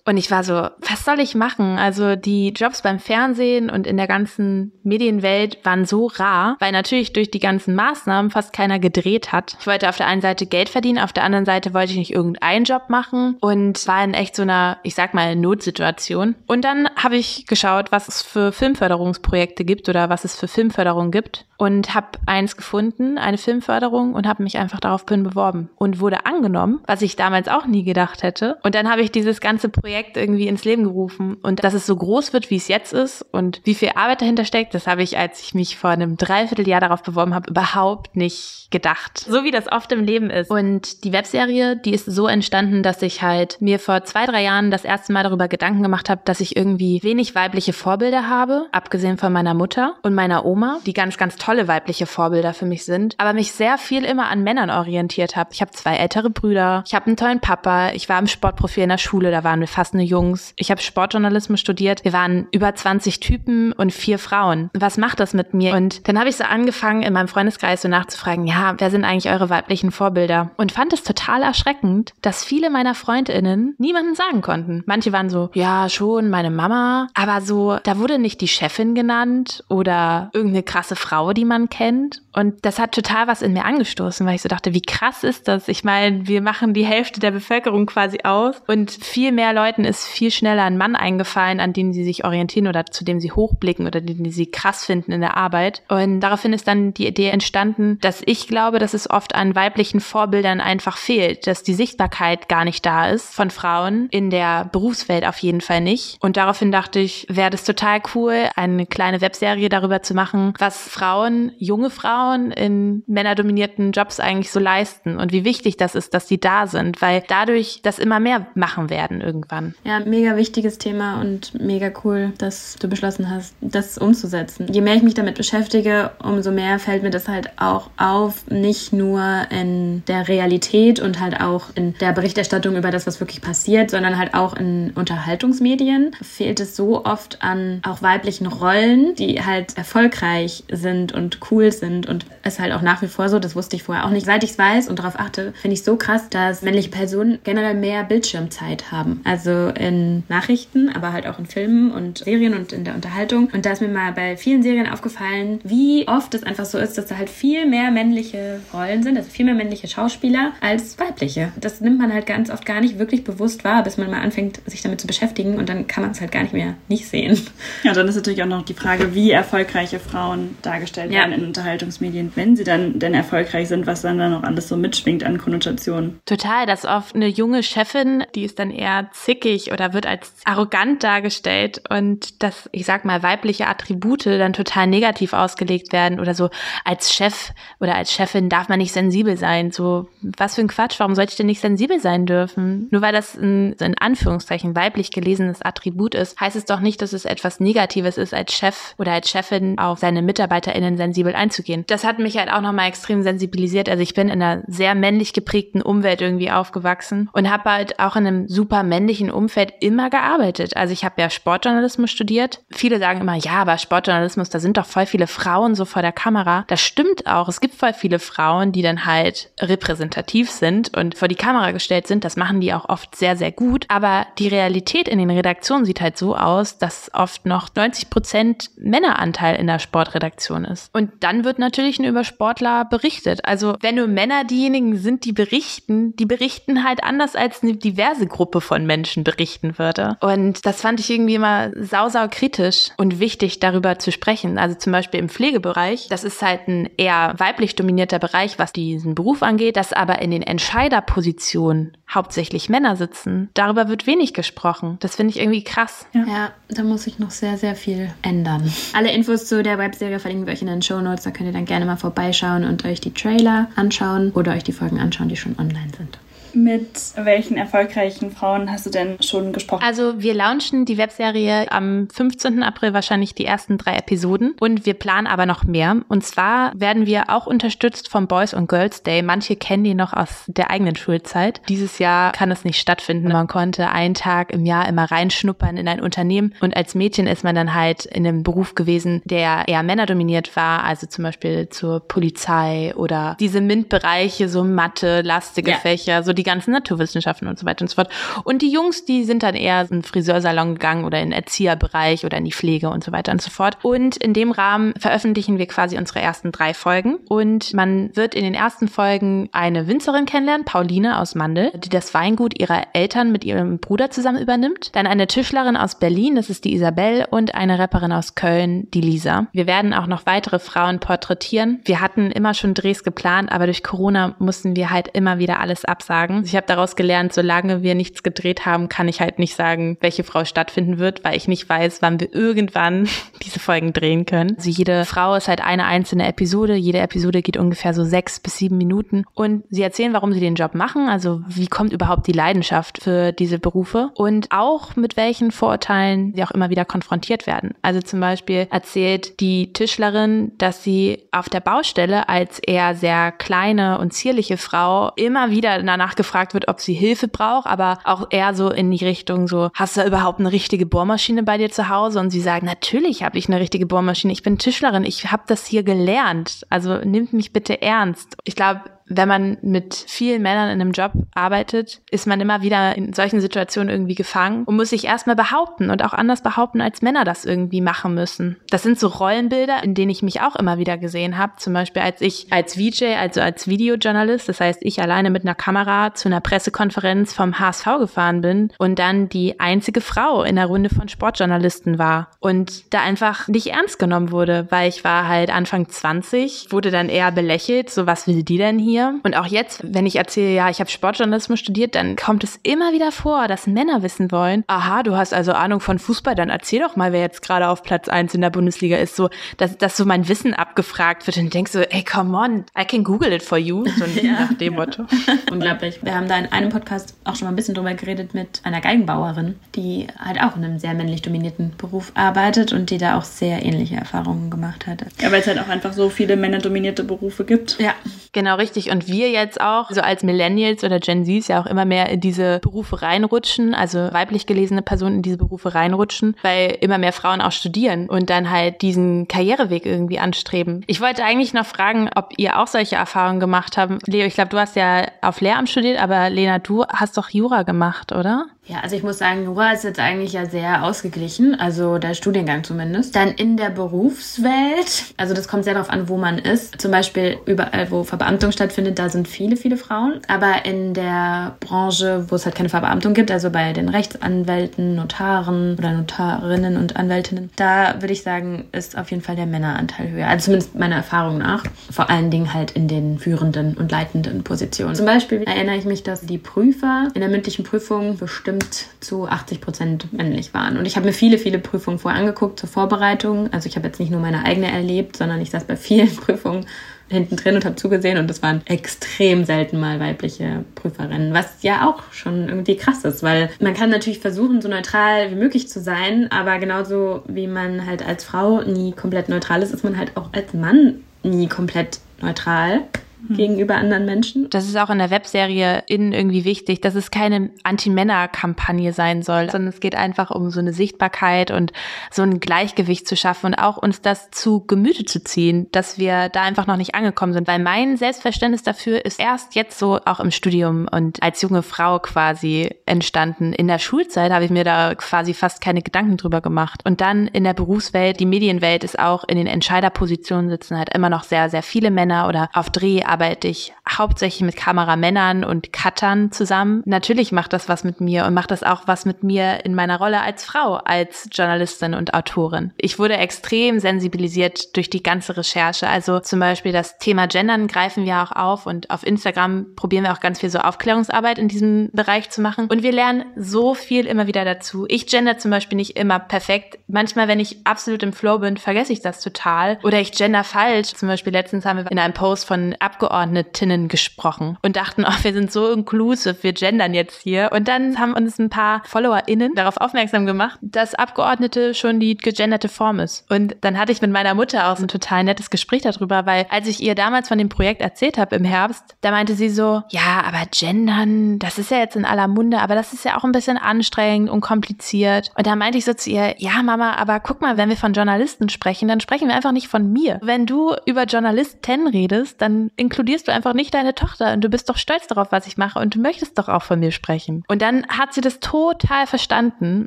und 0.07 0.17
ich 0.17 0.31
war 0.31 0.45
so, 0.45 0.55
was 0.55 1.05
soll 1.05 1.21
ich 1.21 1.35
machen? 1.35 1.79
Also 1.79 2.17
die 2.17 2.51
Jobs 2.51 2.83
beim 2.83 2.99
Fernsehen 2.99 3.71
und 3.71 3.87
in 3.87 3.97
der 3.97 4.07
ganzen 4.07 4.73
Medienwelt 4.83 5.59
waren 5.65 5.85
so 5.85 6.07
rar, 6.07 6.57
weil 6.61 6.73
natürlich 6.73 7.13
durch 7.13 7.31
die 7.31 7.39
ganzen 7.39 7.75
Maßnahmen 7.75 8.31
fast 8.31 8.53
keiner 8.53 8.79
gedreht 8.79 9.33
hat. 9.33 9.57
Ich 9.61 9.67
wollte 9.67 9.89
auf 9.89 9.97
der 9.97 10.07
einen 10.07 10.23
Seite 10.23 10.47
Geld 10.47 10.69
verdienen, 10.69 10.99
auf 10.99 11.13
der 11.13 11.25
anderen 11.25 11.45
Seite 11.45 11.75
wollte 11.75 11.93
ich 11.93 11.99
nicht 11.99 12.13
irgendeinen 12.13 12.65
Job 12.65 12.85
machen 12.89 13.37
und 13.41 13.87
war 13.87 14.03
in 14.05 14.15
echt 14.15 14.37
so 14.37 14.43
einer, 14.43 14.79
ich 14.83 14.95
sag 14.95 15.15
mal, 15.15 15.37
Notsituation. 15.37 16.35
Und 16.47 16.65
dann 16.65 16.89
habe 16.97 17.17
ich 17.17 17.47
geschaut, 17.47 17.93
was 17.93 18.09
es 18.09 18.23
für 18.23 18.53
Filmförderungsprojekte 18.53 19.65
gibt 19.65 19.89
oder 19.89 20.09
was 20.09 20.25
es 20.25 20.39
für 20.39 20.49
Filmförderung 20.49 21.11
gibt 21.11 21.47
und 21.63 21.95
habe 21.95 22.19
eins 22.27 22.57
gefunden, 22.57 23.19
eine 23.19 23.39
Filmförderung 23.39 24.15
und 24.15 24.27
habe 24.27 24.43
mich 24.43 24.59
einfach 24.59 24.81
daraufhin 24.81 25.23
beworben 25.23 25.71
und 25.77 26.01
wurde 26.01 26.27
angenommen, 26.27 26.81
was 26.89 27.03
ich 27.03 27.15
damals 27.15 27.47
auch 27.47 27.67
nie 27.67 27.85
gedacht 27.85 28.25
hätte. 28.25 28.59
Und 28.65 28.75
dann 28.75 28.91
habe 28.91 29.03
ich 29.03 29.13
dieses 29.13 29.32
ganze 29.41 29.69
Projekt 29.69 30.17
irgendwie 30.17 30.49
ins 30.49 30.65
Leben 30.65 30.83
gerufen 30.83 31.37
und 31.43 31.63
dass 31.63 31.75
es 31.75 31.87
so 31.87 31.95
groß 31.97 32.33
wird, 32.33 32.51
wie 32.51 32.57
es 32.57 32.69
jetzt 32.69 32.93
ist 32.93 33.25
und 33.31 33.61
wie 33.65 33.75
viel 33.75 33.93
Arbeit 33.95 34.21
dahinter 34.21 34.45
steckt, 34.45 34.75
das 34.75 34.87
habe 34.87 35.03
ich, 35.03 35.17
als 35.17 35.41
ich 35.43 35.55
mich 35.55 35.77
vor 35.77 35.91
einem 35.91 36.17
Dreivierteljahr 36.17 36.81
darauf 36.81 37.03
beworben 37.03 37.35
habe, 37.35 37.51
überhaupt 37.51 38.17
nicht 38.17 38.69
gedacht. 38.71 39.21
So 39.21 39.45
wie 39.45 39.51
das 39.51 39.71
oft 39.71 39.93
im 39.93 40.03
Leben 40.05 40.31
ist. 40.31 40.51
Und 40.51 41.05
die 41.05 41.13
Webserie, 41.13 41.77
die 41.77 41.93
ist 41.93 42.07
so 42.07 42.27
entstanden, 42.27 42.83
dass 42.83 43.03
ich 43.03 43.23
halt 43.23 43.59
mir 43.61 43.79
vor 43.79 44.05
zwei, 44.05 44.27
drei 44.27 44.43
Jahren 44.43 44.71
das 44.71 44.85
erste 44.85 45.13
Mal 45.13 45.23
darüber 45.23 45.47
Gedanken 45.47 45.83
gemacht 45.83 46.09
habe, 46.09 46.23
dass 46.25 46.41
ich 46.41 46.57
irgendwie 46.57 47.03
wenig 47.03 47.35
weibliche 47.35 47.73
Vorbilder 47.73 48.29
habe, 48.29 48.67
abgesehen 48.73 49.19
von 49.19 49.33
meiner 49.33 49.55
Mutter 49.55 49.95
und 50.03 50.15
meiner 50.15 50.45
Oma, 50.45 50.81
die 50.87 50.95
ganz, 50.95 51.19
ganz 51.19 51.37
toll 51.37 51.53
tolle 51.53 51.69
weibliche 51.69 52.07
Vorbilder 52.07 52.55
für 52.55 52.65
mich 52.65 52.85
sind, 52.85 53.15
aber 53.19 53.35
mich 53.35 53.53
sehr 53.53 53.77
viel 53.77 54.05
immer 54.05 54.31
an 54.31 54.43
Männern 54.43 54.71
orientiert 54.71 55.37
habe. 55.37 55.51
Ich 55.53 55.61
habe 55.61 55.71
zwei 55.73 55.97
ältere 55.97 56.31
Brüder, 56.31 56.83
ich 56.87 56.95
habe 56.95 57.07
einen 57.07 57.17
tollen 57.17 57.41
Papa, 57.41 57.91
ich 57.93 58.09
war 58.09 58.19
im 58.19 58.27
Sportprofil 58.27 58.85
in 58.85 58.89
der 58.89 58.97
Schule, 58.97 59.22
da 59.31 59.45
waren 59.45 59.61
wir 59.61 59.69
fast 59.69 59.95
eine 59.95 60.03
Jungs. 60.03 60.55
Ich 60.57 60.71
habe 60.71 60.81
Sportjournalismus 60.81 61.61
studiert, 61.61 62.05
wir 62.05 62.13
waren 62.13 62.47
über 62.53 62.75
20 62.75 63.21
Typen 63.21 63.73
und 63.73 63.93
vier 63.93 64.19
Frauen. 64.19 64.71
Was 64.75 64.99
macht 64.99 65.21
das 65.21 65.35
mit 65.35 65.55
mir? 65.55 65.75
Und 65.75 66.09
dann 66.09 66.19
habe 66.19 66.29
ich 66.29 66.37
so 66.37 66.45
angefangen, 66.45 67.03
in 67.03 67.13
meinem 67.13 67.29
Freundeskreis 67.29 67.83
so 67.83 67.89
nachzufragen, 67.89 68.47
ja, 68.47 68.75
wer 68.79 68.91
sind 68.91 69.05
eigentlich 69.05 69.33
eure 69.33 69.51
weiblichen 69.51 69.91
Vorbilder? 69.91 70.51
Und 70.57 70.73
fand 70.73 70.93
es 70.93 71.03
total 71.03 71.43
erschreckend, 71.43 72.13
dass 72.23 72.45
viele 72.45 72.71
meiner 72.71 72.95
Freundinnen 72.95 73.75
niemanden 73.79 74.15
sagen 74.15 74.41
konnten. 74.43 74.83
Manche 74.87 75.13
waren 75.13 75.31
so, 75.31 75.51
ja, 75.55 75.89
schon 75.89 76.31
meine 76.31 76.51
Mama, 76.51 77.09
aber 77.15 77.41
so, 77.41 77.79
da 77.83 77.99
wurde 77.99 78.19
nicht 78.19 78.41
die 78.41 78.49
Chefin 78.49 78.95
genannt 78.95 79.65
oder 79.69 80.31
irgendeine 80.33 80.63
krasse 80.63 80.97
Frau, 80.97 81.33
die 81.33 81.45
man 81.45 81.69
kennt. 81.69 82.23
Und 82.33 82.65
das 82.65 82.79
hat 82.79 82.93
total 82.93 83.27
was 83.27 83.43
in 83.43 83.53
mir 83.53 83.65
angestoßen, 83.65 84.27
weil 84.27 84.35
ich 84.35 84.43
so 84.43 84.49
dachte, 84.49 84.75
wie 84.75 84.83
krass 84.83 85.25
ist 85.25 85.49
das? 85.49 85.69
Ich 85.69 85.85
meine, 85.85 86.27
wir 86.27 86.41
machen 86.43 86.75
die 86.75 86.85
Hälfte 86.85 87.21
der 87.21 87.31
Bevölkerung 87.31 87.87
quasi 87.87 88.21
aus 88.25 88.57
und 88.67 88.91
viel 88.91 89.33
mehr 89.33 89.53
Leuten 89.53 89.85
ist 89.85 90.07
viel 90.07 90.31
schneller 90.31 90.65
ein 90.65 90.79
Mann 90.79 90.97
eingefallen, 90.97 91.61
an 91.61 91.73
den 91.73 91.93
sie 91.93 92.05
sich 92.05 92.25
orientieren 92.25 92.67
oder 92.67 92.87
zu 92.87 93.05
dem 93.05 93.21
sie 93.21 93.33
hochblicken 93.33 93.87
oder 93.87 94.01
den 94.01 94.31
sie 94.31 94.51
krass 94.51 94.85
finden 94.85 95.13
in 95.13 95.21
der 95.21 95.37
Arbeit. 95.37 95.83
Und 95.89 96.21
daraufhin 96.21 96.53
ist 96.53 96.69
dann 96.69 96.95
die 96.95 97.07
Idee 97.07 97.29
entstanden, 97.29 97.99
dass 98.01 98.23
ich 98.25 98.49
glaube, 98.49 98.79
dass 98.79 98.95
es 98.95 99.09
oft 99.09 99.35
an 99.35 99.55
weiblichen 99.55 100.01
Vorbildern 100.01 100.61
einfach 100.61 100.97
fehlt, 100.97 101.47
dass 101.47 101.63
die 101.63 101.75
Sichtbarkeit 101.75 102.49
gar 102.49 102.65
nicht 102.65 102.85
da 102.85 103.09
ist 103.09 103.35
von 103.35 103.51
Frauen 103.51 104.09
in 104.11 104.31
der 104.31 104.67
Berufswelt 104.73 105.27
auf 105.27 105.39
jeden 105.39 105.61
Fall 105.61 105.81
nicht. 105.81 106.19
Und 106.21 106.37
daraufhin 106.37 106.73
dachte 106.73 106.99
ich, 106.99 107.27
wäre 107.29 107.51
das 107.51 107.65
total 107.65 108.01
cool, 108.15 108.49
eine 108.57 108.87
kleine 108.87 109.21
Webserie 109.21 109.69
darüber 109.69 110.03
zu 110.03 110.15
machen, 110.15 110.55
was 110.59 110.89
Frauen 110.89 111.13
Frauen, 111.13 111.53
junge 111.59 111.91
Frauen 111.91 112.22
in 112.55 113.03
männerdominierten 113.07 113.93
Jobs 113.93 114.21
eigentlich 114.21 114.51
so 114.51 114.61
leisten 114.61 115.19
und 115.19 115.33
wie 115.33 115.45
wichtig 115.45 115.77
das 115.77 115.95
ist, 115.95 116.15
dass 116.15 116.29
sie 116.29 116.39
da 116.39 116.67
sind, 116.67 117.03
weil 117.03 117.23
dadurch 117.27 117.81
das 117.83 117.99
immer 117.99 118.21
mehr 118.21 118.47
machen 118.55 118.91
werden 118.91 119.21
irgendwann. 119.21 119.75
Ja, 119.85 120.01
mega 120.01 120.37
wichtiges 120.37 120.79
Thema 120.79 121.21
und 121.21 121.61
mega 121.61 121.91
cool, 122.05 122.33
dass 122.39 122.77
du 122.81 122.89
beschlossen 122.89 123.31
hast, 123.31 123.55
das 123.61 123.99
umzusetzen. 123.99 124.67
Je 124.73 124.81
mehr 124.81 124.95
ich 124.95 125.03
mich 125.03 125.15
damit 125.15 125.37
beschäftige, 125.37 126.13
umso 126.23 126.51
mehr 126.51 126.79
fällt 126.79 127.03
mir 127.03 127.11
das 127.11 127.29
halt 127.29 127.51
auch 127.57 127.91
auf, 127.97 128.49
nicht 128.51 128.93
nur 128.93 129.23
in 129.51 130.03
der 130.07 130.29
Realität 130.29 131.01
und 131.01 131.21
halt 131.21 131.41
auch 131.41 131.67
in 131.75 131.95
der 131.99 132.13
Berichterstattung 132.13 132.77
über 132.77 132.91
das, 132.91 133.07
was 133.07 133.21
wirklich 133.21 133.41
passiert, 133.41 133.91
sondern 133.91 134.19
halt 134.19 134.35
auch 134.35 134.55
in 134.55 134.93
Unterhaltungsmedien 134.95 136.13
fehlt 136.23 136.61
es 136.61 136.77
so 136.77 137.05
oft 137.05 137.43
an 137.43 137.81
auch 137.83 138.03
weiblichen 138.03 138.47
Rollen, 138.47 139.15
die 139.15 139.45
halt 139.45 139.77
erfolgreich 139.77 140.65
sind 140.71 141.13
und 141.13 141.39
cool 141.51 141.73
sind. 141.73 142.09
Und 142.13 142.27
es 142.43 142.55
ist 142.55 142.61
halt 142.61 142.73
auch 142.73 142.83
nach 142.83 143.01
wie 143.01 143.07
vor 143.07 143.31
so, 143.31 143.39
das 143.39 143.57
wusste 143.57 143.75
ich 143.75 143.85
vorher 143.85 144.05
auch 144.05 144.11
nicht. 144.11 144.27
Seit 144.27 144.45
ich 144.45 144.51
es 144.51 144.59
weiß 144.59 144.89
und 144.89 144.99
darauf 144.99 145.19
achte, 145.19 145.55
finde 145.63 145.75
ich 145.75 145.83
so 145.83 145.97
krass, 145.97 146.29
dass 146.29 146.61
männliche 146.61 146.91
Personen 146.91 147.39
generell 147.43 147.75
mehr 147.75 148.05
Bildschirmzeit 148.05 148.93
haben. 148.93 149.23
Also 149.25 149.69
in 149.69 150.25
Nachrichten, 150.29 150.91
aber 150.91 151.15
halt 151.15 151.27
auch 151.27 151.39
in 151.39 151.47
Filmen 151.47 151.91
und 151.91 152.19
Serien 152.19 152.53
und 152.53 152.75
in 152.75 152.85
der 152.85 152.95
Unterhaltung. 152.95 153.49
Und 153.53 153.65
da 153.65 153.73
ist 153.73 153.81
mir 153.81 153.89
mal 153.89 154.13
bei 154.13 154.37
vielen 154.37 154.63
Serien 154.63 154.89
aufgefallen, 154.89 155.61
wie 155.65 156.07
oft 156.07 156.35
es 156.35 156.43
einfach 156.43 156.67
so 156.67 156.77
ist, 156.77 156.99
dass 156.99 157.07
da 157.07 157.17
halt 157.17 157.31
viel 157.31 157.67
mehr 157.67 157.91
männliche 157.91 158.61
Rollen 158.75 159.03
sind, 159.03 159.17
also 159.17 159.31
viel 159.31 159.47
mehr 159.47 159.55
männliche 159.55 159.89
Schauspieler 159.89 160.53
als 160.61 160.99
weibliche. 160.99 161.53
Das 161.59 161.81
nimmt 161.81 161.99
man 161.99 162.13
halt 162.13 162.27
ganz 162.27 162.51
oft 162.51 162.67
gar 162.67 162.83
nicht 162.83 162.99
wirklich 162.99 163.25
bewusst 163.25 163.65
wahr, 163.65 163.83
bis 163.83 163.97
man 163.97 164.11
mal 164.11 164.21
anfängt, 164.21 164.61
sich 164.67 164.83
damit 164.83 165.01
zu 165.01 165.07
beschäftigen 165.07 165.57
und 165.57 165.71
dann 165.71 165.87
kann 165.87 166.03
man 166.03 166.11
es 166.11 166.21
halt 166.21 166.31
gar 166.31 166.43
nicht 166.43 166.53
mehr 166.53 166.75
nicht 166.89 167.09
sehen. 167.09 167.41
Ja, 167.85 167.95
dann 167.95 168.07
ist 168.07 168.17
natürlich 168.17 168.43
auch 168.43 168.47
noch 168.47 168.63
die 168.63 168.75
Frage, 168.75 169.15
wie 169.15 169.31
erfolgreiche 169.31 169.99
Frauen 169.99 170.57
dargestellt 170.63 171.11
ja. 171.11 171.21
werden 171.21 171.33
in 171.33 171.45
Unterhaltungsmedien, 171.45 172.02
wenn 172.03 172.57
sie 172.57 172.65
dann 172.65 172.99
denn 172.99 173.15
erfolgreich 173.15 173.69
sind, 173.69 173.87
was 173.87 174.03
dann 174.03 174.19
da 174.19 174.29
noch 174.29 174.43
alles 174.43 174.69
so 174.69 174.77
mitschwingt 174.77 175.25
an 175.25 175.39
Konnotationen. 175.39 176.21
Total, 176.27 176.67
dass 176.67 176.85
oft 176.85 177.15
eine 177.15 177.29
junge 177.29 177.63
Chefin, 177.63 178.25
die 178.35 178.45
ist 178.45 178.59
dann 178.59 178.71
eher 178.71 179.09
zickig 179.13 179.73
oder 179.73 179.93
wird 179.93 180.07
als 180.07 180.33
arrogant 180.45 181.03
dargestellt 181.03 181.83
und 181.89 182.43
dass, 182.43 182.69
ich 182.73 182.85
sag 182.85 183.05
mal, 183.05 183.23
weibliche 183.23 183.67
Attribute 183.67 184.27
dann 184.27 184.53
total 184.53 184.87
negativ 184.87 185.33
ausgelegt 185.33 185.93
werden 185.93 186.21
oder 186.21 186.35
so 186.35 186.51
als 186.85 187.13
Chef 187.13 187.53
oder 187.81 187.95
als 187.95 188.13
Chefin 188.13 188.49
darf 188.49 188.69
man 188.69 188.79
nicht 188.79 188.93
sensibel 188.93 189.37
sein. 189.37 189.71
So, 189.71 190.09
was 190.21 190.57
für 190.57 190.61
ein 190.61 190.69
Quatsch, 190.69 190.99
warum 190.99 191.15
sollte 191.15 191.33
ich 191.33 191.37
denn 191.37 191.47
nicht 191.47 191.61
sensibel 191.61 192.01
sein 192.01 192.27
dürfen? 192.27 192.89
Nur 192.91 193.03
weil 193.03 193.13
das 193.13 193.35
ein, 193.35 193.73
in 193.75 193.97
Anführungszeichen 193.99 194.75
weiblich 194.77 195.11
gelesenes 195.11 195.63
Attribut 195.63 196.15
ist, 196.15 196.41
heißt 196.41 196.57
es 196.57 196.65
doch 196.65 196.81
nicht, 196.81 197.03
dass 197.03 197.13
es 197.13 197.25
etwas 197.25 197.61
Negatives 197.61 198.19
ist, 198.19 198.35
als 198.35 198.53
Chef 198.53 198.95
oder 198.99 199.13
als 199.13 199.31
Chefin 199.31 199.79
auf 199.79 199.99
seine 199.99 200.23
MitarbeiterInnen 200.23 200.97
sensibel 200.97 201.35
einzugehen. 201.35 201.85
Das 201.93 202.05
hat 202.05 202.19
mich 202.19 202.39
halt 202.39 202.51
auch 202.51 202.63
nochmal 202.63 202.89
extrem 202.89 203.23
sensibilisiert. 203.23 203.87
Also 203.87 204.03
ich 204.03 204.15
bin 204.15 204.31
in 204.31 204.41
einer 204.41 204.63
sehr 204.67 204.95
männlich 204.95 205.35
geprägten 205.35 205.83
Umwelt 205.83 206.23
irgendwie 206.23 206.51
aufgewachsen 206.51 207.29
und 207.35 207.51
habe 207.51 207.71
halt 207.71 207.99
auch 207.99 208.17
in 208.17 208.27
einem 208.27 208.49
super 208.49 208.83
männlichen 208.83 209.31
Umfeld 209.31 209.75
immer 209.81 210.09
gearbeitet. 210.09 210.75
Also 210.75 210.95
ich 210.95 211.05
habe 211.05 211.21
ja 211.21 211.29
Sportjournalismus 211.29 212.11
studiert. 212.11 212.63
Viele 212.71 212.99
sagen 212.99 213.21
immer, 213.21 213.35
ja, 213.35 213.57
aber 213.57 213.77
Sportjournalismus, 213.77 214.49
da 214.49 214.59
sind 214.59 214.79
doch 214.79 214.87
voll 214.87 215.05
viele 215.05 215.27
Frauen 215.27 215.75
so 215.75 215.85
vor 215.85 216.01
der 216.01 216.13
Kamera. 216.13 216.65
Das 216.69 216.81
stimmt 216.81 217.27
auch. 217.27 217.47
Es 217.49 217.61
gibt 217.61 217.75
voll 217.75 217.93
viele 217.93 218.19
Frauen, 218.19 218.73
die 218.73 218.81
dann 218.81 219.05
halt 219.05 219.51
repräsentativ 219.61 220.51
sind 220.51 220.97
und 220.97 221.19
vor 221.19 221.29
die 221.29 221.35
Kamera 221.35 221.73
gestellt 221.73 222.07
sind. 222.07 222.25
Das 222.25 222.37
machen 222.37 222.63
die 222.63 222.73
auch 222.73 222.89
oft 222.89 223.15
sehr, 223.17 223.37
sehr 223.37 223.53
gut. 223.53 223.85
Aber 223.89 224.27
die 224.39 224.49
Realität 224.49 225.09
in 225.09 225.19
den 225.19 225.31
Redaktionen 225.31 225.85
sieht 225.85 226.01
halt 226.01 226.17
so 226.17 226.35
aus, 226.35 226.79
dass 226.79 227.11
oft 227.13 227.45
noch 227.45 227.69
90 227.75 228.09
Prozent 228.09 228.71
Männeranteil 228.79 229.57
in 229.57 229.67
der 229.67 229.79
Sportredaktion 229.79 230.65
ist. 230.65 230.89
Und 230.95 231.11
dann 231.21 231.45
wird 231.45 231.59
natürlich 231.59 231.82
Natürlichen 231.83 232.05
über 232.05 232.23
Sportler 232.23 232.85
berichtet. 232.85 233.45
Also 233.45 233.75
wenn 233.81 233.97
nur 233.97 234.07
Männer 234.07 234.45
diejenigen 234.45 234.97
sind, 234.97 235.25
die 235.25 235.33
berichten, 235.33 236.15
die 236.15 236.27
berichten 236.27 236.85
halt 236.85 237.03
anders, 237.03 237.35
als 237.35 237.63
eine 237.63 237.75
diverse 237.75 238.29
Gruppe 238.29 238.61
von 238.61 238.87
Menschen 238.87 239.25
berichten 239.25 239.79
würde. 239.79 240.17
Und 240.21 240.65
das 240.65 240.81
fand 240.81 241.01
ich 241.01 241.11
irgendwie 241.11 241.35
immer 241.35 241.73
sausau 241.75 242.29
kritisch 242.31 242.91
und 242.99 243.19
wichtig, 243.19 243.59
darüber 243.59 243.99
zu 243.99 244.13
sprechen. 244.13 244.59
Also 244.59 244.77
zum 244.77 244.93
Beispiel 244.93 245.19
im 245.19 245.29
Pflegebereich, 245.29 246.07
das 246.09 246.23
ist 246.23 246.41
halt 246.41 246.69
ein 246.69 246.89
eher 246.97 247.35
weiblich 247.39 247.75
dominierter 247.75 248.21
Bereich, 248.21 248.61
was 248.61 248.73
diesen 248.73 249.17
Beruf 249.17 249.43
angeht, 249.43 249.77
dass 249.77 249.93
aber 249.93 250.23
in 250.23 250.31
den 250.31 250.43
Entscheiderpositionen 250.43 251.97
hauptsächlich 252.09 252.69
Männer 252.69 252.95
sitzen. 252.95 253.51
Darüber 253.55 253.89
wird 253.89 254.07
wenig 254.07 254.35
gesprochen. 254.35 254.99
Das 255.01 255.17
finde 255.17 255.31
ich 255.31 255.41
irgendwie 255.41 255.65
krass. 255.65 256.07
Ja. 256.13 256.25
ja, 256.27 256.51
da 256.69 256.83
muss 256.85 257.07
ich 257.07 257.19
noch 257.19 257.31
sehr, 257.31 257.57
sehr 257.57 257.75
viel 257.75 258.13
ändern. 258.23 258.71
Alle 258.93 259.13
Infos 259.13 259.47
zu 259.47 259.63
der 259.63 259.79
Webserie 259.79 260.21
verlinken 260.21 260.47
wir 260.47 260.53
euch 260.53 260.63
in 260.63 260.69
den 260.69 260.83
Show 260.83 261.01
Notes. 261.01 261.25
Da 261.25 261.31
könnt 261.31 261.49
ihr 261.49 261.53
dann 261.53 261.65
gerne 261.65 261.72
mal 261.87 261.97
vorbeischauen 261.97 262.65
und 262.65 262.85
euch 262.85 263.01
die 263.01 263.13
Trailer 263.13 263.69
anschauen 263.77 264.31
oder 264.33 264.53
euch 264.53 264.65
die 264.65 264.73
Folgen 264.73 265.01
anschauen, 265.01 265.29
die 265.29 265.37
schon 265.37 265.59
online 265.59 265.91
sind. 265.97 266.19
Mit 266.55 266.99
welchen 267.17 267.57
erfolgreichen 267.57 268.31
Frauen 268.31 268.71
hast 268.71 268.87
du 268.87 268.91
denn 268.91 269.23
schon 269.23 269.53
gesprochen? 269.53 269.83
Also 269.85 270.21
wir 270.21 270.35
launchen 270.35 270.85
die 270.85 270.99
Webserie 270.99 271.71
am 271.71 272.09
15. 272.13 272.63
April 272.63 272.93
wahrscheinlich 272.93 273.35
die 273.35 273.45
ersten 273.45 273.79
drei 273.79 273.97
Episoden 273.97 274.55
und 274.61 274.87
wir 274.87 274.95
planen 274.95 275.27
aber 275.27 275.47
noch 275.47 275.65
mehr. 275.65 275.97
Und 276.09 276.25
zwar 276.25 276.73
werden 276.75 277.07
wir 277.07 277.31
auch 277.31 277.47
unterstützt 277.47 278.09
vom 278.09 278.27
Boys 278.27 278.55
und 278.55 278.69
Girls 278.69 279.03
Day. 279.03 279.23
Manche 279.23 279.57
kennen 279.57 279.85
die 279.85 279.95
noch 279.95 280.13
aus 280.13 280.45
der 280.47 280.71
eigenen 280.71 280.97
Schulzeit. 280.97 281.61
Dieses 281.69 281.99
Jahr 281.99 282.33
kann 282.33 282.51
es 282.51 282.65
nicht 282.65 282.79
stattfinden. 282.79 283.29
Man 283.29 283.47
konnte 283.47 283.91
einen 283.91 284.15
Tag 284.15 284.53
im 284.53 284.65
Jahr 284.67 284.89
immer 284.89 285.11
reinschnuppern 285.11 285.77
in 285.77 285.89
ein 285.89 286.01
Unternehmen 286.01 286.55
und 286.61 286.77
als 286.77 286.95
Mädchen 286.95 287.27
ist 287.27 287.45
man 287.45 287.55
dann 287.55 287.75
halt 287.75 288.05
in 288.07 288.27
einem 288.27 288.43
Beruf 288.43 288.75
gewesen, 288.75 289.23
der 289.25 289.69
eher 289.69 289.83
männerdominiert 289.83 290.55
war, 290.57 290.85
also 290.85 291.07
zum 291.07 291.25
Beispiel 291.25 291.69
zur 291.69 292.01
Polizei 292.01 292.93
oder 292.97 293.37
diese 293.41 293.61
MINT-Bereiche, 293.61 294.49
so 294.49 294.65
Mathe, 294.65 295.23
lastige 295.23 295.73
ja. 295.73 295.77
Fächer, 295.77 296.23
so 296.23 296.33
die 296.33 296.42
die 296.43 296.51
ganzen 296.51 296.73
Naturwissenschaften 296.73 297.47
und 297.47 297.57
so 297.57 297.65
weiter 297.67 297.83
und 297.83 297.89
so 297.89 297.95
fort. 297.95 298.09
Und 298.43 298.63
die 298.63 298.71
Jungs, 298.71 299.05
die 299.05 299.23
sind 299.23 299.45
dann 299.45 299.55
eher 299.55 299.83
in 299.83 299.89
den 299.89 300.03
Friseursalon 300.03 300.75
gegangen 300.75 301.05
oder 301.05 301.21
in 301.21 301.31
den 301.31 301.33
Erzieherbereich 301.33 302.27
oder 302.27 302.37
in 302.37 302.45
die 302.45 302.53
Pflege 302.53 302.91
und 302.91 303.05
so 303.05 303.13
weiter 303.13 303.31
und 303.31 303.41
so 303.41 303.51
fort. 303.51 303.79
Und 303.83 304.17
in 304.17 304.35
dem 304.35 304.51
Rahmen 304.51 304.93
veröffentlichen 304.99 305.59
wir 305.59 305.67
quasi 305.67 305.97
unsere 305.97 306.21
ersten 306.21 306.51
drei 306.51 306.75
Folgen. 306.75 307.17
Und 307.29 307.75
man 307.75 308.15
wird 308.17 308.35
in 308.35 308.43
den 308.43 308.55
ersten 308.55 308.89
Folgen 308.89 309.49
eine 309.53 309.87
Winzerin 309.87 310.27
kennenlernen, 310.27 310.65
Pauline 310.65 311.21
aus 311.21 311.37
Mandel, 311.37 311.71
die 311.77 311.89
das 311.89 312.13
Weingut 312.13 312.59
ihrer 312.59 312.83
Eltern 312.93 313.31
mit 313.31 313.45
ihrem 313.45 313.79
Bruder 313.79 314.11
zusammen 314.11 314.43
übernimmt. 314.43 314.91
Dann 314.97 315.07
eine 315.07 315.29
Tischlerin 315.29 315.77
aus 315.77 315.99
Berlin, 315.99 316.35
das 316.35 316.51
ist 316.51 316.65
die 316.65 316.75
Isabelle, 316.75 317.29
und 317.29 317.55
eine 317.55 317.79
Rapperin 317.79 318.13
aus 318.13 318.35
Köln, 318.35 318.91
die 318.91 319.01
Lisa. 319.01 319.47
Wir 319.53 319.69
werden 319.69 319.95
auch 319.95 320.09
noch 320.09 320.27
weitere 320.27 320.59
Frauen 320.59 320.99
porträtieren. 320.99 321.81
Wir 321.85 322.01
hatten 322.01 322.33
immer 322.33 322.55
schon 322.55 322.75
Drehs 322.75 323.05
geplant, 323.05 323.53
aber 323.53 323.67
durch 323.67 323.85
Corona 323.85 324.35
mussten 324.41 324.75
wir 324.75 324.91
halt 324.91 325.09
immer 325.13 325.39
wieder 325.39 325.61
alles 325.61 325.85
absagen 325.85 326.32
sagen. 326.33 326.45
Ich 326.45 326.57
habe 326.57 326.67
daraus 326.67 326.97
gelernt, 326.97 327.33
solange 327.33 327.83
wir 327.83 327.95
nichts 327.95 328.23
gedreht 328.23 328.67
haben, 328.67 328.89
kann 328.89 329.09
ich 329.09 329.21
halt 329.21 329.39
nicht 329.39 329.55
sagen, 329.57 329.97
welche 330.01 330.25
Frau 330.25 330.45
stattfinden 330.45 330.99
wird, 330.99 331.25
weil 331.25 331.37
ich 331.37 331.49
nicht 331.49 331.69
weiß, 331.69 332.03
wann 332.03 332.21
wir 332.21 332.35
irgendwann 332.35 333.09
diese 333.43 333.61
Folgen 333.61 333.93
drehen 333.93 334.27
können. 334.27 334.55
Also 334.57 334.71
jede 334.71 335.05
Frau 335.05 335.35
ist 335.35 335.49
halt 335.49 335.63
eine 335.63 335.87
einzelne 335.87 336.27
Episode. 336.29 336.75
Jede 336.75 336.99
Episode 336.99 337.43
geht 337.43 337.57
ungefähr 337.57 337.95
so 337.95 338.05
sechs 338.05 338.41
bis 338.41 338.59
sieben 338.59 338.79
Minuten 338.79 339.25
und 339.35 339.65
sie 339.71 339.83
erzählen, 339.83 340.13
warum 340.13 340.33
sie 340.33 340.41
den 340.41 340.55
Job 340.55 340.75
machen. 340.75 341.09
Also 341.09 341.43
wie 341.47 341.67
kommt 341.67 341.93
überhaupt 341.93 342.27
die 342.27 342.33
Leidenschaft 342.33 343.03
für 343.03 343.33
diese 343.33 343.59
Berufe 343.59 344.11
und 344.15 344.49
auch 344.51 344.97
mit 344.97 345.17
welchen 345.17 345.51
Vorurteilen 345.51 346.33
sie 346.35 346.45
auch 346.45 346.51
immer 346.51 346.71
wieder 346.71 346.85
konfrontiert 346.85 347.47
werden. 347.47 347.75
Also 347.83 348.01
zum 348.01 348.21
Beispiel 348.21 348.67
erzählt 348.71 349.41
die 349.41 349.73
Tischlerin, 349.73 350.53
dass 350.59 350.83
sie 350.83 351.25
auf 351.33 351.49
der 351.49 351.61
Baustelle 351.61 352.29
als 352.29 352.59
eher 352.59 352.95
sehr 352.95 353.33
kleine 353.33 353.99
und 353.99 354.13
zierliche 354.13 354.57
Frau 354.57 355.13
immer 355.17 355.51
wieder 355.51 355.83
danach 355.83 356.15
gefragt 356.23 356.55
wird, 356.55 356.69
ob 356.69 356.81
sie 356.81 356.95
Hilfe 356.95 357.29
braucht, 357.29 357.67
aber 357.67 357.99
auch 358.05 358.29
eher 358.31 358.55
so 358.55 358.71
in 358.71 358.91
die 358.91 359.05
Richtung 359.05 359.49
so, 359.49 359.71
hast 359.75 359.97
du 359.97 360.05
überhaupt 360.05 360.41
eine 360.41 360.53
richtige 360.53 360.87
Bohrmaschine 360.87 361.43
bei 361.43 361.59
dir 361.59 361.71
zu 361.71 361.89
Hause? 361.89 362.21
Und 362.21 362.31
sie 362.31 362.41
sagen, 362.41 362.65
natürlich 362.67 363.23
habe 363.23 363.39
ich 363.39 363.49
eine 363.49 363.61
richtige 363.61 363.87
Bohrmaschine. 363.87 364.33
Ich 364.33 364.43
bin 364.43 364.59
Tischlerin, 364.59 365.05
ich 365.05 365.31
habe 365.31 365.43
das 365.47 365.67
hier 365.67 365.83
gelernt. 365.83 366.67
Also 366.71 366.97
nimmt 366.99 367.33
mich 367.33 367.53
bitte 367.53 367.83
ernst. 367.83 368.37
Ich 368.45 368.55
glaube, 368.55 368.83
wenn 369.07 369.29
man 369.29 369.59
mit 369.63 369.95
vielen 369.95 370.43
Männern 370.43 370.71
in 370.71 370.81
einem 370.81 370.93
Job 370.93 371.13
arbeitet, 371.35 372.01
ist 372.11 372.27
man 372.27 372.41
immer 372.41 372.63
wieder 372.63 372.97
in 372.97 373.13
solchen 373.13 373.41
Situationen 373.41 373.91
irgendwie 373.91 374.15
gefangen 374.15 374.65
und 374.65 374.77
muss 374.77 374.91
sich 374.91 375.05
erstmal 375.05 375.37
behaupten 375.37 375.91
und 375.91 376.03
auch 376.05 376.13
anders 376.13 376.43
behaupten, 376.43 376.81
als 376.81 377.03
Männer 377.03 377.25
das 377.25 377.45
irgendwie 377.45 377.81
machen 377.81 378.15
müssen. 378.15 378.57
Das 378.71 378.83
sind 378.83 378.99
so 378.99 379.09
Rollenbilder, 379.09 379.83
in 379.83 379.95
denen 379.95 380.11
ich 380.11 380.23
mich 380.23 380.41
auch 380.41 380.57
immer 380.57 380.79
wieder 380.79 380.99
gesehen 380.99 381.39
habe. 381.39 381.55
Zum 381.57 381.73
Beispiel 381.73 382.03
als 382.03 382.21
ich 382.21 382.53
als 382.53 382.75
VJ, 382.77 383.17
also 383.19 383.41
als 383.41 383.69
Videojournalist, 383.69 384.49
das 384.49 384.61
heißt 384.61 384.81
ich 384.83 385.01
alleine 385.01 385.31
mit 385.31 385.43
einer 385.43 385.55
Kamera 385.55 386.15
zu 386.15 386.29
einer 386.29 386.41
Pressekonferenz 386.41 387.33
vom 387.33 387.59
HSV 387.59 387.87
gefahren 387.99 388.41
bin 388.41 388.73
und 388.79 388.99
dann 388.99 389.29
die 389.29 389.61
einzige 389.61 390.01
Frau 390.01 390.43
in 390.43 390.57
der 390.57 390.67
Runde 390.67 390.91
von 390.91 391.09
Sportjournalisten 391.09 391.99
war 391.99 392.31
und 392.41 392.93
da 392.93 393.01
einfach 393.01 393.49
nicht 393.49 393.69
ernst 393.69 393.99
genommen 393.99 394.31
wurde, 394.31 394.67
weil 394.71 394.89
ich 394.89 395.05
war 395.05 395.29
halt 395.29 395.51
Anfang 395.51 395.89
20, 395.89 396.69
wurde 396.71 396.91
dann 396.91 397.09
eher 397.09 397.33
belächelt, 397.33 397.91
so 397.91 398.07
was 398.07 398.27
will 398.27 398.43
die 398.43 398.59
denn 398.59 398.79
hier? 398.79 398.92
Mir. 398.93 399.21
Und 399.23 399.37
auch 399.37 399.47
jetzt, 399.47 399.81
wenn 399.83 400.07
ich 400.07 400.17
erzähle, 400.17 400.55
ja, 400.55 400.71
ich 400.71 400.81
habe 400.81 400.91
Sportjournalismus 400.91 401.59
studiert, 401.59 401.95
dann 401.95 402.17
kommt 402.17 402.45
es 402.45 402.59
immer 402.63 402.93
wieder 402.93 403.13
vor, 403.13 403.49
dass 403.49 403.67
Männer 403.67 404.03
wissen 404.03 404.31
wollen, 404.31 404.65
aha, 404.67 405.03
du 405.03 405.17
hast 405.17 405.33
also 405.35 405.53
Ahnung 405.53 405.81
von 405.81 405.99
Fußball, 405.99 406.35
dann 406.35 406.51
erzähl 406.51 406.81
doch 406.81 406.97
mal, 406.97 407.13
wer 407.13 407.21
jetzt 407.21 407.43
gerade 407.43 407.69
auf 407.69 407.83
Platz 407.83 408.09
eins 408.09 408.35
in 408.35 408.41
der 408.41 408.51
Bundesliga 408.51 408.97
ist. 408.97 409.17
So, 409.17 409.31
dass, 409.57 409.79
dass 409.79 409.97
so 409.97 410.05
mein 410.05 410.29
Wissen 410.29 410.55
abgefragt 410.55 411.27
wird 411.27 411.39
und 411.39 411.53
denkst 411.53 411.73
so, 411.73 411.81
ey, 411.81 412.05
come 412.05 412.37
on, 412.37 412.65
I 412.79 412.85
can 412.85 413.05
Google 413.05 413.33
it 413.33 413.43
for 413.43 413.59
you. 413.59 413.85
So 413.97 414.05
ja. 414.23 414.33
nach 414.33 414.55
dem 414.55 414.75
Motto. 414.75 415.05
Unglaublich. 415.51 416.01
Wir 416.03 416.15
haben 416.15 416.29
da 416.29 416.39
in 416.39 416.47
einem 416.47 416.71
Podcast 416.71 417.15
auch 417.25 417.37
schon 417.37 417.47
mal 417.47 417.53
ein 417.53 417.57
bisschen 417.57 417.75
drüber 417.75 417.95
geredet 417.95 418.35
mit 418.35 418.61
einer 418.65 418.81
Geigenbauerin, 418.81 419.57
die 419.75 420.07
halt 420.19 420.41
auch 420.41 420.57
in 420.57 420.65
einem 420.65 420.79
sehr 420.79 420.95
männlich 420.95 421.23
dominierten 421.23 421.73
Beruf 421.77 422.13
arbeitet 422.15 422.73
und 422.73 422.91
die 422.91 422.99
da 422.99 423.19
auch 423.19 423.25
sehr 423.25 423.65
ähnliche 423.65 423.97
Erfahrungen 423.97 424.51
gemacht 424.51 424.87
hat. 424.87 425.05
Ja, 425.21 425.33
weil 425.33 425.41
es 425.41 425.47
halt 425.47 425.59
auch 425.59 425.69
einfach 425.69 425.93
so 425.93 426.11
viele 426.11 426.37
männerdominierte 426.37 427.05
Berufe 427.05 427.45
gibt. 427.45 427.79
Ja, 427.79 427.95
genau 428.33 428.57
richtig 428.57 428.82
und 428.91 429.07
wir 429.07 429.31
jetzt 429.31 429.61
auch, 429.61 429.91
so 429.91 430.01
als 430.01 430.23
Millennials 430.23 430.83
oder 430.83 430.99
Gen 430.99 431.25
Zs 431.25 431.49
ja 431.49 431.61
auch 431.61 431.67
immer 431.67 431.85
mehr 431.85 432.09
in 432.09 432.21
diese 432.21 432.59
Berufe 432.61 433.03
reinrutschen, 433.03 433.75
also 433.75 433.99
weiblich 434.13 434.47
gelesene 434.47 434.83
Personen 434.83 435.17
in 435.17 435.23
diese 435.23 435.37
Berufe 435.37 435.75
reinrutschen, 435.75 436.37
weil 436.43 436.77
immer 436.81 436.99
mehr 436.99 437.13
Frauen 437.13 437.41
auch 437.41 437.53
studieren 437.53 438.09
und 438.09 438.31
dann 438.31 438.51
halt 438.51 438.83
diesen 438.83 439.29
Karriereweg 439.29 439.87
irgendwie 439.87 440.19
anstreben. 440.19 440.85
Ich 440.87 441.01
wollte 441.01 441.25
eigentlich 441.25 441.55
noch 441.55 441.67
fragen, 441.67 442.09
ob 442.15 442.33
ihr 442.37 442.59
auch 442.59 442.67
solche 442.67 442.97
Erfahrungen 442.97 443.41
gemacht 443.41 443.77
habt. 443.77 444.07
Leo, 444.07 444.27
ich 444.27 444.35
glaube, 444.35 444.51
du 444.51 444.59
hast 444.59 444.77
ja 444.77 445.07
auf 445.21 445.41
Lehramt 445.41 445.69
studiert, 445.69 446.03
aber 446.03 446.31
Lena, 446.31 446.59
du 446.59 446.85
hast 446.87 447.17
doch 447.17 447.29
Jura 447.31 447.63
gemacht, 447.63 448.13
oder? 448.13 448.47
Ja, 448.65 448.79
also 448.81 448.95
ich 448.95 449.03
muss 449.03 449.19
sagen, 449.19 449.45
Jura 449.45 449.73
ist 449.73 449.83
jetzt 449.83 449.99
eigentlich 449.99 450.35
ja 450.35 450.47
sehr 450.47 450.85
ausgeglichen, 450.85 451.59
also 451.59 451.99
der 451.99 452.15
Studiengang 452.15 452.63
zumindest. 452.63 453.17
Dann 453.17 453.33
in 453.33 453.57
der 453.57 453.71
Berufswelt, 453.71 455.15
also 455.17 455.35
das 455.35 455.49
kommt 455.49 455.65
sehr 455.65 455.75
darauf 455.75 455.91
an, 455.91 456.09
wo 456.09 456.17
man 456.17 456.39
ist. 456.39 456.81
Zum 456.81 456.93
Beispiel 456.93 457.39
überall, 457.45 457.91
wo 457.91 458.05
Verbeamtung 458.05 458.53
stattfindet, 458.53 458.72
da 458.77 459.09
sind 459.09 459.29
viele, 459.29 459.57
viele 459.57 459.77
Frauen. 459.77 460.21
Aber 460.29 460.65
in 460.65 460.95
der 460.95 461.57
Branche, 461.61 462.27
wo 462.29 462.37
es 462.37 462.45
halt 462.45 462.55
keine 462.55 462.69
Verbeamtung 462.69 463.15
gibt, 463.15 463.31
also 463.31 463.51
bei 463.51 463.73
den 463.73 463.89
Rechtsanwälten, 463.89 464.95
Notaren 464.97 465.77
oder 465.79 465.93
Notarinnen 465.93 466.77
und 466.77 466.97
Anwältinnen, 466.97 467.51
da 467.57 468.01
würde 468.01 468.13
ich 468.13 468.23
sagen, 468.23 468.65
ist 468.73 468.97
auf 468.97 469.11
jeden 469.11 469.23
Fall 469.23 469.37
der 469.37 469.47
Männeranteil 469.47 470.11
höher. 470.11 470.29
Also 470.29 470.47
zumindest 470.47 470.75
meiner 470.75 470.97
Erfahrung 470.97 471.39
nach. 471.39 471.65
Vor 471.91 472.11
allen 472.11 472.31
Dingen 472.31 472.53
halt 472.53 472.73
in 472.73 472.89
den 472.89 473.19
führenden 473.19 473.77
und 473.77 473.91
leitenden 473.91 474.45
Positionen. 474.45 474.95
Zum 474.95 475.07
Beispiel 475.07 475.43
erinnere 475.43 475.77
ich 475.77 475.85
mich, 475.85 476.03
dass 476.03 476.23
die 476.23 476.39
Prüfer 476.39 477.09
in 477.15 477.21
der 477.21 477.31
mündlichen 477.31 477.65
Prüfung 477.65 478.17
bestimmt 478.17 478.63
bestimmt 478.63 478.87
zu 479.01 479.29
80 479.29 479.61
Prozent 479.61 480.13
männlich 480.13 480.55
waren. 480.55 480.77
Und 480.77 480.87
ich 480.87 480.97
habe 480.97 481.07
mir 481.07 481.13
viele, 481.13 481.39
viele 481.39 481.59
Prüfungen 481.59 481.99
vorher 481.99 482.21
angeguckt 482.21 482.59
zur 482.59 482.69
Vorbereitung. 482.69 483.53
Also 483.53 483.69
ich 483.69 483.77
habe 483.77 483.87
jetzt 483.87 484.01
nicht 484.01 484.11
nur 484.11 484.21
meine 484.21 484.45
eigene 484.45 484.71
erlebt, 484.71 485.17
sondern 485.17 485.41
ich 485.41 485.51
saß 485.51 485.65
bei 485.65 485.77
vielen 485.77 486.15
Prüfungen 486.17 486.67
hinten 487.13 487.37
drin 487.37 487.55
und 487.55 487.65
habe 487.65 487.77
zugesehen 487.77 488.19
und 488.19 488.31
es 488.31 488.43
waren 488.43 488.63
extrem 488.67 489.45
selten 489.45 489.79
mal 489.79 490.01
weibliche 490.01 490.65
Prüferinnen, 490.75 491.33
was 491.33 491.63
ja 491.63 491.89
auch 491.89 492.13
schon 492.13 492.49
irgendwie 492.49 492.77
krass 492.77 493.05
ist, 493.05 493.23
weil 493.23 493.51
man 493.61 493.75
kann 493.75 493.91
natürlich 493.91 494.19
versuchen, 494.19 494.61
so 494.61 494.69
neutral 494.69 495.31
wie 495.31 495.37
möglich 495.37 495.69
zu 495.69 495.81
sein, 495.81 496.31
aber 496.31 496.59
genauso 496.59 497.23
wie 497.29 497.47
man 497.47 497.87
halt 497.87 498.07
als 498.07 498.25
Frau 498.25 498.63
nie 498.63 498.93
komplett 498.93 499.29
neutral 499.29 499.63
ist, 499.63 499.73
ist 499.73 499.85
man 499.85 499.97
halt 499.97 500.17
auch 500.17 500.31
als 500.33 500.55
Mann 500.55 501.05
nie 501.23 501.49
komplett 501.49 502.01
neutral 502.21 502.81
hm. 503.27 503.37
gegenüber 503.37 503.75
anderen 503.77 504.05
Menschen. 504.05 504.51
Das 504.51 504.67
ist 504.67 504.77
auch 504.77 504.91
in 504.91 504.99
der 504.99 505.11
Webserie 505.11 505.83
innen 505.87 506.13
irgendwie 506.13 506.45
wichtig, 506.45 506.81
dass 506.81 506.95
es 506.95 507.11
keine 507.11 507.51
Anti-Männer-Kampagne 507.63 508.93
sein 508.93 509.23
soll, 509.23 509.51
sondern 509.51 509.69
es 509.69 509.81
geht 509.81 509.95
einfach 509.95 510.31
um 510.31 510.51
so 510.51 510.61
eine 510.61 510.73
Sichtbarkeit 510.73 511.51
und 511.51 511.73
so 512.11 512.23
ein 512.23 512.41
Gleichgewicht 512.41 513.07
zu 513.07 513.17
schaffen 513.17 513.47
und 513.47 513.55
auch 513.55 513.77
uns 513.77 514.01
das 514.01 514.31
zu 514.31 514.65
Gemüte 514.67 515.05
zu 515.05 515.23
ziehen, 515.23 515.69
dass 515.73 515.99
wir 515.99 516.29
da 516.29 516.43
einfach 516.43 516.67
noch 516.67 516.77
nicht 516.77 516.95
angekommen 516.95 517.33
sind. 517.33 517.47
Weil 517.47 517.59
mein 517.59 517.97
Selbstverständnis 517.97 518.63
dafür 518.63 519.05
ist 519.05 519.21
erst 519.21 519.55
jetzt 519.55 519.79
so 519.79 520.01
auch 520.05 520.21
im 520.21 520.31
Studium 520.31 520.89
und 520.91 521.23
als 521.23 521.43
junge 521.43 521.63
Frau 521.63 521.99
quasi 521.99 522.71
entstanden. 522.87 523.53
In 523.53 523.69
der 523.69 523.79
Schulzeit 523.79 524.33
habe 524.33 524.45
ich 524.45 524.51
mir 524.51 524.65
da 524.65 524.95
quasi 524.95 525.35
fast 525.35 525.61
keine 525.61 525.83
Gedanken 525.83 526.17
drüber 526.17 526.41
gemacht. 526.41 526.83
Und 526.85 527.01
dann 527.01 527.27
in 527.27 527.45
der 527.45 527.55
Berufswelt, 527.55 528.21
die 528.21 528.27
Medienwelt 528.27 528.85
ist 528.85 528.99
auch 528.99 529.25
in 529.25 529.37
den 529.37 529.47
Entscheiderpositionen 529.47 530.51
sitzen 530.51 530.77
halt 530.77 530.95
immer 530.95 531.11
noch 531.11 531.25
sehr, 531.25 531.51
sehr 531.51 531.63
viele 531.63 531.91
Männer 531.91 532.29
oder 532.29 532.49
auf 532.53 532.71
Dreh 532.71 533.03
arbeite 533.13 533.47
ich 533.47 533.75
hauptsächlich 533.87 534.41
mit 534.41 534.57
Kameramännern 534.57 535.45
und 535.45 535.71
Cuttern 535.71 536.33
zusammen. 536.33 536.83
Natürlich 536.87 537.31
macht 537.31 537.53
das 537.53 537.69
was 537.69 537.85
mit 537.85 538.01
mir 538.01 538.25
und 538.25 538.33
macht 538.33 538.51
das 538.51 538.63
auch 538.63 538.83
was 538.87 539.05
mit 539.05 539.23
mir 539.23 539.67
in 539.67 539.75
meiner 539.75 539.99
Rolle 539.99 540.23
als 540.23 540.45
Frau, 540.45 540.77
als 540.77 541.29
Journalistin 541.31 541.93
und 541.93 542.15
Autorin. 542.15 542.73
Ich 542.79 542.99
wurde 542.99 543.19
extrem 543.19 543.81
sensibilisiert 543.81 544.75
durch 544.77 544.89
die 544.89 545.03
ganze 545.03 545.37
Recherche. 545.37 545.89
Also 545.89 546.21
zum 546.21 546.41
Beispiel 546.41 546.73
das 546.73 546.97
Thema 546.99 547.27
Gendern 547.27 547.67
greifen 547.67 548.07
wir 548.07 548.23
auch 548.23 548.33
auf 548.33 548.65
und 548.67 548.91
auf 548.91 549.07
Instagram 549.07 549.75
probieren 549.77 550.05
wir 550.05 550.13
auch 550.13 550.21
ganz 550.21 550.41
viel 550.41 550.49
so 550.49 550.61
Aufklärungsarbeit 550.61 551.39
in 551.39 551.49
diesem 551.49 551.91
Bereich 551.93 552.31
zu 552.31 552.41
machen. 552.41 552.69
Und 552.69 552.83
wir 552.83 552.93
lernen 552.93 553.27
so 553.37 553.75
viel 553.75 554.07
immer 554.07 554.27
wieder 554.27 554.47
dazu. 554.47 554.87
Ich 554.89 555.07
gender 555.07 555.37
zum 555.37 555.51
Beispiel 555.51 555.77
nicht 555.77 555.99
immer 555.99 556.19
perfekt. 556.19 556.79
Manchmal, 556.89 557.29
wenn 557.29 557.41
ich 557.41 557.67
absolut 557.67 558.03
im 558.03 558.15
Flow 558.15 558.39
bin, 558.39 558.57
vergesse 558.57 558.95
ich 558.95 559.03
das 559.03 559.21
total. 559.21 559.79
Oder 559.83 560.01
ich 560.01 560.13
gender 560.13 560.45
falsch. 560.45 560.95
Zum 560.95 561.09
Beispiel 561.09 561.33
letztens 561.35 561.67
haben 561.67 561.77
wir 561.77 561.91
in 561.91 561.99
einem 561.99 562.15
Post 562.15 562.47
von 562.47 562.75
Abgeordnetinnen 563.03 563.89
gesprochen 563.89 564.59
und 564.63 564.77
dachten, 564.77 565.05
oh, 565.07 565.25
wir 565.25 565.33
sind 565.33 565.51
so 565.51 565.73
inclusive, 565.73 566.37
wir 566.43 566.53
gendern 566.53 566.95
jetzt 566.95 567.21
hier. 567.23 567.51
Und 567.53 567.67
dann 567.67 567.99
haben 567.99 568.15
uns 568.15 568.39
ein 568.39 568.49
paar 568.51 568.83
FollowerInnen 568.85 569.55
darauf 569.55 569.77
aufmerksam 569.77 570.25
gemacht, 570.25 570.59
dass 570.63 570.95
Abgeordnete 570.95 571.75
schon 571.75 571.99
die 571.99 572.17
gegenderte 572.17 572.69
Form 572.69 573.01
ist. 573.01 573.29
Und 573.31 573.57
dann 573.63 573.79
hatte 573.79 573.93
ich 573.93 574.03
mit 574.03 574.13
meiner 574.13 574.35
Mutter 574.35 574.69
auch 574.69 574.77
so 574.77 574.85
ein 574.85 574.89
total 574.89 575.25
nettes 575.25 575.51
Gespräch 575.51 575.83
darüber, 575.83 576.27
weil 576.27 576.47
als 576.49 576.69
ich 576.69 576.81
ihr 576.81 576.95
damals 576.95 577.29
von 577.29 577.39
dem 577.39 577.49
Projekt 577.49 577.81
erzählt 577.81 578.19
habe 578.19 578.37
im 578.37 578.45
Herbst, 578.45 578.85
da 579.01 579.11
meinte 579.11 579.35
sie 579.35 579.49
so, 579.49 579.83
ja, 579.89 580.23
aber 580.25 580.47
gendern, 580.53 581.39
das 581.39 581.59
ist 581.59 581.71
ja 581.71 581.79
jetzt 581.79 581.97
in 581.97 582.05
aller 582.05 582.29
Munde, 582.29 582.61
aber 582.61 582.75
das 582.75 582.93
ist 582.93 583.05
ja 583.05 583.17
auch 583.17 583.25
ein 583.25 583.33
bisschen 583.33 583.59
anstrengend 583.59 584.31
und 584.31 584.41
kompliziert. 584.41 585.33
Und 585.37 585.47
da 585.47 585.57
meinte 585.57 585.79
ich 585.79 585.85
so 585.85 585.95
zu 585.95 586.11
ihr, 586.11 586.37
ja, 586.39 586.63
Mama, 586.63 586.95
aber 586.95 587.19
guck 587.21 587.41
mal, 587.41 587.57
wenn 587.57 587.69
wir 587.69 587.77
von 587.77 587.95
Journalisten 587.95 588.49
sprechen, 588.49 588.89
dann 588.89 589.01
sprechen 589.01 589.29
wir 589.29 589.35
einfach 589.35 589.53
nicht 589.53 589.69
von 589.69 589.93
mir. 589.93 590.21
Wenn 590.23 590.47
du 590.47 590.75
über 590.87 591.05
Journalisten 591.05 591.89
redest, 591.89 592.41
dann 592.41 592.71
inkludierst 592.93 593.27
du 593.27 593.33
einfach 593.33 593.55
nicht 593.55 593.73
deine 593.73 593.95
Tochter 593.95 594.35
und 594.35 594.43
du 594.43 594.51
bist 594.51 594.69
doch 594.69 594.77
stolz 594.77 595.07
darauf, 595.07 595.33
was 595.33 595.47
ich 595.47 595.57
mache 595.57 595.79
und 595.79 595.95
du 595.95 595.99
möchtest 595.99 596.39
doch 596.39 596.51
auch 596.51 596.63
von 596.63 596.79
mir 596.79 596.93
sprechen. 596.93 597.43
Und 597.49 597.63
dann 597.63 597.87
hat 597.89 598.13
sie 598.13 598.21
das 598.21 598.39
total 598.39 599.07
verstanden 599.07 599.87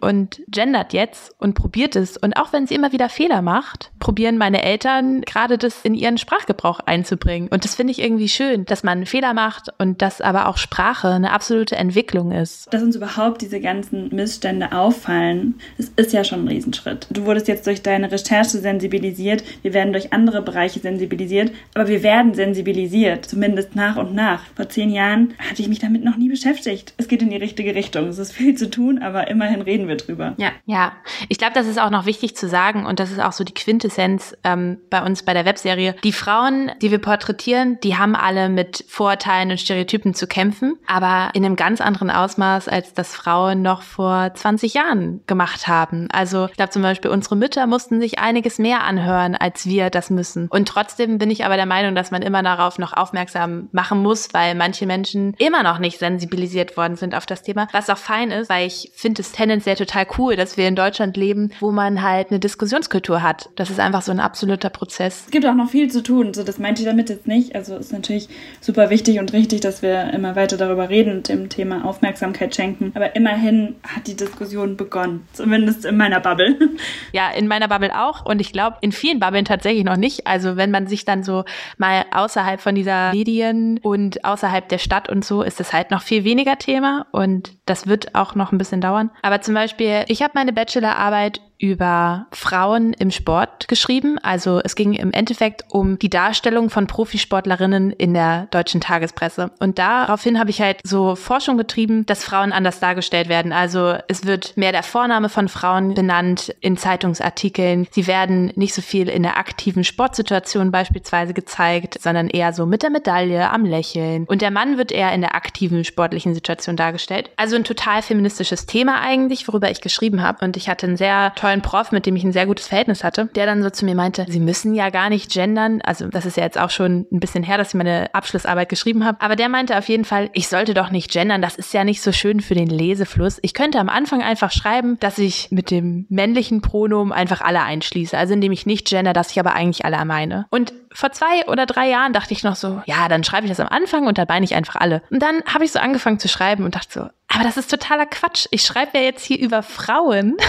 und 0.01 0.41
gendert 0.47 0.91
jetzt 0.91 1.35
und 1.39 1.53
probiert 1.53 1.95
es. 1.95 2.17
Und 2.17 2.35
auch 2.35 2.51
wenn 2.51 2.65
sie 2.65 2.73
immer 2.73 2.91
wieder 2.93 3.07
Fehler 3.09 3.43
macht, 3.43 3.91
probieren 3.99 4.39
meine 4.39 4.63
Eltern 4.63 5.21
gerade 5.21 5.59
das 5.59 5.81
in 5.83 5.93
ihren 5.93 6.17
Sprachgebrauch 6.17 6.79
einzubringen. 6.79 7.47
Und 7.49 7.63
das 7.63 7.75
finde 7.75 7.91
ich 7.91 8.01
irgendwie 8.01 8.27
schön, 8.27 8.65
dass 8.65 8.83
man 8.83 9.05
Fehler 9.05 9.35
macht 9.35 9.69
und 9.77 10.01
dass 10.01 10.19
aber 10.19 10.47
auch 10.47 10.57
Sprache 10.57 11.09
eine 11.09 11.31
absolute 11.31 11.75
Entwicklung 11.75 12.31
ist. 12.31 12.73
Dass 12.73 12.81
uns 12.81 12.95
überhaupt 12.95 13.43
diese 13.43 13.59
ganzen 13.59 14.09
Missstände 14.15 14.71
auffallen, 14.71 15.59
das 15.77 15.91
ist 15.95 16.11
ja 16.11 16.23
schon 16.23 16.45
ein 16.45 16.47
Riesenschritt. 16.47 17.05
Du 17.11 17.25
wurdest 17.25 17.47
jetzt 17.47 17.67
durch 17.67 17.83
deine 17.83 18.11
Recherche 18.11 18.57
sensibilisiert, 18.57 19.43
wir 19.61 19.75
werden 19.75 19.93
durch 19.93 20.11
andere 20.11 20.41
Bereiche 20.41 20.79
sensibilisiert, 20.79 21.51
aber 21.75 21.87
wir 21.87 22.01
werden 22.01 22.33
sensibilisiert, 22.33 22.84
zumindest 23.21 23.75
nach 23.75 23.97
und 23.97 24.13
nach. 24.13 24.41
Vor 24.55 24.69
zehn 24.69 24.89
Jahren 24.89 25.33
hatte 25.37 25.61
ich 25.61 25.67
mich 25.67 25.79
damit 25.79 26.03
noch 26.03 26.17
nie 26.17 26.29
beschäftigt. 26.29 26.93
Es 26.97 27.07
geht 27.07 27.21
in 27.21 27.29
die 27.29 27.37
richtige 27.37 27.75
Richtung. 27.75 28.07
Es 28.07 28.17
ist 28.17 28.31
viel 28.31 28.55
zu 28.55 28.69
tun, 28.69 29.01
aber 29.01 29.27
immerhin 29.27 29.61
reden 29.61 29.87
wir 29.87 29.97
drüber. 29.97 30.33
Ja, 30.37 30.49
ja. 30.65 30.93
Ich 31.29 31.37
glaube, 31.37 31.53
das 31.53 31.67
ist 31.67 31.79
auch 31.79 31.89
noch 31.89 32.05
wichtig 32.05 32.35
zu 32.35 32.47
sagen 32.47 32.85
und 32.85 32.99
das 32.99 33.11
ist 33.11 33.19
auch 33.19 33.31
so 33.31 33.43
die 33.43 33.53
Quintessenz 33.53 34.35
ähm, 34.43 34.77
bei 34.89 35.03
uns 35.03 35.23
bei 35.23 35.33
der 35.33 35.45
Webserie. 35.45 35.95
Die 36.03 36.11
Frauen, 36.11 36.71
die 36.81 36.91
wir 36.91 36.99
porträtieren, 36.99 37.79
die 37.83 37.97
haben 37.97 38.15
alle 38.15 38.49
mit 38.49 38.85
Vorurteilen 38.87 39.51
und 39.51 39.59
Stereotypen 39.59 40.13
zu 40.13 40.27
kämpfen, 40.27 40.77
aber 40.87 41.29
in 41.33 41.45
einem 41.45 41.55
ganz 41.55 41.81
anderen 41.81 42.09
Ausmaß, 42.09 42.67
als 42.67 42.93
das 42.93 43.15
Frauen 43.15 43.61
noch 43.61 43.81
vor 43.81 44.31
20 44.33 44.73
Jahren 44.73 45.21
gemacht 45.27 45.67
haben. 45.67 46.07
Also 46.11 46.47
ich 46.47 46.57
glaube 46.57 46.71
zum 46.71 46.81
Beispiel, 46.81 47.11
unsere 47.11 47.35
Mütter 47.35 47.67
mussten 47.67 47.99
sich 47.99 48.19
einiges 48.19 48.59
mehr 48.59 48.83
anhören, 48.83 49.35
als 49.35 49.65
wir 49.65 49.89
das 49.89 50.09
müssen. 50.09 50.47
Und 50.47 50.67
trotzdem 50.67 51.17
bin 51.17 51.31
ich 51.31 51.45
aber 51.45 51.55
der 51.55 51.65
Meinung, 51.65 51.95
dass 51.95 52.11
man 52.11 52.21
immer 52.21 52.43
darauf 52.43 52.74
noch 52.79 52.93
aufmerksam 52.93 53.69
machen 53.71 54.01
muss, 54.01 54.33
weil 54.33 54.55
manche 54.55 54.85
Menschen 54.85 55.33
immer 55.37 55.63
noch 55.63 55.79
nicht 55.79 55.99
sensibilisiert 55.99 56.77
worden 56.77 56.95
sind 56.95 57.15
auf 57.15 57.25
das 57.25 57.41
Thema, 57.41 57.67
was 57.71 57.89
auch 57.89 57.97
fein 57.97 58.31
ist, 58.31 58.49
weil 58.49 58.67
ich 58.67 58.91
finde 58.93 59.21
es 59.21 59.31
tendenziell 59.31 59.75
total 59.75 60.07
cool, 60.17 60.35
dass 60.35 60.57
wir 60.57 60.67
in 60.67 60.75
Deutschland 60.75 61.17
leben, 61.17 61.51
wo 61.59 61.71
man 61.71 62.01
halt 62.01 62.31
eine 62.31 62.39
Diskussionskultur 62.39 63.21
hat. 63.21 63.49
Das 63.55 63.69
ist 63.69 63.79
einfach 63.79 64.01
so 64.01 64.11
ein 64.11 64.19
absoluter 64.19 64.69
Prozess. 64.69 65.23
Es 65.25 65.31
gibt 65.31 65.45
auch 65.45 65.55
noch 65.55 65.69
viel 65.69 65.89
zu 65.89 66.03
tun, 66.03 66.33
so 66.33 66.43
das 66.43 66.59
meinte 66.59 66.81
ich 66.81 66.87
damit 66.87 67.09
jetzt 67.09 67.27
nicht. 67.27 67.55
Also 67.55 67.75
ist 67.75 67.93
natürlich 67.93 68.29
super 68.61 68.89
wichtig 68.89 69.19
und 69.19 69.33
richtig, 69.33 69.61
dass 69.61 69.81
wir 69.81 70.13
immer 70.13 70.35
weiter 70.35 70.57
darüber 70.57 70.89
reden 70.89 71.17
und 71.17 71.29
dem 71.29 71.49
Thema 71.49 71.85
Aufmerksamkeit 71.85 72.55
schenken. 72.55 72.91
Aber 72.95 73.15
immerhin 73.15 73.75
hat 73.83 74.07
die 74.07 74.15
Diskussion 74.15 74.77
begonnen, 74.77 75.27
zumindest 75.33 75.85
in 75.85 75.97
meiner 75.97 76.19
Bubble. 76.19 76.55
Ja, 77.11 77.31
in 77.31 77.47
meiner 77.47 77.67
Bubble 77.67 77.91
auch 77.97 78.25
und 78.25 78.41
ich 78.41 78.51
glaube 78.51 78.77
in 78.81 78.91
vielen 78.91 79.19
Bubblen 79.19 79.45
tatsächlich 79.45 79.83
noch 79.83 79.95
nicht. 79.95 80.27
Also 80.27 80.57
wenn 80.57 80.71
man 80.71 80.87
sich 80.87 81.05
dann 81.05 81.23
so 81.23 81.45
mal 81.77 82.05
außerhalb 82.11 82.61
von 82.65 82.73
dieser 82.73 83.11
Medien 83.11 83.79
und 83.83 84.25
außerhalb 84.25 84.67
der 84.67 84.79
Stadt 84.79 85.07
und 85.07 85.23
so 85.23 85.43
ist 85.43 85.59
es 85.61 85.71
halt 85.71 85.91
noch 85.91 86.01
viel 86.01 86.23
weniger 86.23 86.57
Thema 86.57 87.05
und 87.11 87.51
das 87.67 87.85
wird 87.85 88.15
auch 88.15 88.33
noch 88.33 88.51
ein 88.51 88.57
bisschen 88.57 88.81
dauern. 88.81 89.11
Aber 89.21 89.39
zum 89.41 89.53
Beispiel, 89.53 90.03
ich 90.07 90.23
habe 90.23 90.31
meine 90.33 90.51
Bachelorarbeit 90.51 91.41
über 91.57 92.27
Frauen 92.31 92.93
im 92.93 93.11
Sport 93.11 93.67
geschrieben. 93.67 94.17
Also 94.19 94.61
es 94.63 94.75
ging 94.75 94.93
im 94.93 95.11
Endeffekt 95.11 95.63
um 95.69 95.97
die 95.97 96.09
Darstellung 96.09 96.69
von 96.69 96.87
Profisportlerinnen 96.87 97.91
in 97.91 98.13
der 98.13 98.47
deutschen 98.51 98.81
Tagespresse. 98.81 99.51
Und 99.59 99.79
daraufhin 99.79 100.39
habe 100.39 100.49
ich 100.49 100.61
halt 100.61 100.79
so 100.83 101.15
Forschung 101.15 101.57
betrieben, 101.57 102.05
dass 102.05 102.23
Frauen 102.23 102.51
anders 102.51 102.79
dargestellt 102.79 103.29
werden. 103.29 103.53
Also 103.53 103.95
es 104.07 104.25
wird 104.25 104.57
mehr 104.57 104.71
der 104.71 104.83
Vorname 104.83 105.29
von 105.29 105.47
Frauen 105.47 105.93
benannt 105.93 106.53
in 106.59 106.77
Zeitungsartikeln. 106.77 107.87
Sie 107.91 108.07
werden 108.07 108.51
nicht 108.55 108.73
so 108.73 108.81
viel 108.81 109.09
in 109.09 109.23
der 109.23 109.37
aktiven 109.37 109.83
Sportsituation 109.83 110.71
beispielsweise 110.71 111.33
gezeigt, 111.33 111.97
sondern 112.01 112.27
eher 112.27 112.53
so 112.53 112.65
mit 112.65 112.83
der 112.83 112.89
Medaille, 112.89 113.49
am 113.49 113.65
Lächeln. 113.65 114.25
Und 114.25 114.41
der 114.41 114.51
Mann 114.51 114.77
wird 114.77 114.91
eher 114.91 115.13
in 115.13 115.21
der 115.21 115.35
aktiven 115.35 115.83
sportlichen 115.83 116.33
Situation 116.33 116.75
dargestellt. 116.75 117.29
Also 117.37 117.55
ein 117.55 117.63
total 117.63 118.01
feministisches 118.01 118.65
Thema 118.65 119.01
eigentlich, 119.01 119.47
worüber 119.47 119.71
ich 119.71 119.81
geschrieben 119.81 120.21
habe. 120.21 120.43
Und 120.43 120.57
ich 120.57 120.69
hatte 120.69 120.87
einen 120.87 120.97
sehr 120.97 121.33
tollen 121.35 121.44
Prof, 121.61 121.91
mit 121.91 122.05
dem 122.05 122.15
ich 122.15 122.23
ein 122.23 122.31
sehr 122.31 122.45
gutes 122.45 122.67
Verhältnis 122.67 123.03
hatte, 123.03 123.29
der 123.35 123.45
dann 123.45 123.63
so 123.63 123.69
zu 123.69 123.85
mir 123.85 123.95
meinte, 123.95 124.25
sie 124.27 124.39
müssen 124.39 124.73
ja 124.73 124.89
gar 124.89 125.09
nicht 125.09 125.31
gendern. 125.31 125.81
Also 125.83 126.07
das 126.07 126.25
ist 126.25 126.37
ja 126.37 126.43
jetzt 126.43 126.59
auch 126.59 126.69
schon 126.69 127.05
ein 127.11 127.19
bisschen 127.19 127.43
her, 127.43 127.57
dass 127.57 127.69
ich 127.69 127.73
meine 127.75 128.13
Abschlussarbeit 128.13 128.69
geschrieben 128.69 129.05
habe. 129.05 129.19
Aber 129.21 129.35
der 129.35 129.49
meinte 129.49 129.77
auf 129.77 129.87
jeden 129.87 130.05
Fall, 130.05 130.29
ich 130.33 130.47
sollte 130.47 130.73
doch 130.73 130.89
nicht 130.89 131.11
gendern. 131.11 131.41
Das 131.41 131.55
ist 131.55 131.73
ja 131.73 131.83
nicht 131.83 132.01
so 132.01 132.11
schön 132.11 132.41
für 132.41 132.55
den 132.55 132.67
Lesefluss. 132.67 133.39
Ich 133.41 133.53
könnte 133.53 133.79
am 133.79 133.89
Anfang 133.89 134.21
einfach 134.21 134.51
schreiben, 134.51 134.99
dass 134.99 135.17
ich 135.17 135.49
mit 135.51 135.71
dem 135.71 136.05
männlichen 136.09 136.61
Pronomen 136.61 137.13
einfach 137.13 137.41
alle 137.41 137.61
einschließe. 137.61 138.17
Also 138.17 138.33
indem 138.33 138.51
ich 138.51 138.65
nicht 138.65 138.87
gender, 138.87 139.13
dass 139.13 139.31
ich 139.31 139.39
aber 139.39 139.53
eigentlich 139.53 139.85
alle 139.85 140.03
meine. 140.05 140.45
Und 140.49 140.73
vor 140.91 141.11
zwei 141.11 141.45
oder 141.47 141.65
drei 141.65 141.89
Jahren 141.89 142.13
dachte 142.13 142.33
ich 142.33 142.43
noch 142.43 142.55
so, 142.55 142.81
ja, 142.85 143.07
dann 143.09 143.23
schreibe 143.23 143.45
ich 143.45 143.51
das 143.51 143.59
am 143.59 143.67
Anfang 143.67 144.07
und 144.07 144.17
dann 144.17 144.27
meine 144.29 144.45
ich 144.45 144.55
einfach 144.55 144.75
alle. 144.77 145.01
Und 145.09 145.21
dann 145.21 145.43
habe 145.45 145.65
ich 145.65 145.71
so 145.71 145.79
angefangen 145.79 146.19
zu 146.19 146.27
schreiben 146.27 146.63
und 146.63 146.75
dachte 146.75 146.91
so, 146.91 147.09
aber 147.27 147.43
das 147.43 147.57
ist 147.57 147.69
totaler 147.69 148.05
Quatsch. 148.05 148.47
Ich 148.51 148.63
schreibe 148.63 148.97
ja 148.97 149.03
jetzt 149.03 149.25
hier 149.25 149.39
über 149.39 149.61
Frauen. 149.61 150.37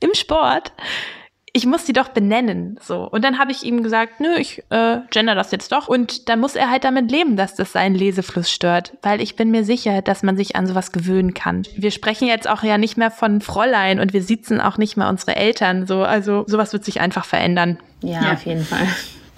im 0.00 0.14
Sport, 0.14 0.72
ich 1.52 1.66
muss 1.66 1.84
die 1.84 1.92
doch 1.92 2.08
benennen, 2.08 2.78
so. 2.80 3.08
Und 3.08 3.24
dann 3.24 3.38
habe 3.38 3.50
ich 3.50 3.64
ihm 3.64 3.82
gesagt, 3.82 4.20
nö, 4.20 4.36
ich 4.38 4.62
äh, 4.70 4.98
gender 5.10 5.34
das 5.34 5.50
jetzt 5.50 5.72
doch. 5.72 5.88
Und 5.88 6.28
dann 6.28 6.38
muss 6.38 6.54
er 6.54 6.70
halt 6.70 6.84
damit 6.84 7.10
leben, 7.10 7.36
dass 7.36 7.56
das 7.56 7.72
seinen 7.72 7.94
Lesefluss 7.94 8.50
stört, 8.50 8.96
weil 9.02 9.20
ich 9.20 9.36
bin 9.36 9.50
mir 9.50 9.64
sicher, 9.64 10.02
dass 10.02 10.22
man 10.22 10.36
sich 10.36 10.54
an 10.54 10.66
sowas 10.66 10.92
gewöhnen 10.92 11.34
kann. 11.34 11.62
Wir 11.76 11.90
sprechen 11.90 12.28
jetzt 12.28 12.48
auch 12.48 12.62
ja 12.62 12.78
nicht 12.78 12.96
mehr 12.96 13.10
von 13.10 13.40
Fräulein 13.40 13.98
und 14.00 14.12
wir 14.12 14.22
sitzen 14.22 14.60
auch 14.60 14.78
nicht 14.78 14.96
mehr 14.96 15.08
unsere 15.08 15.36
Eltern, 15.36 15.86
so. 15.86 16.02
Also 16.02 16.44
sowas 16.46 16.72
wird 16.72 16.84
sich 16.84 17.00
einfach 17.00 17.24
verändern. 17.24 17.78
Ja, 18.02 18.22
ja. 18.22 18.32
auf 18.32 18.46
jeden 18.46 18.64
Fall. 18.64 18.86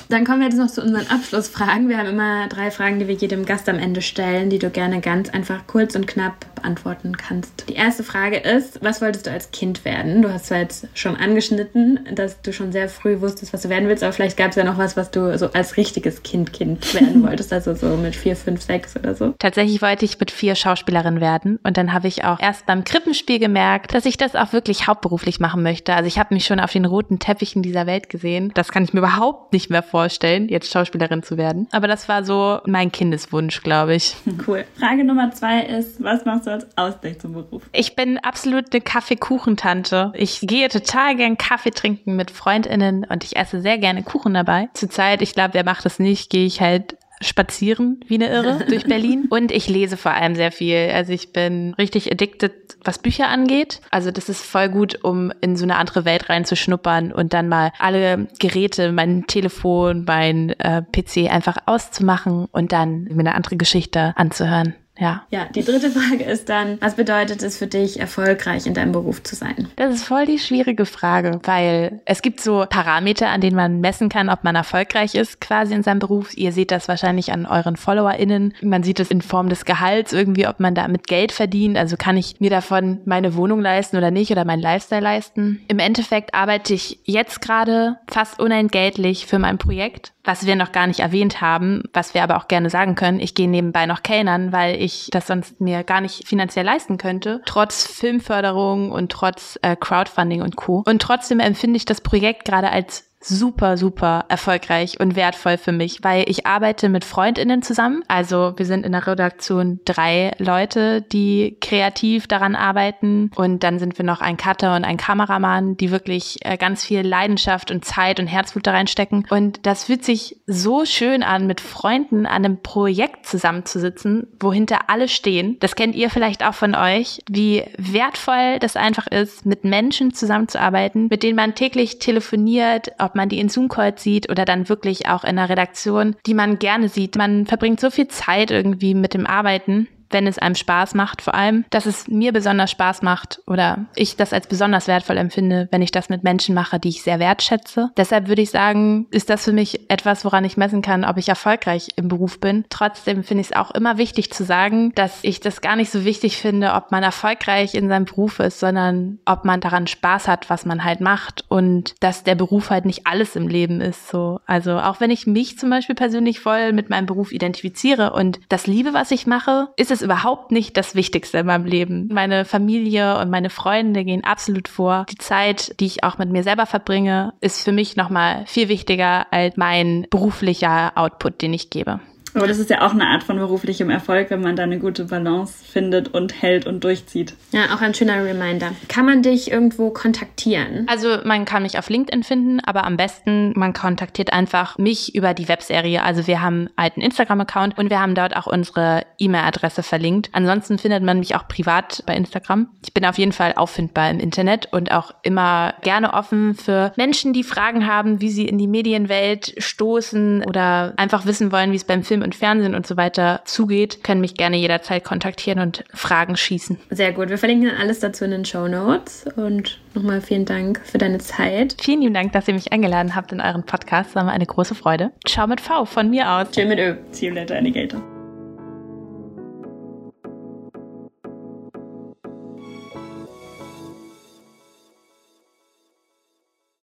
Dann 0.09 0.25
kommen 0.25 0.41
wir 0.41 0.49
jetzt 0.49 0.59
noch 0.59 0.71
zu 0.71 0.83
unseren 0.83 1.07
Abschlussfragen. 1.07 1.89
Wir 1.89 1.99
haben 1.99 2.09
immer 2.09 2.49
drei 2.49 2.71
Fragen, 2.71 2.99
die 2.99 3.09
wir 3.09 3.15
jedem 3.15 3.45
Gast 3.45 3.69
am 3.69 3.79
Ende 3.79 4.03
stellen, 4.03 4.51
die 4.51 4.59
du 4.59 4.71
gerne 4.71 5.01
ganz 5.01 5.31
einfach 5.31 5.67
kurz 5.67 5.95
und 5.95 6.07
knapp 6.07 6.35
beantworten 6.55 7.17
kannst. 7.17 7.69
Die 7.69 7.75
erste 7.75 8.05
Frage 8.05 8.37
ist, 8.37 8.83
was 8.83 9.01
wolltest 9.01 9.27
du 9.27 9.31
als 9.31 9.51
Kind 9.51 9.85
werden? 9.85 10.23
Du 10.23 10.33
hast 10.33 10.47
zwar 10.47 10.59
jetzt 10.59 10.87
schon 10.95 11.17
angeschnitten, 11.17 12.01
dass 12.15 12.41
du 12.43 12.53
schon 12.53 12.73
sehr 12.73 12.89
früh 12.89 13.21
wusstest, 13.21 13.53
was 13.53 13.63
du 13.63 13.69
werden 13.69 13.89
willst, 13.89 14.05
aber 14.05 14.13
vielleicht 14.13 14.37
gab 14.37 14.51
es 14.51 14.57
ja 14.57 14.65
noch 14.65 14.79
was, 14.79 14.97
was 14.97 15.11
du 15.11 15.37
so 15.39 15.51
als 15.53 15.77
richtiges 15.77 16.23
Kind 16.23 16.53
Kind 16.53 16.95
werden 16.95 17.23
wolltest, 17.27 17.53
also 17.53 17.75
so 17.75 17.97
mit 17.97 18.15
vier, 18.15 18.37
fünf, 18.37 18.63
sechs 18.63 18.97
oder 18.97 19.15
so. 19.15 19.35
Tatsächlich 19.39 19.83
wollte 19.83 20.05
ich 20.05 20.21
mit 20.21 20.31
vier 20.31 20.55
Schauspielerin 20.55 21.21
werden 21.21 21.59
und 21.65 21.77
dann 21.77 21.93
habe 21.93 22.09
ich 22.09 22.25
auch 22.25 22.41
erst 22.41 22.67
beim 22.67 22.85
Krippenspiel 22.85 23.39
gemerkt, 23.39 23.95
dass 23.95 24.07
ich 24.07 24.17
das 24.17 24.37
auch 24.37 24.53
wirklich 24.53 24.87
hauptberuflich 24.87 25.41
machen 25.41 25.63
möchte. 25.63 25.95
Also 25.95 26.07
ich 26.07 26.19
habe 26.19 26.35
mich 26.35 26.45
schon 26.45 26.61
auf 26.61 26.73
den 26.73 26.85
roten 26.85 27.19
Teppichen 27.19 27.63
dieser 27.63 27.87
Welt 27.87 28.09
gesehen. 28.09 28.53
Das 28.55 28.71
kann 28.71 28.85
ich 28.85 28.93
mir 28.93 29.01
überhaupt 29.01 29.53
nicht 29.53 29.71
mehr 29.71 29.83
vorstellen 29.83 29.92
vorstellen, 29.93 30.49
jetzt 30.49 30.73
Schauspielerin 30.73 31.23
zu 31.23 31.37
werden. 31.37 31.69
Aber 31.71 31.87
das 31.87 32.09
war 32.09 32.25
so 32.25 32.61
mein 32.67 32.91
Kindeswunsch, 32.91 33.63
glaube 33.63 33.95
ich. 33.95 34.17
Cool. 34.47 34.65
Frage 34.79 35.05
Nummer 35.05 35.31
zwei 35.33 35.61
ist, 35.61 36.03
was 36.03 36.25
machst 36.25 36.47
du 36.47 36.51
als 36.51 36.67
Ausgleich 36.77 37.21
zum 37.21 37.35
Beruf? 37.35 37.63
Ich 37.73 37.95
bin 37.95 38.19
absolut 38.19 38.73
eine 38.73 38.81
Kaffeekuchentante. 38.81 40.13
Ich 40.17 40.41
gehe 40.41 40.69
total 40.71 41.15
gern 41.17 41.37
Kaffee 41.37 41.71
trinken 41.71 42.17
mit 42.17 42.31
FreundInnen 42.31 43.05
und 43.05 43.23
ich 43.23 43.37
esse 43.37 43.61
sehr 43.61 43.77
gerne 43.77 44.03
Kuchen 44.03 44.33
dabei. 44.33 44.71
Zurzeit, 44.73 45.21
ich 45.21 45.35
glaube, 45.35 45.53
wer 45.53 45.65
macht 45.65 45.85
das 45.85 45.99
nicht, 45.99 46.31
gehe 46.31 46.47
ich 46.47 46.63
halt 46.63 46.97
spazieren 47.23 48.01
wie 48.07 48.15
eine 48.15 48.31
Irre 48.31 48.65
durch 48.69 48.85
Berlin. 48.85 49.27
Und 49.31 49.51
ich 49.51 49.69
lese 49.69 49.97
vor 49.97 50.13
allem 50.13 50.35
sehr 50.35 50.53
viel. 50.53 50.91
Also 50.95 51.13
ich 51.13 51.33
bin 51.33 51.75
richtig 51.75 52.11
addicted, 52.13 52.53
was 52.85 52.99
Bücher 52.99 53.29
angeht. 53.29 53.81
Also 53.91 54.11
das 54.11 54.29
ist 54.29 54.45
voll 54.45 54.69
gut, 54.69 55.03
um 55.03 55.33
in 55.41 55.57
so 55.57 55.65
eine 55.65 55.77
andere 55.77 56.05
Welt 56.05 56.29
reinzuschnuppern 56.29 57.13
und 57.13 57.33
dann 57.33 57.49
mal 57.49 57.73
alle 57.79 58.29
Geräte, 58.39 58.93
mein 58.93 59.27
Telefon, 59.27 60.05
mein 60.07 60.51
äh, 60.59 60.83
PC 60.83 61.31
einfach 61.33 61.57
auszumachen 61.67 62.47
und 62.51 62.73
dann 62.73 63.05
mir 63.05 63.21
eine 63.21 63.35
andere 63.35 63.57
Geschichte 63.57 64.13
anzuhören. 64.17 64.75
Ja. 64.99 65.25
Ja, 65.31 65.47
die 65.47 65.65
dritte 65.65 65.91
Frage 65.91 66.25
ist 66.25 66.49
dann, 66.49 66.79
was 66.81 66.97
bedeutet 66.97 67.43
es 67.43 67.57
für 67.57 67.67
dich, 67.67 67.99
erfolgreich 67.99 68.67
in 68.67 68.75
deinem 68.75 68.93
Beruf 68.93 69.23
zu 69.23 69.35
sein? 69.35 69.69
Das 69.77 69.95
ist 69.95 70.05
voll 70.05 70.27
die 70.27 70.39
schwierige 70.39 70.87
Frage, 70.87 71.41
weil 71.45 72.01
es 72.05 72.23
gibt 72.23 72.41
so 72.41 72.67
Parameter, 72.69 73.29
an 73.31 73.41
denen 73.41 73.57
man 73.57 73.81
messen 73.81 74.09
kann, 74.09 74.29
ob 74.29 74.45
man 74.45 74.55
erfolgreich 74.55 75.15
ist 75.15 75.41
quasi 75.41 75.75
in 75.75 75.83
seinem 75.83 75.99
Beruf. 75.99 76.37
Ihr 76.37 76.53
seht 76.53 76.71
das 76.71 76.89
wahrscheinlich 76.89 77.33
an 77.33 77.47
euren 77.47 77.77
FollowerInnen. 77.77 78.55
Man 78.63 78.83
sieht 78.83 79.01
es 79.01 79.11
in 79.11 79.23
Form 79.23 79.49
des 79.49 79.65
Gehalts 79.65 80.13
irgendwie, 80.13 80.47
ob 80.47 80.61
man 80.61 80.75
damit 80.75 81.07
Geld 81.07 81.33
verdient. 81.33 81.79
Also 81.79 81.97
kann 81.97 82.17
ich 82.17 82.41
mir 82.41 82.51
davon 82.51 83.01
meine 83.05 83.35
Wohnung 83.35 83.61
leisten 83.61 83.97
oder 83.97 84.11
nicht 84.11 84.31
oder 84.31 84.45
meinen 84.45 84.63
Lifestyle 84.63 85.03
leisten. 85.03 85.63
Im 85.69 85.79
Endeffekt 85.79 86.35
arbeite 86.35 86.75
ich 86.75 87.01
jetzt 87.05 87.41
gerade 87.41 87.97
fast 88.09 88.39
unentgeltlich 88.41 89.27
für 89.27 89.39
mein 89.39 89.59
Projekt 89.59 90.13
was 90.25 90.47
wir 90.47 90.57
noch 90.57 90.73
gar 90.73 90.87
nicht 90.87 91.01
erwähnt 91.01 91.41
haben, 91.41 91.83
was 91.93 92.15
wir 92.15 92.23
aber 92.23 92.37
auch 92.37 92.49
gerne 92.49 92.71
sagen 92.71 92.95
können, 92.95 93.21
ich 93.21 93.35
gehe 93.35 93.49
nebenbei 93.49 93.87
noch 93.87 94.03
Kellnern, 94.03 94.53
weil 94.53 94.81
ich 94.81 95.09
das 95.11 95.27
sonst 95.27 95.61
mir 95.61 95.83
gar 95.83 96.01
nicht 96.01 96.27
finanziell 96.27 96.65
leisten 96.65 96.99
könnte, 96.99 97.41
trotz 97.45 97.87
Filmförderung 97.87 98.93
und 98.93 99.11
trotz 99.11 99.59
äh, 99.63 99.77
Crowdfunding 99.77 100.43
und 100.43 100.57
Co. 100.57 100.83
Und 100.87 101.03
trotzdem 101.03 101.41
empfinde 101.41 101.77
ich 101.77 101.85
das 101.85 102.01
Projekt 102.01 102.45
gerade 102.45 102.71
als 102.71 103.12
super, 103.23 103.77
super 103.77 104.25
erfolgreich 104.29 105.01
und 105.01 105.17
wertvoll 105.17 105.57
für 105.57 105.73
mich, 105.73 106.03
weil 106.03 106.25
ich 106.29 106.47
arbeite 106.47 106.89
mit 106.89 107.05
Freundinnen 107.05 107.63
zusammen. 107.63 108.03
Also 108.09 108.55
wir 108.57 108.67
sind 108.67 108.85
in 108.85 108.93
der 108.93 109.07
Redaktion 109.07 109.81
drei 109.85 110.33
Leute, 110.39 111.03
die 111.03 111.57
kreativ 111.61 112.27
daran 112.27 112.57
arbeiten. 112.57 113.31
Und 113.35 113.63
dann 113.63 113.79
sind 113.79 113.99
wir 113.99 114.05
noch 114.05 114.21
ein 114.21 114.37
Cutter 114.37 114.77
und 114.77 114.85
ein 114.85 114.97
Kameramann, 114.97 115.77
die 115.77 115.91
wirklich 115.91 116.39
äh, 116.43 116.57
ganz 116.57 116.85
viel 116.85 117.01
Leidenschaft 117.01 117.71
und 117.71 117.85
Zeit 117.85 118.21
und 118.21 118.27
Herzblut 118.27 118.67
da 118.67 118.73
reinstecken. 118.73 119.27
Und 119.31 119.67
das 119.67 119.85
fühlt 119.85 120.05
sich 120.05 120.41
so 120.47 120.85
schön 120.85 121.23
an, 121.23 121.47
mit 121.47 121.61
Freunden 121.61 122.27
an 122.27 122.45
einem 122.45 122.63
Projekt 122.63 123.27
zusammenzusitzen, 123.27 124.27
wohinter 124.41 124.89
alle 124.89 125.09
stehen. 125.09 125.57
Das 125.61 125.77
kennt 125.77 125.95
ihr 125.95 126.11
vielleicht 126.11 126.45
auch 126.45 126.55
von 126.55 126.75
euch, 126.75 127.21
wie 127.29 127.65
wertvoll 127.77 128.59
das 128.59 128.77
einfach 128.77 129.07
ist, 129.07 129.47
mit 129.47 129.65
Menschen 129.65 130.13
zusammenzuarbeiten, 130.13 131.09
mit 131.09 131.23
denen 131.23 131.37
man 131.37 131.55
täglich 131.55 131.99
telefoniert, 131.99 132.93
ob 132.99 133.12
ob 133.13 133.17
man 133.17 133.29
die 133.29 133.41
in 133.41 133.51
Zoom-Call 133.51 133.99
sieht 133.99 134.31
oder 134.31 134.47
dann 134.47 134.71
wirklich 134.71 135.07
auch 135.07 135.23
in 135.23 135.37
der 135.37 135.51
Redaktion, 135.51 136.17
die 136.25 136.33
man 136.33 136.59
gerne 136.59 136.89
sieht. 136.89 137.17
Man 137.17 137.45
verbringt 137.45 137.79
so 137.79 137.91
viel 137.91 138.09
Zeit 138.09 138.51
irgendwie 138.51 138.95
mit 138.95 139.13
dem 139.13 139.27
Arbeiten 139.27 139.87
wenn 140.13 140.27
es 140.27 140.39
einem 140.39 140.55
Spaß 140.55 140.95
macht, 140.95 141.23
vor 141.23 141.35
allem, 141.35 141.65
dass 141.71 141.87
es 141.87 142.09
mir 142.09 142.33
besonders 142.33 142.71
Spaß 142.71 143.03
macht 143.03 143.41
oder 143.47 143.87
ich 143.95 144.17
das 144.17 144.33
als 144.33 144.47
besonders 144.47 144.89
wertvoll 144.89 145.17
empfinde, 145.17 145.69
wenn 145.71 145.83
ich 145.83 145.91
das 145.91 146.09
mit 146.09 146.25
Menschen 146.25 146.55
mache, 146.55 146.79
die 146.79 146.91
ich 146.91 147.03
sehr 147.03 147.19
wertschätze. 147.19 147.91
Deshalb 147.97 148.29
würde 148.29 148.43
ich 148.43 148.51
sagen, 148.51 149.07
ist 149.11 149.31
das 149.31 149.45
für 149.45 149.53
mich 149.53 149.91
etwas, 149.91 150.25
woran 150.25 150.45
ich 150.45 150.57
messen 150.57 150.83
kann, 150.83 151.05
ob 151.05 151.17
ich 151.17 151.29
erfolgreich 151.29 151.89
im 151.97 152.09
Beruf 152.09 152.41
bin. 152.41 152.65
Trotzdem 152.69 153.25
finde 153.25 153.43
ich 153.43 153.51
es 153.51 153.57
auch 153.57 153.71
immer 153.71 153.99
wichtig 153.99 154.33
zu 154.33 154.45
sagen, 154.45 154.93
dass 154.95 155.19
ich 155.23 155.41
das 155.41 155.61
gar 155.61 155.77
nicht 155.77 155.91
so 155.91 156.05
wichtig 156.05 156.37
finde, 156.37 156.73
ob 156.75 156.91
man 156.91 157.03
erfolgreich 157.03 157.75
in 157.75 157.89
seinem 157.89 158.05
Beruf 158.05 158.39
ist, 158.39 158.61
sondern 158.61 159.19
ob 159.25 159.45
man 159.45 159.61
daran 159.61 159.87
Spaß 159.87 160.29
hat, 160.29 160.51
was 160.51 160.65
man 160.65 160.85
halt 160.85 161.01
macht 161.01 161.45
und 161.49 161.95
dass 162.01 162.25
der 162.25 162.35
Beruf 162.35 162.71
halt 162.71 162.85
nicht 162.85 163.07
alles 163.07 163.37
im 163.37 163.49
Leben 163.49 163.81
ist. 163.81 164.09
So, 164.09 164.41
also 164.47 164.79
auch 164.79 165.01
wenn 165.01 165.11
ich 165.11 165.27
mich 165.27 165.59
zum 165.59 165.71
Beispiel 165.71 165.95
persönlich 165.95 166.41
voll 166.41 166.73
mit 166.73 166.91
meinem 166.91 167.07
Beruf 167.07 167.33
identifiziere 167.33 168.13
und 168.13 168.41
das 168.49 168.67
liebe, 168.67 168.93
was 168.93 169.11
ich 169.11 169.27
mache, 169.27 169.69
ist 169.77 169.91
es 169.91 170.02
überhaupt 170.03 170.53
nicht 170.53 170.77
das 170.77 170.95
Wichtigste 170.95 171.39
in 171.39 171.47
meinem 171.47 171.65
Leben. 171.65 172.09
Meine 172.13 172.45
Familie 172.45 173.19
und 173.19 173.31
meine 173.31 173.51
Freunde 173.51 174.05
gehen 174.05 174.25
absolut 174.25 174.69
vor. 174.69 175.07
Die 175.11 175.19
Zeit, 175.19 175.79
die 175.81 175.87
ich 175.87 176.05
auch 176.05 176.19
mit 176.19 176.31
mir 176.31 176.43
selber 176.43 176.67
verbringe, 176.67 177.35
ist 177.41 177.63
für 177.63 177.73
mich 177.73 177.97
nochmal 177.97 178.45
viel 178.47 178.69
wichtiger 178.69 179.27
als 179.33 179.57
mein 179.57 180.07
beruflicher 180.11 180.93
Output, 180.97 181.43
den 181.43 181.55
ich 181.55 181.71
gebe. 181.71 182.01
Aber 182.35 182.47
das 182.47 182.59
ist 182.59 182.71
ja 182.71 182.87
auch 182.87 182.93
eine 182.93 183.07
Art 183.07 183.23
von 183.23 183.37
beruflichem 183.37 183.91
Erfolg, 183.91 184.31
wenn 184.31 184.41
man 184.41 184.57
da 184.57 184.63
eine 184.63 184.79
gute 184.79 185.05
Balance 185.05 185.65
findet 185.65 186.09
und 186.09 186.41
hält 186.41 186.67
und 186.67 186.83
durchzieht. 186.83 187.35
Ja, 187.53 187.75
auch 187.75 187.81
ein 187.81 187.95
schöner 187.95 188.25
Reminder. 188.25 188.73
Kann 188.89 189.05
man 189.05 189.23
dich 189.23 189.51
irgendwo 189.51 189.91
kontaktieren? 189.91 190.87
Also 190.89 191.19
man 191.25 191.45
kann 191.45 191.63
mich 191.63 191.79
auf 191.79 191.91
LinkedIn 191.91 192.23
finden, 192.23 192.61
aber 192.61 192.85
am 192.85 192.97
besten 192.97 193.53
man 193.57 193.73
kontaktiert 193.73 194.33
einfach 194.33 194.79
mich 194.79 195.15
über 195.15 195.35
die 195.35 195.49
Webserie. 195.49 196.03
Also 196.03 196.27
wir 196.27 196.41
haben 196.41 196.71
halt 196.79 196.97
einen 196.97 197.05
Instagram-Account 197.05 197.79
und 197.79 197.91
wir 197.91 198.01
haben 198.01 198.15
dort 198.15 198.37
auch 198.37 198.47
unsere 198.47 199.05
E-Mail-Adresse 199.19 199.83
verlinkt. 199.83 200.31
Ansonsten 200.33 200.79
findet 200.79 201.03
man 201.03 201.19
mich 201.19 201.35
auch 201.35 201.47
privat 201.49 202.03
bei 202.07 202.17
Instagram. 202.17 202.69
Ich 202.85 202.95
bin 202.95 203.05
auf 203.05 203.19
jeden 203.19 203.33
Fall 203.33 203.53
auffindbar 203.57 204.11
im 204.11 204.21
Internet 204.21 204.69
und 204.73 204.91
auch 204.93 205.13
immer 205.23 205.75
gerne 205.83 206.15
offen 206.15 206.55
für 206.55 206.93
Menschen, 206.97 207.33
die 207.33 207.45
Fragen 207.45 207.87
haben, 207.87 208.21
wie 208.21 208.31
sie 208.31 208.47
in 208.47 208.59
die 208.59 208.67
Medienwelt 208.67 209.55
stoßen 209.59 210.45
oder 210.45 210.95
einfach 210.97 211.27
wissen 211.27 211.53
wollen, 211.53 211.73
wie 211.73 211.77
es 211.77 211.85
beim 211.85 212.03
Film 212.03 212.22
und 212.23 212.35
Fernsehen 212.35 212.75
und 212.75 212.87
so 212.87 212.97
weiter 212.97 213.41
zugeht, 213.45 214.03
können 214.05 214.21
mich 214.21 214.35
gerne 214.35 214.57
jederzeit 214.57 215.05
kontaktieren 215.05 215.59
und 215.61 215.85
Fragen 215.95 216.37
schießen. 216.37 216.79
Sehr 216.91 217.13
gut. 217.13 217.29
Wir 217.29 217.39
verlinken 217.39 217.69
dann 217.69 217.79
alles 217.79 218.01
dazu 218.01 218.25
in 218.25 218.31
den 218.31 218.45
Show 218.45 218.69
Notes 218.69 219.27
und 219.37 219.79
nochmal 219.95 220.21
vielen 220.21 220.45
Dank 220.45 220.81
für 220.85 220.99
deine 220.99 221.19
Zeit. 221.19 221.77
Vielen 221.81 222.01
lieben 222.01 222.15
Dank, 222.15 222.33
dass 222.33 222.49
ihr 222.49 222.55
mich 222.55 222.73
eingeladen 222.73 223.15
habt 223.15 223.33
in 223.33 223.41
euren 223.41 223.65
Podcast. 223.65 224.11
Das 224.11 224.17
war 224.17 224.25
mir 224.25 224.33
eine 224.33 224.47
große 224.47 224.75
Freude. 224.75 225.11
Ciao 225.27 225.47
mit 225.47 225.61
V 225.61 225.85
von 225.85 226.11
mir 226.11 226.29
aus. 226.31 226.51
Chill 226.51 226.67
mit 226.67 226.79
Ö. 226.79 226.97
See 227.11 227.29
you 227.29 227.35
later, 227.35 227.57
Alligator. 227.57 228.12